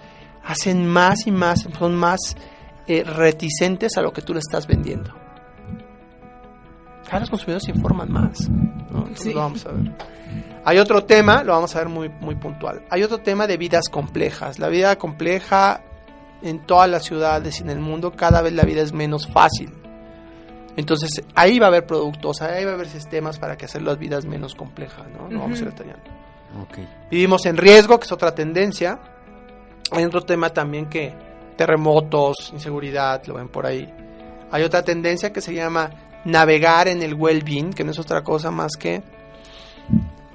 hacen 0.44 0.86
más 0.86 1.26
y 1.26 1.30
más, 1.30 1.66
son 1.78 1.94
más 1.94 2.18
eh, 2.86 3.04
reticentes 3.04 3.96
a 3.96 4.02
lo 4.02 4.12
que 4.12 4.20
tú 4.20 4.34
le 4.34 4.40
estás 4.40 4.66
vendiendo. 4.66 5.14
Cada 7.04 7.20
vez 7.20 7.20
los 7.20 7.30
consumidores 7.30 7.64
se 7.64 7.70
informan 7.70 8.12
más. 8.12 8.50
Sí. 9.14 9.32
lo 9.32 9.40
vamos 9.40 9.64
a 9.64 9.72
ver. 9.72 9.92
Hay 10.64 10.78
otro 10.78 11.04
tema, 11.04 11.44
lo 11.44 11.52
vamos 11.52 11.74
a 11.76 11.78
ver 11.78 11.88
muy, 11.88 12.08
muy 12.08 12.34
puntual. 12.34 12.84
Hay 12.90 13.02
otro 13.02 13.18
tema 13.18 13.46
de 13.46 13.56
vidas 13.56 13.88
complejas. 13.88 14.58
La 14.58 14.68
vida 14.68 14.96
compleja 14.96 15.82
en 16.44 16.64
todas 16.66 16.88
las 16.88 17.04
ciudades 17.04 17.58
y 17.58 17.62
en 17.62 17.70
el 17.70 17.80
mundo, 17.80 18.12
cada 18.12 18.42
vez 18.42 18.52
la 18.52 18.62
vida 18.62 18.82
es 18.82 18.92
menos 18.92 19.26
fácil. 19.26 19.72
Entonces 20.76 21.24
ahí 21.34 21.58
va 21.58 21.66
a 21.66 21.68
haber 21.68 21.86
productos, 21.86 22.42
ahí 22.42 22.64
va 22.64 22.72
a 22.72 22.74
haber 22.74 22.88
sistemas 22.88 23.38
para 23.38 23.56
que 23.56 23.64
hacer 23.64 23.82
las 23.82 23.98
vidas 23.98 24.26
menos 24.26 24.54
complejas, 24.54 25.06
¿no? 25.08 25.30
Lo 25.30 25.40
vamos 25.40 25.58
a 25.58 25.62
ir 25.62 25.70
detallando. 25.70 26.04
Ok. 26.62 26.78
Vivimos 27.10 27.46
en 27.46 27.56
riesgo, 27.56 27.98
que 27.98 28.04
es 28.04 28.12
otra 28.12 28.34
tendencia. 28.34 29.00
Hay 29.90 30.04
otro 30.04 30.22
tema 30.22 30.50
también 30.50 30.86
que 30.86 31.14
terremotos, 31.56 32.50
inseguridad, 32.52 33.24
lo 33.26 33.34
ven 33.34 33.48
por 33.48 33.66
ahí. 33.66 33.92
Hay 34.50 34.62
otra 34.62 34.82
tendencia 34.82 35.32
que 35.32 35.40
se 35.40 35.54
llama 35.54 35.90
navegar 36.24 36.88
en 36.88 37.02
el 37.02 37.14
well-being, 37.14 37.72
que 37.72 37.84
no 37.84 37.92
es 37.92 37.98
otra 37.98 38.22
cosa 38.22 38.50
más 38.50 38.76
que... 38.76 39.02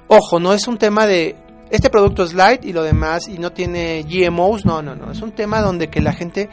Ojo, 0.08 0.40
no 0.40 0.52
es 0.52 0.66
un 0.66 0.78
tema 0.78 1.06
de... 1.06 1.36
Este 1.70 1.88
producto 1.88 2.24
es 2.24 2.34
light 2.34 2.64
y 2.64 2.72
lo 2.72 2.82
demás 2.82 3.28
y 3.28 3.38
no 3.38 3.52
tiene 3.52 4.02
GMOs, 4.02 4.64
no, 4.64 4.82
no, 4.82 4.96
no. 4.96 5.12
Es 5.12 5.22
un 5.22 5.32
tema 5.32 5.62
donde 5.62 5.88
que 5.88 6.00
la 6.00 6.12
gente 6.12 6.48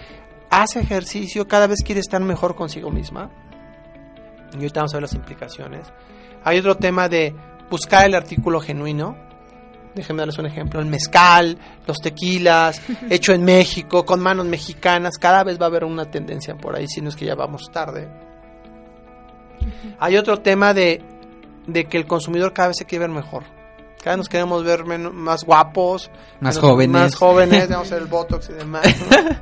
hace 0.49 0.79
ejercicio, 0.79 1.47
cada 1.47 1.65
vez 1.65 1.79
quiere 1.83 2.01
estar 2.01 2.21
mejor 2.21 2.55
consigo 2.55 2.91
misma. 2.91 3.31
Y 4.53 4.57
ahorita 4.57 4.81
vamos 4.81 4.93
a 4.93 4.97
ver 4.97 5.01
las 5.01 5.13
implicaciones. 5.13 5.87
Hay 6.43 6.59
otro 6.59 6.77
tema 6.77 7.09
de 7.09 7.35
buscar 7.69 8.05
el 8.05 8.13
artículo 8.13 8.59
genuino. 8.59 9.17
Déjenme 9.95 10.21
darles 10.21 10.37
un 10.37 10.45
ejemplo. 10.45 10.79
El 10.79 10.85
mezcal, 10.85 11.57
los 11.87 11.97
tequilas, 11.97 12.79
hecho 13.09 13.33
en 13.33 13.43
México, 13.43 14.05
con 14.05 14.19
manos 14.19 14.45
mexicanas. 14.45 15.17
Cada 15.17 15.43
vez 15.43 15.59
va 15.59 15.65
a 15.65 15.69
haber 15.69 15.83
una 15.83 16.05
tendencia 16.05 16.55
por 16.55 16.75
ahí, 16.75 16.87
si 16.87 17.01
no 17.01 17.09
es 17.09 17.15
que 17.15 17.25
ya 17.25 17.33
vamos 17.33 17.71
tarde. 17.71 18.07
Hay 19.99 20.15
otro 20.15 20.41
tema 20.41 20.75
de, 20.75 21.01
de 21.65 21.85
que 21.85 21.97
el 21.97 22.05
consumidor 22.05 22.53
cada 22.53 22.69
vez 22.69 22.77
se 22.77 22.85
quiere 22.85 23.07
ver 23.07 23.15
mejor. 23.15 23.56
Cada 24.03 24.11
vez 24.15 24.17
nos 24.19 24.29
queremos 24.29 24.63
ver 24.63 24.85
menos- 24.85 25.13
más 25.13 25.43
guapos, 25.43 26.09
Más 26.39 26.55
menos- 26.55 26.69
jóvenes. 26.69 26.93
Más 27.01 27.15
jóvenes, 27.15 27.69
vamos 27.69 27.85
a 27.85 27.95
hacer 27.95 28.01
el 28.03 28.07
botox 28.07 28.49
y 28.49 28.53
demás. 28.53 28.83
¿no? 29.09 29.37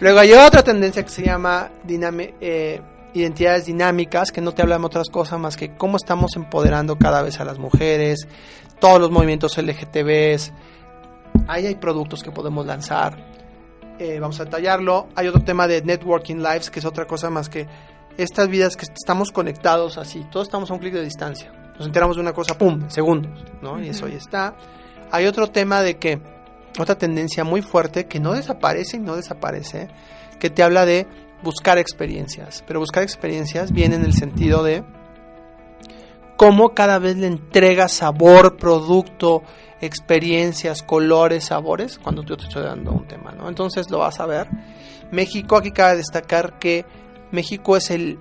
Luego 0.00 0.18
hay 0.20 0.32
otra 0.32 0.62
tendencia 0.62 1.02
que 1.02 1.10
se 1.10 1.22
llama 1.24 1.70
eh, 1.88 2.80
identidades 3.14 3.66
dinámicas, 3.66 4.30
que 4.32 4.40
no 4.40 4.52
te 4.52 4.62
hablan 4.62 4.80
de 4.80 4.86
otras 4.86 5.08
cosas 5.08 5.38
más 5.38 5.56
que 5.56 5.76
cómo 5.76 5.96
estamos 5.96 6.34
empoderando 6.36 6.96
cada 6.98 7.22
vez 7.22 7.40
a 7.40 7.44
las 7.44 7.58
mujeres, 7.58 8.26
todos 8.80 9.00
los 9.00 9.10
movimientos 9.10 9.56
LGTBs. 9.58 10.52
Ahí 11.46 11.66
hay 11.66 11.74
productos 11.74 12.22
que 12.22 12.30
podemos 12.30 12.64
lanzar. 12.66 13.16
Eh, 13.98 14.18
vamos 14.18 14.40
a 14.40 14.44
detallarlo. 14.44 15.08
Hay 15.14 15.28
otro 15.28 15.42
tema 15.44 15.68
de 15.68 15.82
networking 15.82 16.36
lives, 16.36 16.70
que 16.70 16.80
es 16.80 16.84
otra 16.84 17.06
cosa 17.06 17.30
más 17.30 17.48
que 17.48 17.66
estas 18.16 18.48
vidas 18.48 18.76
que 18.76 18.86
estamos 18.86 19.30
conectados 19.30 19.98
así, 19.98 20.24
todos 20.30 20.46
estamos 20.48 20.70
a 20.70 20.74
un 20.74 20.80
clic 20.80 20.94
de 20.94 21.02
distancia. 21.04 21.52
Nos 21.78 21.86
enteramos 21.86 22.16
de 22.16 22.22
una 22.22 22.32
cosa, 22.32 22.56
¡pum!, 22.56 22.88
segundos, 22.88 23.44
¿no? 23.62 23.82
Y 23.82 23.88
eso 23.88 24.06
ahí 24.06 24.14
está. 24.14 24.54
Hay 25.10 25.26
otro 25.26 25.48
tema 25.48 25.82
de 25.82 25.96
que, 25.96 26.20
otra 26.78 26.96
tendencia 26.96 27.44
muy 27.44 27.62
fuerte 27.62 28.06
que 28.06 28.20
no 28.20 28.32
desaparece 28.32 28.96
y 28.96 29.00
no 29.00 29.16
desaparece, 29.16 29.88
que 30.38 30.50
te 30.50 30.62
habla 30.62 30.86
de 30.86 31.06
buscar 31.42 31.78
experiencias. 31.78 32.64
Pero 32.66 32.80
buscar 32.80 33.02
experiencias 33.02 33.72
viene 33.72 33.96
en 33.96 34.04
el 34.04 34.12
sentido 34.12 34.62
de 34.62 34.84
cómo 36.36 36.70
cada 36.70 36.98
vez 36.98 37.16
le 37.16 37.26
entregas 37.26 37.92
sabor, 37.92 38.56
producto, 38.56 39.42
experiencias, 39.80 40.82
colores, 40.82 41.44
sabores, 41.44 41.98
cuando 41.98 42.22
yo 42.22 42.36
te 42.36 42.44
estoy 42.44 42.62
dando 42.62 42.92
un 42.92 43.06
tema, 43.06 43.32
¿no? 43.32 43.48
Entonces 43.48 43.90
lo 43.90 43.98
vas 43.98 44.20
a 44.20 44.26
ver. 44.26 44.48
México, 45.10 45.56
aquí 45.56 45.70
cabe 45.70 45.96
destacar 45.96 46.58
que 46.58 46.84
México 47.30 47.76
es 47.76 47.90
el, 47.90 48.18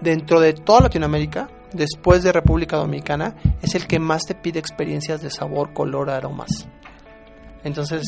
dentro 0.00 0.40
de 0.40 0.52
toda 0.52 0.82
Latinoamérica, 0.82 1.48
después 1.74 2.22
de 2.22 2.32
República 2.32 2.76
Dominicana, 2.76 3.34
es 3.62 3.74
el 3.74 3.86
que 3.86 3.98
más 3.98 4.22
te 4.22 4.34
pide 4.34 4.58
experiencias 4.58 5.20
de 5.20 5.30
sabor, 5.30 5.72
color, 5.72 6.10
aromas. 6.10 6.66
Entonces, 7.62 8.02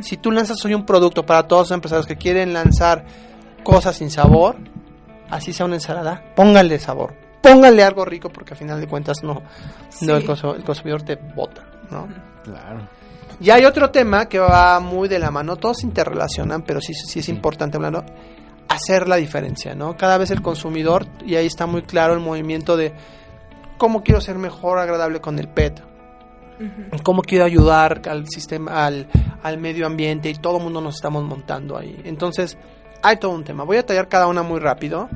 si 0.00 0.16
tú 0.16 0.30
lanzas 0.30 0.64
hoy 0.64 0.74
un 0.74 0.86
producto 0.86 1.24
para 1.24 1.46
todos 1.46 1.68
los 1.68 1.70
empresarios 1.72 2.06
que 2.06 2.16
quieren 2.16 2.52
lanzar 2.52 3.04
cosas 3.62 3.96
sin 3.96 4.10
sabor, 4.10 4.56
así 5.30 5.52
sea 5.52 5.66
una 5.66 5.74
ensalada, 5.76 6.22
póngale 6.34 6.78
sabor, 6.78 7.14
póngale 7.42 7.82
algo 7.84 8.04
rico 8.04 8.30
porque 8.30 8.54
al 8.54 8.58
final 8.58 8.80
de 8.80 8.86
cuentas 8.86 9.22
no, 9.22 9.42
no 10.00 10.16
el, 10.16 10.26
consu- 10.26 10.56
el 10.56 10.64
consumidor 10.64 11.02
te 11.02 11.16
vota, 11.16 11.62
¿no? 11.90 12.08
Claro. 12.42 12.88
Y 13.38 13.50
hay 13.50 13.64
otro 13.64 13.90
tema 13.90 14.26
que 14.26 14.38
va 14.38 14.80
muy 14.80 15.08
de 15.08 15.18
la 15.18 15.30
mano, 15.30 15.56
todos 15.56 15.78
se 15.80 15.86
interrelacionan, 15.86 16.62
pero 16.62 16.80
sí, 16.80 16.94
sí 16.94 17.18
es 17.18 17.28
importante 17.28 17.76
hablando, 17.76 18.04
hacer 18.68 19.08
la 19.08 19.16
diferencia, 19.16 19.74
¿no? 19.74 19.96
Cada 19.96 20.18
vez 20.18 20.30
el 20.30 20.42
consumidor, 20.42 21.06
y 21.24 21.36
ahí 21.36 21.46
está 21.46 21.66
muy 21.66 21.82
claro 21.82 22.14
el 22.14 22.20
movimiento 22.20 22.76
de 22.76 22.92
cómo 23.78 24.02
quiero 24.02 24.20
ser 24.20 24.38
mejor 24.38 24.78
agradable 24.78 25.20
con 25.20 25.38
el 25.38 25.48
PET, 25.48 25.82
cómo 27.02 27.22
quiero 27.22 27.44
ayudar 27.44 28.02
al 28.08 28.28
sistema, 28.28 28.86
al, 28.86 29.08
al 29.42 29.58
medio 29.58 29.86
ambiente, 29.86 30.30
y 30.30 30.34
todo 30.34 30.58
el 30.58 30.64
mundo 30.64 30.80
nos 30.80 30.94
estamos 30.94 31.24
montando 31.24 31.76
ahí. 31.76 32.00
Entonces, 32.04 32.56
hay 33.02 33.16
todo 33.16 33.32
un 33.32 33.44
tema. 33.44 33.64
Voy 33.64 33.76
a 33.76 33.86
tallar 33.86 34.08
cada 34.08 34.26
una 34.26 34.42
muy 34.42 34.60
rápido. 34.60 35.08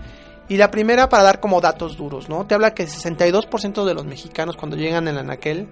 Y 0.49 0.57
la 0.59 0.71
primera 0.71 1.09
para 1.09 1.25
dar 1.25 1.41
como 1.41 1.61
datos 1.61 1.97
duros, 1.97 2.29
¿no? 2.29 2.47
Te 2.47 2.55
habla 2.55 2.73
que 2.73 2.85
el 2.85 2.89
62% 2.89 3.85
de 3.85 3.95
los 3.95 4.05
mexicanos 4.05 4.57
cuando 4.57 4.77
llegan 4.77 5.09
en 5.09 5.19
anaquel 5.19 5.69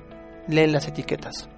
leen 0.49 0.73
las 0.73 0.89
etiquetas. 0.89 1.49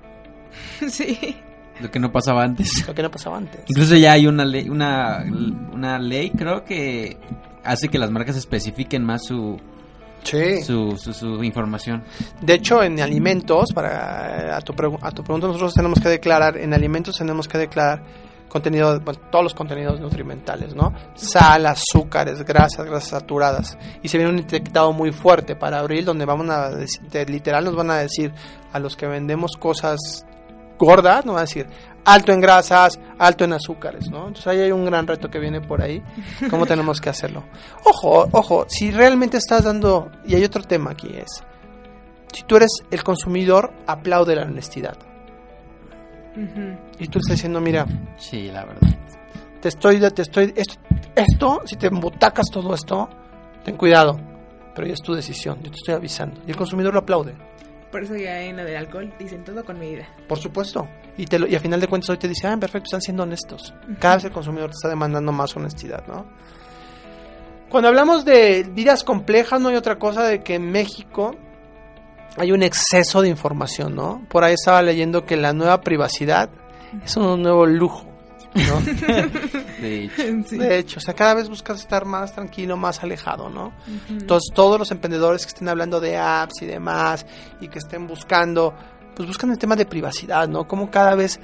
sí. 0.89 1.37
Lo 1.81 1.91
que 1.91 1.99
no 1.99 2.11
pasaba 2.11 2.43
antes. 2.43 2.87
Lo 2.87 2.95
que 2.95 3.03
no 3.03 3.11
pasaba 3.11 3.37
antes. 3.37 3.61
Incluso 3.69 3.97
ya 3.97 4.13
hay 4.13 4.27
una 4.27 4.45
ley, 4.45 4.69
una, 4.69 5.25
una 5.73 5.99
ley, 5.99 6.31
creo 6.31 6.65
que 6.65 7.19
hace 7.65 7.89
que 7.89 7.99
las 7.99 8.11
marcas 8.11 8.37
especifiquen 8.37 9.05
más 9.05 9.25
su, 9.27 9.59
Sí. 10.23 10.63
su, 10.63 10.97
su, 10.97 11.13
su 11.13 11.45
información. 11.45 12.03
De 12.41 12.55
hecho, 12.55 12.83
en 12.83 13.01
alimentos, 13.01 13.73
para 13.73 14.57
a 14.57 14.61
tu, 14.61 14.73
a 15.03 15.11
tu 15.13 15.23
pregunta, 15.23 15.47
nosotros 15.47 15.75
tenemos 15.75 16.01
que 16.01 16.09
declarar, 16.09 16.57
en 16.57 16.73
alimentos 16.75 17.17
tenemos 17.19 17.47
que 17.47 17.59
declarar 17.59 18.03
contenido, 18.49 18.99
bueno, 19.01 19.21
todos 19.31 19.45
los 19.45 19.55
contenidos 19.55 20.01
nutrimentales, 20.01 20.75
¿no? 20.75 20.93
Sal, 21.15 21.67
azúcares, 21.67 22.43
grasas, 22.45 22.87
grasas 22.87 23.09
saturadas. 23.11 23.77
Y 24.03 24.09
se 24.09 24.17
viene 24.19 24.33
un 24.33 24.39
etiquetado 24.39 24.93
muy 24.93 25.13
fuerte 25.13 25.57
para 25.57 25.81
abril, 25.81 26.05
donde 26.05 26.25
vamos 26.25 26.49
a 26.49 26.71
decir, 26.71 27.29
literal 27.29 27.65
nos 27.65 27.77
van 27.77 27.91
a 27.91 27.97
decir 27.97 28.33
a 28.73 28.79
los 28.79 28.97
que 28.97 29.07
vendemos 29.07 29.57
cosas 29.57 30.25
gordas, 30.79 31.25
nos 31.25 31.35
van 31.35 31.43
a 31.43 31.47
decir 31.47 31.67
alto 32.05 32.33
en 32.33 32.41
grasas, 32.41 33.01
alto 33.19 33.45
en 33.45 33.53
azúcares, 33.53 34.09
¿no? 34.11 34.29
Entonces 34.29 34.47
ahí 34.47 34.61
hay 34.61 34.71
un 34.73 34.85
gran 34.85 35.07
reto 35.07 35.29
que 35.29 35.39
viene 35.41 35.61
por 35.61 35.83
ahí. 35.83 36.03
¿Cómo 36.51 36.65
tenemos 36.67 37.01
que 37.01 37.11
hacerlo? 37.11 37.45
Ojo, 37.85 38.29
ojo, 38.33 38.65
si 38.69 38.93
realmente 38.93 39.37
estás 39.39 39.65
dando, 39.65 40.11
y 40.25 40.35
hay 40.37 40.45
otro 40.45 40.63
tema 40.63 40.93
aquí 40.93 41.09
es, 41.17 41.43
si 42.33 42.45
tú 42.45 42.57
eres 42.57 42.71
el 42.91 43.03
consumidor, 43.03 43.73
aplaude 43.87 44.37
la 44.37 44.43
honestidad. 44.43 44.97
Y 46.99 47.09
tú 47.09 47.19
estás 47.19 47.37
diciendo, 47.37 47.61
mira, 47.61 47.87
Sí, 48.19 48.51
la 48.53 48.65
verdad. 48.67 48.91
te 49.61 49.69
estoy, 49.69 49.99
te 50.11 50.23
estoy, 50.23 50.53
esto, 50.55 50.75
esto, 51.15 51.63
si 51.65 51.77
te 51.77 51.87
embutacas 51.87 52.47
todo 52.53 52.75
esto, 52.75 53.09
ten 53.65 53.77
cuidado, 53.77 54.21
pero 54.75 54.87
ya 54.87 54.93
es 54.93 55.01
tu 55.01 55.15
decisión, 55.15 55.57
yo 55.63 55.71
te 55.71 55.77
estoy 55.77 55.95
avisando. 55.95 56.41
Y 56.47 56.51
el 56.51 56.57
consumidor 56.57 56.93
lo 56.93 57.01
aplaude, 57.01 57.35
Por 57.91 58.03
eso 58.03 58.17
ya 58.17 58.43
en 58.43 58.57
lo 58.57 58.65
del 58.65 58.77
alcohol 58.77 59.13
dicen 59.19 59.45
todo 59.45 59.65
con 59.65 59.79
medida. 59.79 60.07
por 60.29 60.39
supuesto. 60.39 60.89
Y, 61.17 61.25
y 61.47 61.55
a 61.55 61.61
final 61.61 61.81
de 61.81 61.89
cuentas 61.89 62.11
hoy 62.11 62.19
te 62.19 62.29
dice, 62.29 62.47
ah, 62.47 62.57
perfecto, 62.59 62.87
están 62.87 63.01
siendo 63.01 63.23
honestos. 63.23 63.73
Cada 63.99 64.17
vez 64.17 64.25
el 64.25 64.33
consumidor 64.33 64.71
te 64.71 64.75
está 64.75 64.89
demandando 64.89 65.33
más 65.33 65.57
honestidad, 65.57 66.07
¿no? 66.07 66.27
Cuando 67.69 67.89
hablamos 67.89 68.25
de 68.25 68.65
vidas 68.71 69.03
complejas, 69.03 69.61
no 69.61 69.69
hay 69.69 69.77
otra 69.77 69.99
cosa 69.99 70.25
de 70.25 70.43
que 70.43 70.55
en 70.55 70.71
México 70.71 71.35
hay 72.37 72.53
un 72.53 72.63
exceso 72.63 73.23
de 73.23 73.29
información, 73.29 73.95
¿no? 73.95 74.25
Por 74.29 74.45
ahí 74.45 74.55
estaba 74.55 74.83
leyendo 74.83 75.25
que 75.25 75.37
la 75.37 75.53
nueva 75.53 75.81
privacidad 75.81 76.51
es 77.05 77.17
un 77.17 77.43
nuevo 77.43 77.67
lujo. 77.67 78.07
¿No? 78.57 78.81
De 79.81 80.05
hecho. 80.05 80.23
Sí. 80.49 80.57
De 80.59 80.79
hecho, 80.79 80.99
o 80.99 81.01
sea, 81.01 81.15
cada 81.15 81.35
vez 81.35 81.49
buscas 81.49 81.79
estar 81.81 82.05
más 82.05 82.33
tranquilo, 82.35 82.77
más 82.77 83.03
alejado, 83.03 83.49
¿no? 83.51 83.73
Entonces, 84.09 84.51
todos 84.55 84.79
los 84.79 84.91
emprendedores 84.91 85.43
que 85.45 85.49
estén 85.51 85.69
hablando 85.69 86.01
de 86.01 86.17
apps 86.17 86.63
y 86.63 86.67
demás 86.67 87.27
y 87.61 87.69
que 87.69 87.79
estén 87.79 88.07
buscando, 88.07 88.75
pues 89.15 89.27
buscan 89.29 89.51
el 89.51 89.59
tema 89.59 89.77
de 89.77 89.87
privacidad, 89.87 90.49
¿no? 90.49 90.67
Como 90.67 90.91
cada 90.91 91.15
vez 91.15 91.39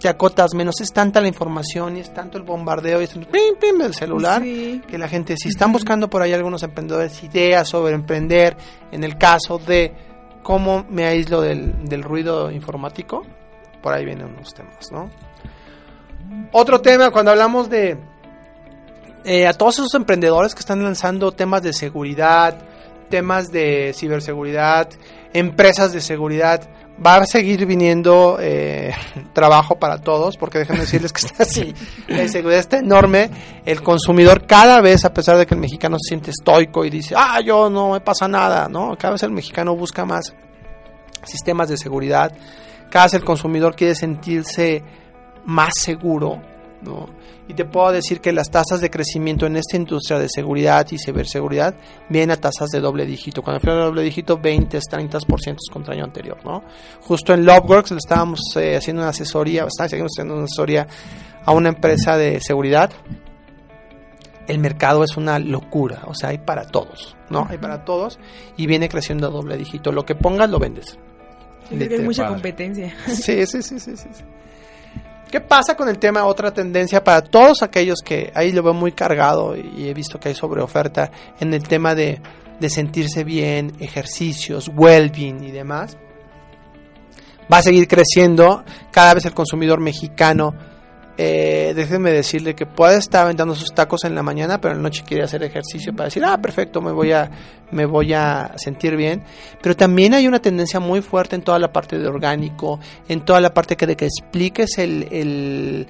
te 0.00 0.08
acotas 0.10 0.52
menos, 0.54 0.80
es 0.82 0.92
tanta 0.92 1.22
la 1.22 1.28
información 1.28 1.96
y 1.96 2.00
es 2.00 2.12
tanto 2.12 2.36
el 2.36 2.44
bombardeo 2.44 3.00
y 3.00 3.04
es 3.04 3.10
tanto 3.10 3.30
pim, 3.30 3.56
pim 3.58 3.78
del 3.78 3.94
celular 3.94 4.42
Sí. 4.42 4.82
que 4.86 4.98
la 4.98 5.08
gente, 5.08 5.36
si 5.38 5.48
están 5.48 5.72
buscando 5.72 6.10
por 6.10 6.20
ahí 6.20 6.34
algunos 6.34 6.62
emprendedores 6.62 7.22
ideas 7.24 7.66
sobre 7.66 7.94
emprender, 7.94 8.56
en 8.92 9.04
el 9.04 9.16
caso 9.16 9.58
de 9.58 9.94
cómo 10.42 10.84
me 10.90 11.06
aíslo 11.06 11.40
del, 11.40 11.86
del 11.88 12.02
ruido 12.02 12.50
informático, 12.50 13.24
por 13.82 13.94
ahí 13.94 14.04
vienen 14.04 14.26
unos 14.26 14.52
temas, 14.52 14.92
¿no? 14.92 15.08
Otro 16.52 16.80
tema, 16.80 17.10
cuando 17.10 17.30
hablamos 17.30 17.68
de 17.68 17.98
eh, 19.24 19.46
a 19.46 19.52
todos 19.52 19.78
esos 19.80 19.94
emprendedores 19.94 20.54
que 20.54 20.60
están 20.60 20.82
lanzando 20.82 21.32
temas 21.32 21.62
de 21.62 21.72
seguridad, 21.72 22.58
temas 23.08 23.50
de 23.50 23.92
ciberseguridad, 23.94 24.88
empresas 25.32 25.92
de 25.92 26.00
seguridad, 26.00 26.68
va 27.04 27.16
a 27.16 27.26
seguir 27.26 27.66
viniendo 27.66 28.38
eh, 28.40 28.94
trabajo 29.32 29.80
para 29.80 29.98
todos, 29.98 30.36
porque 30.36 30.58
déjenme 30.58 30.82
decirles 30.82 31.12
que 31.12 31.26
está 31.26 31.42
así, 31.42 31.74
la 32.08 32.22
inseguridad 32.22 32.60
está 32.60 32.78
enorme, 32.78 33.30
el 33.64 33.82
consumidor 33.82 34.46
cada 34.46 34.80
vez, 34.80 35.04
a 35.04 35.12
pesar 35.12 35.36
de 35.36 35.46
que 35.46 35.54
el 35.54 35.60
mexicano 35.60 35.96
se 35.98 36.10
siente 36.10 36.30
estoico 36.30 36.84
y 36.84 36.90
dice, 36.90 37.14
ah, 37.16 37.40
yo 37.44 37.68
no 37.68 37.90
me 37.90 38.00
pasa 38.00 38.28
nada, 38.28 38.68
¿no? 38.68 38.96
Cada 38.96 39.12
vez 39.12 39.22
el 39.24 39.32
mexicano 39.32 39.74
busca 39.74 40.04
más 40.04 40.34
sistemas 41.24 41.68
de 41.68 41.76
seguridad, 41.76 42.32
cada 42.90 43.06
vez 43.06 43.14
el 43.14 43.24
consumidor 43.24 43.74
quiere 43.74 43.94
sentirse 43.94 44.84
más 45.46 45.72
seguro, 45.80 46.40
¿no? 46.82 47.08
Y 47.48 47.54
te 47.54 47.64
puedo 47.64 47.92
decir 47.92 48.20
que 48.20 48.32
las 48.32 48.50
tasas 48.50 48.80
de 48.80 48.90
crecimiento 48.90 49.46
en 49.46 49.56
esta 49.56 49.76
industria 49.76 50.18
de 50.18 50.28
seguridad 50.28 50.84
y 50.90 50.98
ciberseguridad 50.98 51.76
vienen 52.08 52.32
a 52.32 52.36
tasas 52.36 52.70
de 52.70 52.80
doble 52.80 53.06
dígito. 53.06 53.40
Cuando 53.42 53.60
fui 53.60 53.70
a 53.70 53.74
doble 53.74 54.02
dígito, 54.02 54.36
20, 54.38 54.76
30% 54.78 55.56
contra 55.72 55.94
el 55.94 56.00
año 56.00 56.06
anterior, 56.06 56.38
¿no? 56.44 56.64
Justo 57.02 57.32
en 57.32 57.44
Loveworks 57.46 57.92
le 57.92 57.98
estábamos 57.98 58.40
eh, 58.56 58.76
haciendo 58.76 59.02
una 59.02 59.10
asesoría, 59.10 59.64
o 59.64 59.68
está- 59.68 59.88
seguimos 59.88 60.10
haciendo 60.16 60.34
una 60.34 60.44
asesoría 60.44 60.86
a 61.44 61.52
una 61.52 61.68
empresa 61.68 62.16
de 62.16 62.40
seguridad. 62.40 62.90
El 64.48 64.58
mercado 64.58 65.02
es 65.02 65.16
una 65.16 65.38
locura, 65.40 66.02
o 66.06 66.14
sea, 66.14 66.28
hay 66.30 66.38
para 66.38 66.66
todos, 66.66 67.16
¿no? 67.30 67.46
Hay 67.50 67.58
para 67.58 67.84
todos 67.84 68.18
y 68.56 68.66
viene 68.66 68.88
creciendo 68.88 69.26
a 69.26 69.30
doble 69.30 69.56
dígito. 69.56 69.90
Lo 69.90 70.04
que 70.04 70.14
pongas 70.14 70.48
lo 70.50 70.58
vendes. 70.60 70.98
Es 71.70 71.88
que 71.88 71.94
hay 71.94 72.00
mucha 72.00 72.22
padre. 72.22 72.34
competencia. 72.34 72.94
Sí, 73.06 73.44
sí, 73.46 73.60
sí, 73.62 73.80
sí, 73.80 73.96
sí. 73.96 74.08
¿Qué 75.36 75.42
pasa 75.42 75.76
con 75.76 75.90
el 75.90 75.98
tema? 75.98 76.24
Otra 76.24 76.50
tendencia 76.50 77.04
para 77.04 77.20
todos 77.20 77.62
aquellos 77.62 77.98
que 78.02 78.32
ahí 78.34 78.52
lo 78.52 78.62
veo 78.62 78.72
muy 78.72 78.92
cargado 78.92 79.54
y 79.54 79.86
he 79.86 79.92
visto 79.92 80.18
que 80.18 80.30
hay 80.30 80.34
sobre 80.34 80.62
oferta 80.62 81.10
en 81.38 81.52
el 81.52 81.62
tema 81.68 81.94
de, 81.94 82.22
de 82.58 82.70
sentirse 82.70 83.22
bien, 83.22 83.74
ejercicios, 83.78 84.70
well-being 84.74 85.44
y 85.44 85.50
demás. 85.50 85.98
Va 87.52 87.58
a 87.58 87.62
seguir 87.62 87.86
creciendo. 87.86 88.64
Cada 88.90 89.12
vez 89.12 89.26
el 89.26 89.34
consumidor 89.34 89.78
mexicano, 89.78 90.54
eh, 91.18 91.72
déjenme 91.74 92.12
decirle 92.12 92.54
que 92.54 92.66
puede 92.66 92.98
estar 92.98 93.22
aventando 93.22 93.54
sus 93.54 93.72
tacos 93.72 94.04
en 94.04 94.14
la 94.14 94.22
mañana, 94.22 94.60
pero 94.60 94.72
en 94.72 94.78
la 94.78 94.82
noche 94.82 95.02
quiere 95.06 95.24
hacer 95.24 95.42
ejercicio 95.42 95.94
para 95.94 96.06
decir, 96.06 96.22
ah, 96.24 96.36
perfecto, 96.40 96.82
me 96.82 96.92
voy 96.92 97.12
a, 97.12 97.30
me 97.70 97.86
voy 97.86 98.12
a 98.12 98.52
sentir 98.56 98.96
bien. 98.96 99.24
Pero 99.62 99.74
también 99.74 100.12
hay 100.12 100.26
una 100.26 100.40
tendencia 100.40 100.78
muy 100.78 101.00
fuerte 101.00 101.34
en 101.34 101.42
toda 101.42 101.58
la 101.58 101.72
parte 101.72 101.98
de 101.98 102.06
orgánico, 102.06 102.80
en 103.08 103.24
toda 103.24 103.40
la 103.40 103.54
parte 103.54 103.76
que 103.76 103.86
de 103.86 103.96
que 103.96 104.04
expliques 104.04 104.76
el, 104.76 105.08
el, 105.10 105.86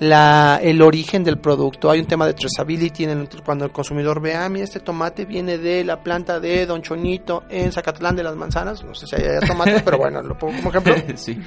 la, 0.00 0.60
el 0.62 0.82
origen 0.82 1.24
del 1.24 1.38
producto. 1.38 1.90
Hay 1.90 2.00
un 2.00 2.06
tema 2.06 2.26
de 2.26 2.34
traceability 2.34 3.04
en 3.04 3.10
el, 3.10 3.28
cuando 3.42 3.64
el 3.64 3.72
consumidor 3.72 4.20
ve, 4.20 4.34
ah, 4.34 4.48
mira, 4.50 4.64
este 4.64 4.80
tomate 4.80 5.24
viene 5.24 5.56
de 5.56 5.84
la 5.84 6.02
planta 6.02 6.38
de 6.38 6.66
Don 6.66 6.82
Chonito 6.82 7.44
en 7.48 7.72
Zacatlán 7.72 8.14
de 8.14 8.24
las 8.24 8.36
Manzanas. 8.36 8.84
No 8.84 8.94
sé 8.94 9.06
si 9.06 9.16
hay 9.16 9.40
tomates, 9.46 9.80
pero 9.84 9.96
bueno, 9.96 10.20
lo 10.22 10.36
pongo 10.36 10.56
como 10.58 10.68
ejemplo 10.70 10.94
sí. 11.16 11.38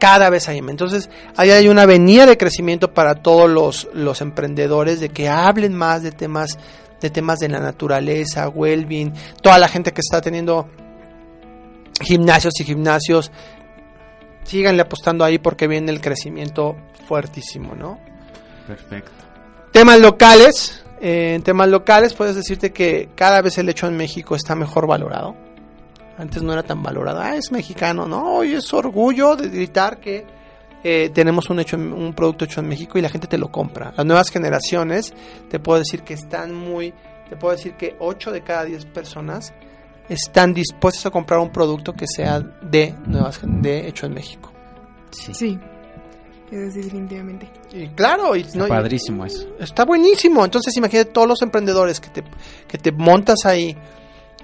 Cada 0.00 0.30
vez 0.30 0.48
hay 0.48 0.60
más. 0.60 0.72
Entonces, 0.72 1.08
ahí 1.36 1.50
hay 1.50 1.68
una 1.68 1.82
avenida 1.82 2.26
de 2.26 2.36
crecimiento 2.36 2.92
para 2.92 3.14
todos 3.14 3.48
los, 3.48 3.88
los 3.94 4.20
emprendedores 4.20 4.98
de 4.98 5.10
que 5.10 5.28
hablen 5.28 5.74
más 5.74 6.02
de 6.02 6.10
temas 6.10 6.58
de 7.00 7.08
temas 7.08 7.38
de 7.38 7.48
la 7.48 7.60
naturaleza, 7.60 8.48
well-being, 8.48 9.14
toda 9.40 9.58
la 9.58 9.68
gente 9.68 9.92
que 9.92 10.02
está 10.02 10.20
teniendo 10.20 10.68
gimnasios 12.02 12.60
y 12.60 12.64
gimnasios, 12.64 13.30
síganle 14.44 14.82
apostando 14.82 15.24
ahí 15.24 15.38
porque 15.38 15.66
viene 15.66 15.92
el 15.92 16.00
crecimiento 16.00 16.76
fuertísimo, 17.08 17.74
¿no? 17.74 17.98
Perfecto. 18.66 19.10
Temas 19.72 20.00
locales, 20.00 20.84
eh, 21.00 21.34
en 21.36 21.42
temas 21.42 21.68
locales 21.68 22.14
puedes 22.14 22.36
decirte 22.36 22.72
que 22.72 23.08
cada 23.14 23.40
vez 23.40 23.56
el 23.58 23.68
hecho 23.68 23.86
en 23.86 23.96
México 23.96 24.34
está 24.34 24.54
mejor 24.54 24.86
valorado. 24.86 25.36
Antes 26.20 26.42
no 26.42 26.52
era 26.52 26.62
tan 26.62 26.82
valorado. 26.82 27.20
Ah, 27.20 27.34
es 27.36 27.50
mexicano, 27.50 28.06
no, 28.06 28.34
hoy 28.34 28.52
es 28.54 28.72
orgullo 28.74 29.36
de 29.36 29.48
gritar 29.48 29.98
que 29.98 30.26
eh, 30.84 31.10
tenemos 31.14 31.48
un 31.50 31.60
hecho, 31.60 31.76
un 31.76 32.12
producto 32.14 32.44
hecho 32.44 32.60
en 32.60 32.68
México 32.68 32.98
y 32.98 33.02
la 33.02 33.08
gente 33.08 33.26
te 33.26 33.38
lo 33.38 33.50
compra. 33.50 33.92
Las 33.96 34.04
nuevas 34.06 34.30
generaciones, 34.30 35.12
te 35.48 35.58
puedo 35.58 35.78
decir 35.78 36.02
que 36.02 36.14
están 36.14 36.54
muy, 36.54 36.92
te 37.28 37.36
puedo 37.36 37.54
decir 37.56 37.74
que 37.74 37.96
8 37.98 38.32
de 38.32 38.42
cada 38.42 38.64
10 38.64 38.84
personas 38.86 39.52
están 40.08 40.52
dispuestas 40.54 41.06
a 41.06 41.10
comprar 41.10 41.40
un 41.40 41.50
producto 41.50 41.92
que 41.92 42.06
sea 42.06 42.40
de 42.40 42.94
nuevas, 43.06 43.38
gen- 43.38 43.62
de 43.62 43.88
hecho 43.88 44.06
en 44.06 44.14
México. 44.14 44.52
Sí. 45.10 45.32
Sí. 45.34 45.58
Eso 46.50 46.72
sí, 46.72 46.80
definitivamente. 46.82 47.48
Y 47.72 47.86
claro, 47.90 48.34
y, 48.34 48.44
no, 48.54 48.66
y- 48.66 48.68
Padrísimo 48.68 49.24
eso. 49.24 49.46
Está 49.60 49.84
buenísimo. 49.84 50.44
Entonces 50.44 50.76
imagínate 50.76 51.10
todos 51.12 51.28
los 51.28 51.40
emprendedores 51.42 52.00
que 52.00 52.08
te, 52.10 52.24
que 52.66 52.76
te 52.76 52.90
montas 52.90 53.38
ahí, 53.44 53.76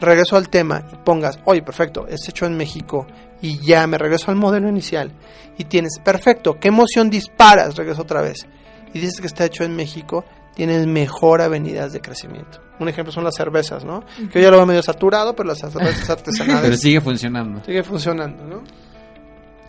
regreso 0.01 0.37
al 0.37 0.49
tema 0.49 0.85
y 0.93 0.97
pongas, 0.97 1.39
oye, 1.45 1.63
perfecto, 1.63 2.07
es 2.09 2.29
hecho 2.29 2.47
en 2.47 2.57
México 2.57 3.07
y 3.41 3.59
ya 3.59 3.87
me 3.87 3.99
regreso 3.99 4.31
al 4.31 4.37
modelo 4.37 4.69
inicial 4.69 5.13
y 5.59 5.65
tienes, 5.65 5.99
perfecto, 6.03 6.59
¿qué 6.61 6.69
emoción 6.69 7.11
disparas? 7.11 7.77
Regreso 7.77 8.03
otra 8.03 8.21
vez 8.21 8.47
y 8.93 9.01
dices 9.01 9.21
que 9.21 9.27
está 9.27 9.45
hecho 9.45 9.65
en 9.65 9.75
México, 9.75 10.25
tienes 10.55 10.87
mejor 10.87 11.43
avenidas 11.43 11.93
de 11.93 12.01
crecimiento. 12.01 12.61
Un 12.79 12.89
ejemplo 12.89 13.13
son 13.13 13.25
las 13.25 13.35
cervezas, 13.35 13.85
¿no? 13.85 14.05
Que 14.33 14.41
yo 14.41 14.47
ya 14.47 14.51
lo 14.51 14.59
veo 14.59 14.67
medio 14.67 14.83
saturado, 14.83 15.35
pero 15.35 15.49
las 15.49 15.59
cervezas 15.59 16.09
artesanales 16.11 16.63
Pero 16.63 16.77
sigue 16.77 17.01
funcionando. 17.01 17.65
sigue 17.65 17.83
funcionando, 17.83 18.45
¿no? 18.45 18.63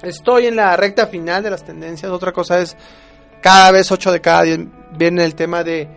Estoy 0.02 0.48
en 0.48 0.56
la 0.56 0.76
recta 0.78 1.08
final 1.08 1.42
de 1.42 1.50
las 1.50 1.64
tendencias. 1.64 2.12
Otra 2.12 2.32
cosa 2.32 2.60
es, 2.60 2.76
cada 3.42 3.72
vez 3.72 3.92
8 3.92 4.12
de 4.12 4.22
cada 4.22 4.44
10 4.44 4.60
viene 4.98 5.24
el 5.24 5.36
tema 5.36 5.64
de 5.64 5.88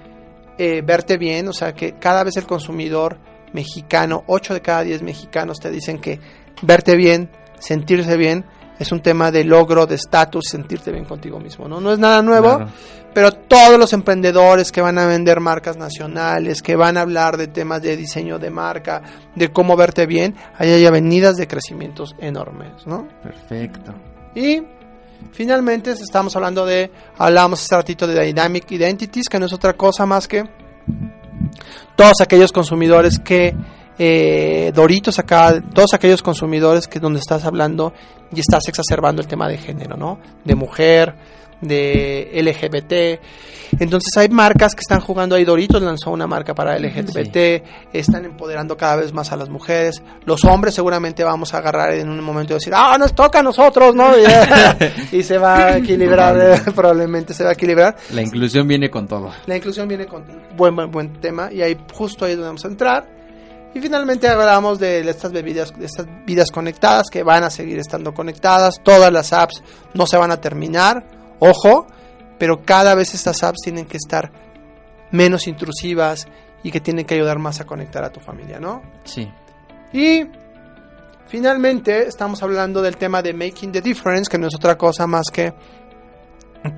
eh, 0.57 0.83
verte 0.83 1.19
bien, 1.19 1.49
o 1.49 1.53
sea, 1.53 1.73
que 1.75 1.93
cada 1.99 2.25
vez 2.25 2.37
el 2.37 2.47
consumidor 2.47 3.19
mexicano, 3.53 4.25
8 4.27 4.55
de 4.55 4.61
cada 4.63 4.83
10 4.83 5.03
mexicanos 5.03 5.59
te 5.61 5.71
dicen 5.71 5.99
que 6.01 6.21
verte 6.63 6.97
bien, 6.97 7.31
sentirse 7.59 8.17
bien, 8.17 8.45
es 8.79 8.93
un 8.93 9.01
tema 9.03 9.31
de 9.31 9.45
logro, 9.45 9.87
de 9.87 9.97
estatus, 9.97 10.47
sentirte 10.49 10.91
bien 10.91 11.05
contigo 11.05 11.39
mismo, 11.39 11.69
¿no? 11.69 11.81
No 11.81 11.93
es 11.93 11.99
nada 11.99 12.23
nuevo, 12.23 12.57
Claro. 12.57 12.71
pero 13.13 13.33
todos 13.33 13.79
los 13.79 13.93
emprendedores 13.93 14.73
que 14.73 14.81
van 14.81 14.97
a 14.99 15.05
vender 15.07 15.39
marcas 15.41 15.77
nacionales, 15.77 16.63
que 16.63 16.77
van 16.77 16.97
a 16.97 17.03
hablar 17.03 17.37
de 17.37 17.47
temas 17.49 17.83
de 17.83 17.97
diseño 17.97 18.39
de 18.39 18.49
marca, 18.51 19.03
de 19.35 19.53
cómo 19.53 19.77
verte 19.77 20.07
bien, 20.07 20.35
ahí 20.57 20.71
hay 20.71 20.87
avenidas 20.87 21.37
de 21.37 21.47
crecimientos 21.47 22.15
enormes, 22.21 22.87
¿no? 22.87 23.07
Perfecto. 23.23 23.93
Y 24.35 24.63
finalmente 25.33 25.91
estamos 25.91 26.35
hablando 26.37 26.65
de, 26.65 26.91
hablábamos 27.19 27.63
hace 27.63 27.75
ratito 27.77 28.07
de 28.07 28.25
Dynamic 28.25 28.71
Identities, 28.71 29.29
que 29.29 29.39
no 29.39 29.45
es 29.45 29.53
otra 29.53 29.75
cosa 29.75 30.07
más 30.07 30.27
que 30.27 30.45
todos 31.97 32.21
aquellos 32.21 32.53
consumidores 32.53 33.19
que 33.19 33.55
eh, 34.03 34.73
Doritos 34.75 35.19
acá, 35.19 35.63
todos 35.75 35.93
aquellos 35.93 36.23
consumidores 36.23 36.89
que 36.89 36.99
donde 36.99 37.21
estás 37.21 37.45
hablando 37.45 37.93
y 38.35 38.41
estás 38.41 38.67
exacerbando 38.67 39.21
el 39.21 39.29
tema 39.29 39.47
de 39.47 39.59
género, 39.59 39.99
¿no? 39.99 40.19
De 40.43 40.55
mujer, 40.55 41.15
de 41.61 42.31
LGBT. 42.33 43.79
Entonces 43.79 44.17
hay 44.17 44.31
marcas 44.31 44.75
que 44.75 44.81
están 44.81 45.01
jugando 45.01 45.37
ahí. 45.37 45.45
Doritos 45.45 45.83
lanzó 45.83 46.13
una 46.13 46.27
marca 46.27 46.55
para 46.55 46.79
LGBT, 46.79 47.63
están 47.93 48.25
empoderando 48.25 48.75
cada 48.75 48.97
vez 48.97 49.13
más 49.13 49.33
a 49.33 49.37
las 49.37 49.51
mujeres. 49.51 50.03
Los 50.25 50.47
hombres 50.47 50.73
seguramente 50.73 51.23
vamos 51.23 51.53
a 51.53 51.59
agarrar 51.59 51.93
en 51.93 52.09
un 52.09 52.25
momento 52.25 52.55
y 52.55 52.57
decir, 52.57 52.73
ah, 52.75 52.97
nos 52.99 53.15
toca 53.15 53.41
a 53.41 53.43
nosotros, 53.43 53.95
¿no? 53.95 54.13
Y, 54.17 54.25
y 55.19 55.23
se 55.23 55.37
va 55.37 55.57
a 55.59 55.77
equilibrar, 55.77 56.63
probablemente 56.75 57.35
se 57.35 57.45
va 57.45 57.51
a 57.51 57.53
equilibrar. 57.53 57.97
La 58.15 58.23
inclusión 58.23 58.67
viene 58.67 58.89
con 58.89 59.07
todo. 59.07 59.31
La 59.45 59.59
inclusión 59.59 59.87
viene 59.87 60.07
con 60.07 60.25
buen, 60.57 60.75
buen, 60.75 60.91
buen 60.91 61.21
tema 61.21 61.53
y 61.53 61.61
ahí 61.61 61.77
justo 61.93 62.25
ahí 62.25 62.33
donde 62.33 62.47
vamos 62.47 62.65
a 62.65 62.69
entrar. 62.69 63.20
Y 63.73 63.81
finalmente 63.81 64.29
hablamos 64.29 64.79
de 64.79 65.09
estas 65.09 65.31
bebidas, 65.33 65.73
de 65.79 65.87
estas 65.87 66.07
vidas 66.27 66.51
conectadas 66.51 67.07
que 67.11 67.23
van 67.23 67.45
a 67.45 67.51
seguir 67.51 67.79
estando 67.79 68.13
conectadas. 68.13 68.81
Todas 68.83 69.13
las 69.13 69.33
apps 69.33 69.63
no 69.95 70.07
se 70.07 70.17
van 70.17 70.33
a 70.33 70.41
terminar, 70.41 71.07
ojo, 71.39 71.87
pero 72.39 72.63
cada 72.65 72.95
vez 72.95 73.15
estas 73.15 73.43
apps 73.45 73.61
tienen 73.63 73.87
que 73.87 73.97
estar 73.97 74.33
menos 75.13 75.47
intrusivas 75.47 76.27
y 76.63 76.71
que 76.71 76.81
tienen 76.81 77.05
que 77.05 77.15
ayudar 77.15 77.39
más 77.39 77.61
a 77.61 77.65
conectar 77.65 78.05
a 78.05 78.11
tu 78.11 78.21
familia, 78.21 78.59
¿no? 78.59 78.83
Sí. 79.05 79.31
Y 79.93 80.25
finalmente 81.27 82.07
estamos 82.07 82.43
hablando 82.43 82.83
del 82.83 82.97
tema 82.97 83.23
de 83.23 83.33
Making 83.33 83.73
the 83.73 83.81
Difference, 83.81 84.29
que 84.29 84.39
no 84.39 84.49
es 84.49 84.55
otra 84.55 84.77
cosa 84.77 85.07
más 85.07 85.27
que 85.33 85.55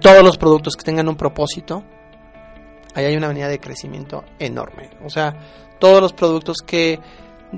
todos 0.00 0.22
los 0.22 0.38
productos 0.38 0.76
que 0.76 0.84
tengan 0.84 1.08
un 1.08 1.16
propósito, 1.16 1.82
ahí 2.94 3.06
hay 3.06 3.16
una 3.16 3.26
avenida 3.26 3.48
de 3.48 3.58
crecimiento 3.58 4.24
enorme. 4.38 4.90
O 5.04 5.10
sea, 5.10 5.34
todos 5.82 6.00
los 6.00 6.12
productos 6.12 6.58
que 6.64 7.00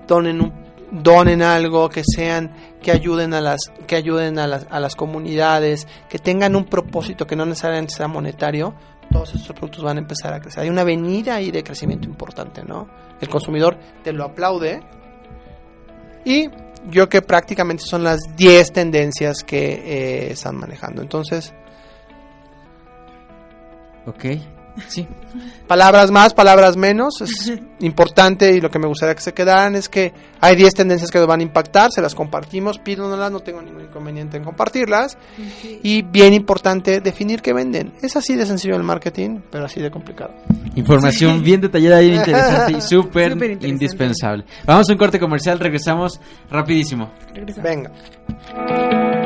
donen 0.06 0.50
donen 0.90 1.42
algo, 1.42 1.90
que 1.90 2.02
sean 2.02 2.54
que 2.80 2.90
ayuden 2.90 3.34
a 3.34 3.42
las 3.42 3.70
que 3.86 3.96
ayuden 3.96 4.38
a 4.38 4.46
las, 4.46 4.66
a 4.70 4.80
las 4.80 4.96
comunidades, 4.96 5.86
que 6.08 6.18
tengan 6.18 6.56
un 6.56 6.64
propósito 6.64 7.26
que 7.26 7.36
no 7.36 7.44
necesariamente 7.44 7.92
sea 7.92 8.08
monetario, 8.08 8.72
todos 9.12 9.34
estos 9.34 9.54
productos 9.54 9.84
van 9.84 9.98
a 9.98 10.00
empezar 10.00 10.32
a 10.32 10.40
crecer. 10.40 10.62
Hay 10.62 10.70
una 10.70 10.80
avenida 10.80 11.34
ahí 11.34 11.50
de 11.50 11.62
crecimiento 11.62 12.08
importante, 12.08 12.64
¿no? 12.64 12.88
El 13.20 13.28
consumidor 13.28 13.76
te 14.02 14.10
lo 14.14 14.24
aplaude 14.24 14.80
y 16.24 16.48
yo 16.88 17.10
que 17.10 17.20
prácticamente 17.20 17.84
son 17.84 18.04
las 18.04 18.20
10 18.38 18.72
tendencias 18.72 19.44
que 19.44 19.74
eh, 19.74 20.32
están 20.32 20.56
manejando. 20.56 21.02
Entonces, 21.02 21.52
Ok. 24.06 24.24
Sí. 24.88 25.06
palabras 25.66 26.10
más, 26.10 26.34
palabras 26.34 26.76
menos, 26.76 27.20
es 27.20 27.52
importante 27.80 28.52
y 28.52 28.60
lo 28.60 28.70
que 28.70 28.78
me 28.78 28.86
gustaría 28.86 29.14
que 29.14 29.20
se 29.20 29.32
quedaran 29.32 29.74
es 29.76 29.88
que 29.88 30.12
hay 30.40 30.56
10 30.56 30.74
tendencias 30.74 31.10
que 31.10 31.18
nos 31.18 31.26
van 31.26 31.40
a 31.40 31.42
impactar, 31.42 31.90
se 31.92 32.02
las 32.02 32.14
compartimos, 32.14 32.78
pídanoslas, 32.78 33.30
no 33.30 33.40
tengo 33.40 33.62
ningún 33.62 33.82
inconveniente 33.82 34.36
en 34.36 34.44
compartirlas. 34.44 35.16
Y 35.82 36.02
bien 36.02 36.34
importante, 36.34 37.00
definir 37.00 37.40
qué 37.40 37.52
venden. 37.52 37.92
Es 38.02 38.16
así 38.16 38.34
de 38.34 38.46
sencillo 38.46 38.76
el 38.76 38.82
marketing, 38.82 39.40
pero 39.50 39.64
así 39.64 39.80
de 39.80 39.90
complicado. 39.90 40.34
Información 40.74 41.42
bien 41.42 41.60
detallada 41.60 42.02
y 42.02 42.14
interesante 42.14 42.72
y 42.72 42.80
súper 42.80 43.38
indispensable. 43.64 44.44
Vamos 44.66 44.88
a 44.88 44.92
un 44.92 44.98
corte 44.98 45.18
comercial, 45.18 45.58
regresamos 45.58 46.20
rapidísimo. 46.50 47.12
Regresamos. 47.32 47.70
Venga. 47.70 49.23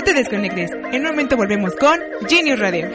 No 0.00 0.04
te 0.04 0.14
desconectes. 0.14 0.70
En 0.92 1.02
un 1.02 1.08
momento 1.08 1.36
volvemos 1.36 1.76
con 1.76 2.00
Genius 2.26 2.58
Radio. 2.58 2.88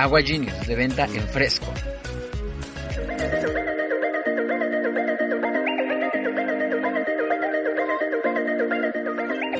Agua 0.00 0.22
Genius, 0.22 0.66
de 0.66 0.74
venta 0.74 1.04
en 1.04 1.28
fresco. 1.28 1.66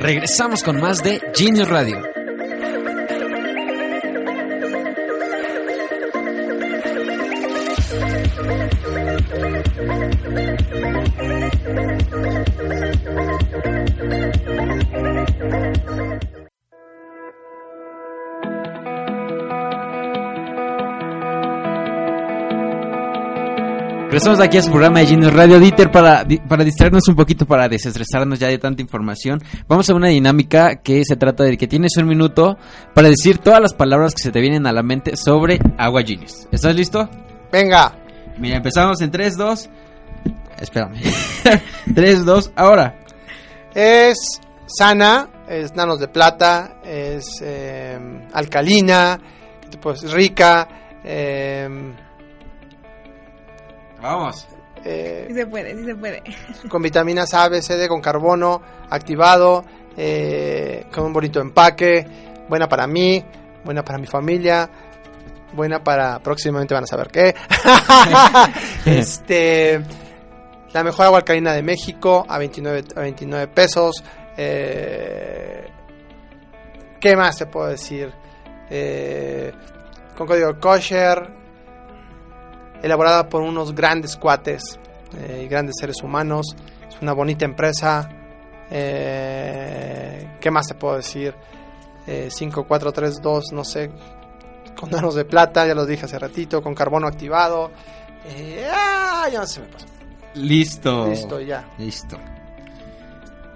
Regresamos 0.00 0.62
con 0.62 0.80
más 0.80 1.02
de 1.02 1.20
Genius 1.34 1.68
Radio. 1.68 2.09
Regresamos 24.20 24.46
aquí 24.46 24.58
a 24.58 24.62
su 24.62 24.70
programa 24.70 24.98
de 24.98 25.06
Genius 25.06 25.32
Radio 25.32 25.58
Dieter 25.58 25.90
para, 25.90 26.26
para 26.46 26.62
distraernos 26.62 27.08
un 27.08 27.16
poquito, 27.16 27.46
para 27.46 27.70
desestresarnos 27.70 28.38
ya 28.38 28.48
de 28.48 28.58
tanta 28.58 28.82
información. 28.82 29.42
Vamos 29.66 29.88
a 29.88 29.94
una 29.94 30.08
dinámica 30.08 30.82
que 30.82 31.02
se 31.06 31.16
trata 31.16 31.44
de 31.44 31.56
que 31.56 31.66
tienes 31.66 31.96
un 31.96 32.06
minuto 32.06 32.58
para 32.92 33.08
decir 33.08 33.38
todas 33.38 33.62
las 33.62 33.72
palabras 33.72 34.14
que 34.14 34.20
se 34.22 34.30
te 34.30 34.42
vienen 34.42 34.66
a 34.66 34.72
la 34.72 34.82
mente 34.82 35.16
sobre 35.16 35.58
Agua 35.78 36.02
Genius. 36.02 36.46
¿Estás 36.52 36.76
listo? 36.76 37.08
Venga. 37.50 37.96
Mira, 38.36 38.56
empezamos 38.56 39.00
en 39.00 39.10
3, 39.10 39.38
2. 39.38 39.70
Espérame. 40.60 41.00
3, 41.94 42.24
2, 42.26 42.52
ahora. 42.56 43.00
Es 43.74 44.18
sana, 44.66 45.30
es 45.48 45.74
nanos 45.74 45.98
de 45.98 46.08
plata, 46.08 46.76
es 46.84 47.40
eh, 47.42 47.98
alcalina, 48.34 49.18
pues 49.80 50.12
rica, 50.12 50.68
eh, 51.02 51.94
Vamos. 54.00 54.46
eh, 54.84 55.26
Sí 55.28 55.34
se 55.34 55.46
puede, 55.46 55.76
sí 55.76 55.84
se 55.84 55.94
puede. 55.94 56.22
con 56.68 56.82
vitaminas 56.82 57.34
A, 57.34 57.48
B, 57.48 57.60
C, 57.62 57.76
D, 57.76 57.88
con 57.88 58.00
carbono 58.00 58.62
activado, 58.88 59.64
eh, 59.96 60.86
con 60.92 61.04
un 61.04 61.12
bonito 61.12 61.40
empaque, 61.40 62.06
buena 62.48 62.68
para 62.68 62.86
mí, 62.86 63.24
buena 63.64 63.84
para 63.84 63.98
mi 63.98 64.06
familia, 64.06 64.68
buena 65.52 65.82
para 65.82 66.18
próximamente 66.20 66.74
van 66.74 66.84
a 66.84 66.86
saber 66.86 67.08
qué. 67.08 67.34
este, 68.86 69.80
la 70.72 70.84
mejor 70.84 71.06
agua 71.06 71.18
alcalina 71.18 71.52
de 71.52 71.62
México 71.62 72.24
a 72.28 72.38
29, 72.38 72.84
a 72.96 73.00
29 73.00 73.48
pesos. 73.48 74.02
Eh, 74.36 75.68
¿Qué 77.00 77.16
más 77.16 77.36
te 77.36 77.46
puedo 77.46 77.68
decir? 77.68 78.12
Eh, 78.70 79.52
con 80.16 80.26
código 80.26 80.58
kosher, 80.60 81.39
elaborada 82.82 83.28
por 83.28 83.42
unos 83.42 83.74
grandes 83.74 84.16
cuates 84.16 84.78
eh, 85.18 85.42
y 85.44 85.48
grandes 85.48 85.76
seres 85.78 86.02
humanos. 86.02 86.54
Es 86.88 87.00
una 87.00 87.12
bonita 87.12 87.44
empresa. 87.44 88.08
Eh, 88.70 90.28
¿Qué 90.40 90.50
más 90.50 90.66
te 90.68 90.74
puedo 90.74 90.96
decir? 90.96 91.34
Eh, 92.06 92.28
5432, 92.30 93.52
no 93.52 93.64
sé, 93.64 93.90
con 94.78 94.90
nanos 94.90 95.14
de 95.14 95.24
plata, 95.24 95.66
ya 95.66 95.74
lo 95.74 95.84
dije 95.86 96.06
hace 96.06 96.18
ratito, 96.18 96.62
con 96.62 96.74
carbono 96.74 97.06
activado. 97.06 97.70
Eh, 98.26 98.66
ah, 98.72 99.28
ya 99.30 99.40
no 99.40 99.46
se 99.46 99.60
me 99.60 99.66
pasó. 99.66 99.86
Listo. 100.34 101.08
Listo, 101.08 101.40
ya. 101.40 101.68
Listo. 101.78 102.16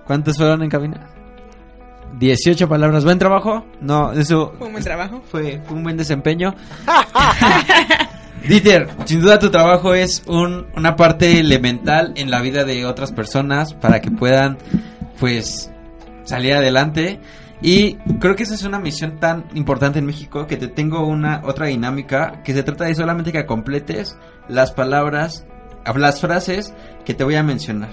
¿Cuántas 0.07 0.37
fueron 0.37 0.63
en 0.63 0.71
cabina? 0.71 1.09
18 2.19 2.69
palabras. 2.69 3.05
¿Buen 3.05 3.19
trabajo? 3.19 3.65
No, 3.81 4.13
eso 4.13 4.53
Fue 4.59 4.67
un 4.67 4.73
buen 4.75 4.85
trabajo. 4.85 5.23
fue, 5.31 5.61
fue 5.65 5.77
un 5.77 5.83
buen 5.83 5.97
desempeño. 5.97 6.55
Dieter, 8.49 8.89
sin 9.07 9.21
duda 9.21 9.39
tu 9.39 9.51
trabajo 9.51 9.95
es 9.95 10.23
un- 10.27 10.67
una 10.77 10.97
parte 10.97 11.39
elemental 11.41 12.13
en 12.17 12.31
la 12.31 12.41
vida 12.43 12.65
de 12.65 12.85
otras 12.85 13.11
personas 13.13 13.73
para 13.75 14.01
que 14.01 14.11
puedan, 14.11 14.59
pues, 15.19 15.71
salir 16.25 16.53
adelante. 16.55 17.21
Y 17.63 17.95
creo 18.21 18.37
que 18.37 18.43
esa 18.43 18.55
es 18.55 18.65
una 18.65 18.79
misión 18.79 19.19
tan 19.19 19.47
importante 19.55 19.99
en 19.99 20.05
México 20.05 20.47
que 20.47 20.57
te 20.59 20.69
tengo 20.69 21.07
una 21.07 21.41
otra 21.45 21.67
dinámica 21.67 22.43
que 22.43 22.53
se 22.53 22.63
trata 22.63 22.85
de 22.85 22.95
solamente 22.95 23.33
que 23.33 23.47
completes 23.47 24.19
las 24.49 24.73
palabras, 24.73 25.47
las 25.97 26.21
frases 26.21 26.75
que 27.07 27.15
te 27.15 27.25
voy 27.25 27.37
a 27.37 27.43
mencionar. 27.43 27.91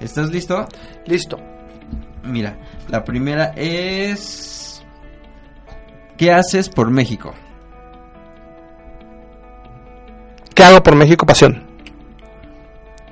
¿Estás 0.00 0.30
listo? 0.30 0.66
Listo. 1.06 1.38
Mira, 2.22 2.58
la 2.88 3.04
primera 3.04 3.52
es... 3.56 4.84
¿Qué 6.18 6.30
haces 6.30 6.68
por 6.68 6.90
México? 6.90 7.32
¿Qué 10.54 10.62
hago 10.62 10.82
por 10.82 10.94
México? 10.96 11.26
Pasión. 11.26 11.64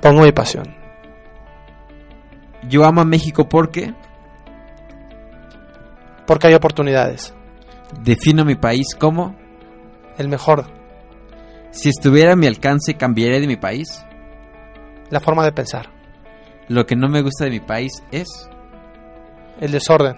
Pongo 0.01 0.21
mi 0.21 0.31
pasión. 0.31 0.75
Yo 2.69 2.85
amo 2.85 3.01
a 3.01 3.05
México 3.05 3.47
porque 3.49 3.93
Porque 6.25 6.47
hay 6.47 6.53
oportunidades. 6.53 7.33
defino 8.01 8.45
mi 8.45 8.55
país 8.55 8.87
como 8.97 9.35
El 10.17 10.29
mejor. 10.29 10.65
si 11.71 11.89
estuviera 11.89 12.33
a 12.33 12.35
mi 12.35 12.47
alcance 12.47 12.95
cambiaría 12.95 13.39
de 13.39 13.47
mi 13.47 13.57
país. 13.57 14.05
La 15.09 15.19
forma 15.19 15.43
de 15.43 15.51
pensar. 15.51 15.89
Lo 16.69 16.85
que 16.85 16.95
no 16.95 17.09
me 17.09 17.21
gusta 17.21 17.45
de 17.45 17.51
mi 17.51 17.59
país 17.59 17.91
es 18.11 18.27
El 19.59 19.71
desorden. 19.71 20.15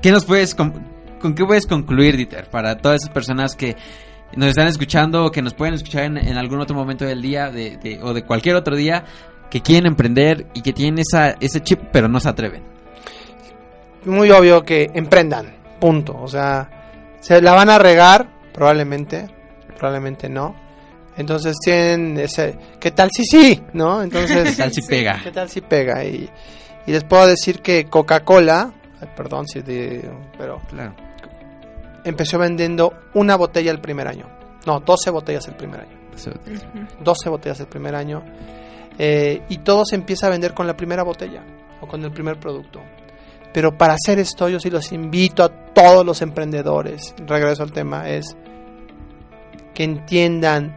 ¿Qué 0.00 0.10
nos 0.10 0.24
puedes 0.24 0.54
con, 0.54 0.72
con 1.20 1.34
qué 1.34 1.44
puedes 1.44 1.66
concluir, 1.66 2.16
Dieter, 2.16 2.48
para 2.48 2.76
todas 2.78 3.02
esas 3.02 3.10
personas 3.12 3.54
que 3.54 3.76
nos 4.34 4.48
están 4.48 4.66
escuchando 4.68 5.24
o 5.26 5.30
que 5.30 5.42
nos 5.42 5.54
pueden 5.54 5.74
escuchar 5.74 6.04
en, 6.04 6.16
en 6.18 6.36
algún 6.36 6.60
otro 6.60 6.74
momento 6.76 7.04
del 7.04 7.22
día 7.22 7.50
de- 7.50 7.76
de- 7.76 8.00
o 8.02 8.12
de 8.12 8.22
cualquier 8.24 8.56
otro 8.56 8.74
día 8.76 9.04
que 9.50 9.60
quieren 9.62 9.86
emprender 9.86 10.46
y 10.54 10.62
que 10.62 10.72
tienen 10.72 10.98
esa, 10.98 11.36
ese 11.40 11.60
chip 11.62 11.80
pero 11.92 12.08
no 12.08 12.18
se 12.20 12.28
atreven? 12.28 12.62
Muy 14.04 14.30
obvio 14.30 14.64
que 14.64 14.90
emprendan. 14.94 15.54
Punto. 15.80 16.16
O 16.20 16.28
sea, 16.28 16.68
se 17.20 17.40
la 17.42 17.52
van 17.52 17.70
a 17.70 17.78
regar, 17.78 18.26
probablemente, 18.52 19.28
probablemente 19.78 20.28
no. 20.28 20.54
Entonces 21.16 21.56
tienen 21.64 22.18
ese, 22.18 22.58
¿qué 22.78 22.90
tal 22.90 23.10
si 23.10 23.24
sí? 23.24 23.62
¿No? 23.72 24.02
Entonces, 24.02 24.50
¿Qué 24.50 24.62
tal 24.62 24.72
si 24.72 24.82
pega? 24.82 25.20
¿Qué 25.22 25.30
tal 25.32 25.48
si 25.48 25.60
pega? 25.62 26.04
Y, 26.04 26.28
y 26.86 26.92
les 26.92 27.04
puedo 27.04 27.26
decir 27.26 27.60
que 27.62 27.86
Coca-Cola, 27.86 28.70
perdón 29.16 29.46
si 29.48 29.60
de, 29.62 30.08
pero 30.36 30.60
Claro. 30.68 30.94
Empezó 32.06 32.38
vendiendo 32.38 32.94
una 33.14 33.36
botella 33.36 33.72
el 33.72 33.80
primer 33.80 34.06
año. 34.06 34.26
No, 34.64 34.80
12 34.80 35.10
botellas 35.10 35.46
el 35.48 35.56
primer 35.56 35.80
año. 35.80 35.98
12 37.00 37.28
botellas 37.28 37.60
el 37.60 37.66
primer 37.66 37.94
año. 37.94 38.22
Eh, 38.98 39.42
y 39.48 39.58
todo 39.58 39.84
se 39.84 39.96
empieza 39.96 40.28
a 40.28 40.30
vender 40.30 40.54
con 40.54 40.66
la 40.66 40.76
primera 40.76 41.02
botella 41.02 41.42
o 41.80 41.86
con 41.86 42.02
el 42.04 42.12
primer 42.12 42.38
producto. 42.38 42.80
Pero 43.52 43.76
para 43.76 43.94
hacer 43.94 44.18
esto, 44.18 44.48
yo 44.48 44.60
sí 44.60 44.70
los 44.70 44.92
invito 44.92 45.42
a 45.42 45.48
todos 45.48 46.06
los 46.06 46.22
emprendedores, 46.22 47.14
regreso 47.26 47.62
al 47.62 47.72
tema, 47.72 48.08
es 48.08 48.36
que 49.74 49.84
entiendan, 49.84 50.76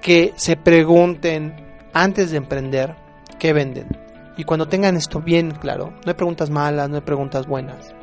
que 0.00 0.32
se 0.36 0.56
pregunten 0.56 1.54
antes 1.92 2.30
de 2.30 2.36
emprender 2.36 2.94
qué 3.38 3.52
venden. 3.52 3.88
Y 4.36 4.44
cuando 4.44 4.68
tengan 4.68 4.96
esto 4.96 5.20
bien 5.20 5.52
claro, 5.52 5.90
no 5.90 6.02
hay 6.06 6.14
preguntas 6.14 6.50
malas, 6.50 6.88
no 6.88 6.96
hay 6.96 7.02
preguntas 7.02 7.46
buenas. 7.46 7.97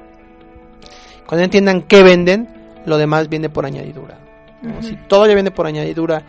Cuando 1.27 1.43
entiendan 1.43 1.81
qué 1.81 2.03
venden, 2.03 2.47
lo 2.85 2.97
demás 2.97 3.29
viene 3.29 3.49
por 3.49 3.65
añadidura. 3.65 4.19
¿no? 4.61 4.81
Si 4.81 4.95
todo 4.95 5.27
ya 5.27 5.33
viene 5.33 5.51
por 5.51 5.67
añadidura 5.67 6.23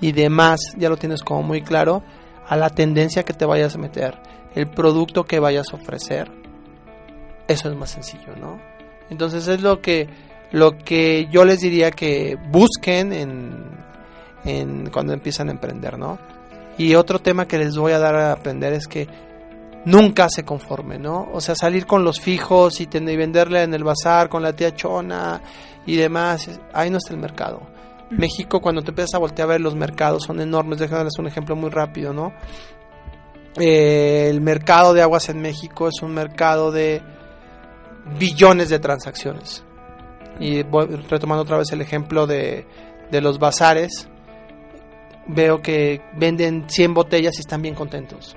y 0.00 0.12
demás 0.12 0.60
ya 0.76 0.88
lo 0.88 0.96
tienes 0.96 1.22
como 1.22 1.42
muy 1.42 1.62
claro, 1.62 2.02
a 2.48 2.56
la 2.56 2.70
tendencia 2.70 3.22
que 3.22 3.32
te 3.32 3.46
vayas 3.46 3.74
a 3.74 3.78
meter, 3.78 4.18
el 4.54 4.68
producto 4.68 5.24
que 5.24 5.38
vayas 5.38 5.72
a 5.72 5.76
ofrecer, 5.76 6.30
eso 7.48 7.70
es 7.70 7.76
más 7.76 7.90
sencillo, 7.90 8.36
¿no? 8.40 8.60
Entonces 9.10 9.48
es 9.48 9.62
lo 9.62 9.80
que 9.80 10.08
lo 10.52 10.76
que 10.78 11.28
yo 11.30 11.44
les 11.44 11.60
diría 11.60 11.90
que 11.90 12.36
busquen 12.50 13.12
en, 13.12 13.64
en 14.44 14.90
cuando 14.90 15.14
empiezan 15.14 15.48
a 15.48 15.52
emprender, 15.52 15.98
¿no? 15.98 16.18
Y 16.76 16.94
otro 16.94 17.18
tema 17.18 17.46
que 17.46 17.58
les 17.58 17.76
voy 17.76 17.92
a 17.92 17.98
dar 17.98 18.14
a 18.14 18.32
aprender 18.32 18.72
es 18.74 18.86
que 18.86 19.08
nunca 19.84 20.28
se 20.28 20.44
conformen, 20.44 21.02
¿no? 21.02 21.28
O 21.32 21.40
sea, 21.40 21.54
salir 21.54 21.86
con 21.86 22.04
los 22.04 22.20
fijos 22.20 22.80
y, 22.80 22.86
ten- 22.86 23.08
y 23.08 23.16
venderle 23.16 23.62
en 23.62 23.74
el 23.74 23.84
bazar 23.84 24.28
con 24.28 24.42
la 24.42 24.52
tía 24.54 24.74
chona 24.74 25.40
y 25.86 25.96
demás, 25.96 26.48
ahí 26.72 26.90
no 26.90 26.98
está 26.98 27.12
el 27.14 27.20
mercado. 27.20 27.60
México, 28.10 28.60
cuando 28.60 28.82
te 28.82 28.90
empiezas 28.90 29.14
a 29.14 29.18
voltear 29.18 29.48
a 29.48 29.52
ver 29.52 29.60
los 29.60 29.74
mercados, 29.74 30.24
son 30.24 30.40
enormes. 30.40 30.78
Déjame 30.78 30.98
darles 30.98 31.18
un 31.18 31.26
ejemplo 31.26 31.56
muy 31.56 31.70
rápido, 31.70 32.12
¿no? 32.12 32.32
Eh, 33.58 34.28
el 34.30 34.40
mercado 34.40 34.92
de 34.94 35.02
aguas 35.02 35.28
en 35.28 35.40
México 35.40 35.88
es 35.88 36.02
un 36.02 36.12
mercado 36.14 36.70
de 36.72 37.02
billones 38.18 38.68
de 38.68 38.78
transacciones. 38.78 39.64
Y 40.40 40.62
voy 40.62 40.86
retomando 40.86 41.42
otra 41.42 41.58
vez 41.58 41.70
el 41.72 41.80
ejemplo 41.80 42.26
de, 42.26 42.66
de 43.10 43.20
los 43.20 43.38
bazares, 43.38 44.08
veo 45.26 45.60
que 45.62 46.02
venden 46.16 46.64
100 46.68 46.94
botellas 46.94 47.36
y 47.36 47.40
están 47.40 47.62
bien 47.62 47.74
contentos. 47.74 48.36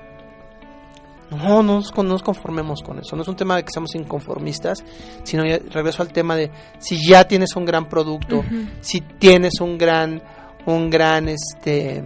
No, 1.32 1.38
no 1.38 1.64
nos, 1.64 1.96
no 1.96 2.04
nos 2.04 2.24
conformemos 2.24 2.82
con 2.82 3.00
eso. 3.00 3.16
No 3.16 3.24
es 3.24 3.28
un 3.28 3.36
tema 3.36 3.56
de 3.56 3.64
que 3.64 3.72
seamos 3.72 3.96
inconformistas, 3.96 4.84
sino 5.24 5.46
ya 5.46 5.60
regreso 5.72 6.04
al 6.04 6.12
tema 6.12 6.36
de 6.36 6.52
si 6.78 6.98
ya 7.06 7.28
tienes 7.28 7.56
un 7.56 7.66
gran 7.66 7.90
producto, 7.90 8.44
si 8.82 9.02
tienes 9.02 9.60
un 9.60 9.78
gran, 9.78 10.22
un 10.66 10.90
gran, 10.90 11.28
este, 11.30 12.04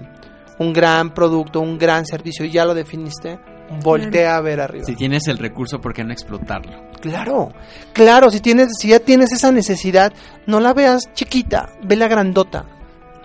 un 0.59 0.73
gran 0.73 1.13
producto, 1.13 1.59
un 1.59 1.77
gran 1.77 2.05
servicio 2.05 2.45
y 2.45 2.51
ya 2.51 2.65
lo 2.65 2.73
definiste, 2.73 3.39
voltea 3.83 4.37
a 4.37 4.41
ver 4.41 4.61
arriba. 4.61 4.85
Si 4.85 4.95
tienes 4.95 5.27
el 5.27 5.37
recurso, 5.37 5.79
¿por 5.79 5.93
qué 5.93 6.03
no 6.03 6.13
explotarlo? 6.13 6.89
Claro, 7.01 7.51
claro, 7.93 8.29
si 8.29 8.39
tienes, 8.39 8.69
si 8.79 8.89
ya 8.89 8.99
tienes 8.99 9.31
esa 9.31 9.51
necesidad, 9.51 10.13
no 10.47 10.59
la 10.59 10.73
veas 10.73 11.13
chiquita, 11.13 11.69
vela 11.83 12.07
grandota. 12.07 12.65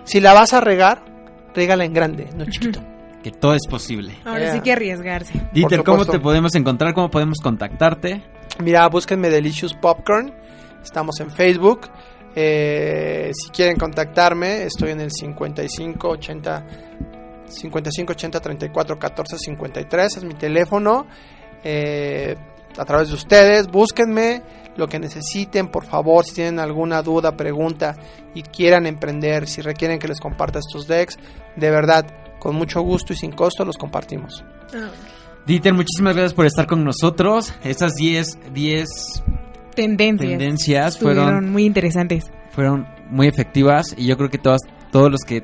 Si 0.03 0.19
la 0.19 0.33
vas 0.33 0.53
a 0.53 0.61
regar, 0.61 1.03
régala 1.53 1.83
en 1.85 1.93
grande, 1.93 2.29
no 2.35 2.45
chiquito. 2.45 2.81
Que 3.25 3.31
todo 3.31 3.55
es 3.55 3.65
posible. 3.67 4.13
Ahora 4.23 4.39
Yeah. 4.41 4.53
sí 4.53 4.59
que 4.61 4.71
arriesgarse. 4.71 5.33
Dieter, 5.51 5.83
¿cómo 5.83 6.05
te 6.05 6.19
podemos 6.19 6.53
encontrar? 6.53 6.93
¿Cómo 6.93 7.09
podemos 7.09 7.39
contactarte? 7.41 8.21
Mira, 8.59 8.87
búsquenme 8.87 9.31
Delicious 9.31 9.73
Popcorn. 9.73 10.31
Estamos 10.83 11.19
en 11.19 11.31
Facebook. 11.31 11.89
Eh, 12.35 13.31
si 13.33 13.49
quieren 13.49 13.77
contactarme, 13.77 14.65
estoy 14.65 14.91
en 14.91 15.01
el 15.01 15.09
55 15.11 16.07
80 16.07 16.65
55 17.47 18.11
80 18.13 18.39
34 18.39 18.99
14 18.99 19.37
53. 19.39 20.17
Es 20.17 20.23
mi 20.23 20.35
teléfono. 20.35 21.07
Eh, 21.63 22.35
a 22.77 22.85
través 22.85 23.07
de 23.07 23.15
ustedes, 23.15 23.65
búsquenme 23.65 24.43
lo 24.77 24.87
que 24.87 24.99
necesiten, 24.99 25.69
por 25.69 25.83
favor. 25.85 26.23
Si 26.25 26.35
tienen 26.35 26.59
alguna 26.59 27.01
duda, 27.01 27.35
pregunta 27.35 27.95
y 28.35 28.43
quieran 28.43 28.85
emprender, 28.85 29.47
si 29.47 29.61
requieren 29.61 29.97
que 29.97 30.07
les 30.07 30.19
comparta 30.19 30.59
estos 30.59 30.85
decks, 30.85 31.17
de 31.55 31.71
verdad, 31.71 32.05
con 32.45 32.55
mucho 32.55 32.79
gusto 32.81 33.11
y 33.11 33.15
sin 33.15 33.31
costo 33.31 33.65
los 33.65 33.75
compartimos. 33.75 34.45
Dieter, 35.47 35.73
muchísimas 35.73 36.13
gracias 36.15 36.35
por 36.35 36.45
estar 36.45 36.67
con 36.67 36.83
nosotros. 36.83 37.51
Estas 37.63 37.93
10 37.95 38.37
10 38.53 38.87
Tendencias. 39.75 40.29
tendencias 40.29 40.99
fueron 40.99 41.49
muy 41.49 41.65
interesantes. 41.65 42.25
fueron 42.51 42.85
muy 43.09 43.25
efectivas 43.27 43.95
y 43.97 44.05
yo 44.05 44.15
creo 44.15 44.29
que 44.29 44.37
todas 44.37 44.61
todos 44.91 45.11
los 45.11 45.21
que 45.21 45.43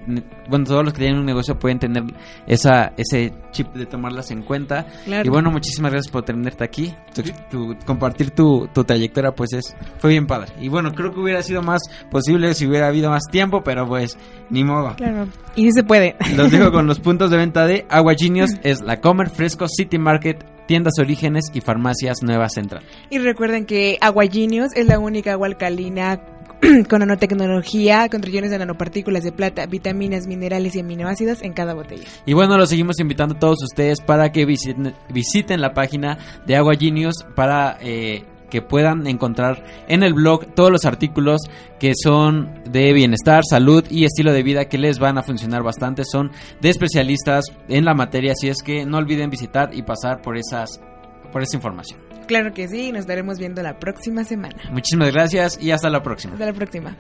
bueno 0.50 0.66
todos 0.66 0.84
los 0.84 0.94
que 0.94 1.00
tienen 1.00 1.20
un 1.20 1.26
negocio 1.26 1.58
pueden 1.60 1.80
tener 1.80 2.04
esa 2.48 2.94
ese 2.98 3.34
chip 3.52 3.68
de 3.74 3.86
tomarlas 3.86 4.32
en 4.32 4.44
cuenta. 4.44 4.86
Claro. 5.06 5.26
y 5.26 5.30
bueno 5.30 5.52
muchísimas 5.52 5.92
gracias 5.92 6.12
por 6.12 6.24
tenerte 6.24 6.64
aquí. 6.64 6.94
Tu- 7.14 7.24
tu- 7.50 7.78
compartir 7.86 8.32
tu, 8.32 8.68
tu 8.74 8.84
trayectoria 8.84 9.32
pues 9.34 9.54
es 9.54 9.76
fue 10.00 10.12
bien 10.12 10.28
padre. 10.28 10.54
Y 10.62 10.70
bueno 10.70 10.92
creo 10.94 11.14
que 11.14 11.20
hubiera 11.20 11.42
sido 11.42 11.62
más 11.62 11.82
posible 12.10 12.54
si 12.54 12.66
hubiera 12.68 12.88
habido 12.88 13.10
más 13.10 13.24
tiempo 13.32 13.62
pero 13.64 13.88
pues 13.88 14.18
ni 14.50 14.64
modo. 14.64 14.96
Claro. 14.96 15.28
Y 15.56 15.64
sí 15.66 15.72
se 15.74 15.84
puede. 15.84 16.16
los 16.36 16.52
dejo 16.52 16.72
con 16.72 16.88
los 16.88 17.00
puntos 17.00 17.30
de 17.32 17.38
venta 17.38 17.66
de 17.68 17.86
Agua 17.90 18.14
Genius. 18.18 18.52
Es 18.64 18.82
la 18.82 19.02
Comer 19.02 19.30
Fresco 19.30 19.68
City 19.68 19.98
Market 19.98 20.46
tiendas 20.68 20.94
Orígenes 21.00 21.46
y 21.54 21.60
farmacias 21.60 22.20
Nueva 22.24 22.48
Central. 22.48 22.84
Y 23.10 23.18
recuerden 23.18 23.66
que 23.66 23.98
Agua 24.00 24.24
Genius 24.32 24.70
es 24.76 24.86
la 24.88 25.00
única 25.00 25.34
agua 25.34 25.48
alcalina 25.48 26.22
con 26.90 27.00
nanotecnología, 27.00 28.08
con 28.10 28.22
trillones 28.22 28.52
de 28.52 28.60
nanopartículas 28.60 29.24
de 29.24 29.32
plata, 29.32 29.66
vitaminas, 29.66 30.28
minerales 30.28 30.76
y 30.76 30.82
aminoácidos 30.82 31.42
en 31.42 31.54
cada 31.54 31.74
botella. 31.74 32.06
Y 32.26 32.34
bueno, 32.34 32.58
los 32.58 32.70
seguimos 32.70 33.00
invitando 33.00 33.36
a 33.36 33.40
todos 33.40 33.64
ustedes 33.64 34.00
para 34.02 34.32
que 34.32 34.46
visiten, 34.46 35.62
la 35.62 35.74
página 35.74 36.18
de 36.46 36.56
Agua 36.56 36.76
Genius 36.80 37.26
para 37.36 37.78
eh, 37.82 38.24
que 38.50 38.62
puedan 38.62 39.08
encontrar 39.08 39.64
en 39.88 40.04
el 40.04 40.14
blog 40.14 40.54
todos 40.54 40.72
los 40.72 40.86
artículos 40.86 41.42
que 41.80 41.94
son 41.96 42.62
de 42.70 42.94
bienestar, 42.94 43.44
salud 43.50 43.84
y 43.90 44.06
estilo 44.06 44.32
de 44.32 44.44
vida 44.44 44.66
que 44.66 44.78
les 44.78 45.00
van 45.00 45.18
a 45.18 45.24
funcionar 45.24 45.64
bastante. 45.64 46.04
Son 46.06 46.32
de 46.62 46.70
especialistas 46.70 47.46
en 47.70 47.86
la 47.86 47.96
materia, 47.96 48.34
así 48.34 48.50
es 48.50 48.62
que 48.62 48.86
no 48.86 48.98
olviden 48.98 49.30
visitar 49.30 49.74
y 49.74 49.82
pasar 49.82 50.22
por 50.22 50.38
esas 50.38 50.80
por 51.32 51.42
esa 51.42 51.56
información. 51.56 52.01
Claro 52.28 52.54
que 52.54 52.68
sí, 52.68 52.88
y 52.88 52.92
nos 52.92 53.02
estaremos 53.02 53.38
viendo 53.38 53.62
la 53.62 53.80
próxima 53.80 54.24
semana. 54.24 54.56
Muchísimas 54.72 55.12
gracias 55.12 55.58
y 55.62 55.72
hasta 55.72 55.90
la 55.90 56.02
próxima. 56.02 56.34
Hasta 56.34 56.46
la 56.46 56.54
próxima. 56.54 56.96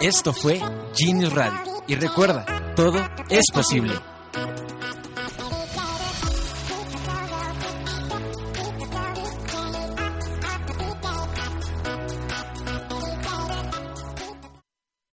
Esto 0.00 0.32
fue 0.32 0.60
Genius 0.96 1.32
Radio. 1.32 1.82
Y 1.88 1.96
recuerda, 1.96 2.44
todo 2.76 2.98
es 3.28 3.44
posible. 3.52 3.94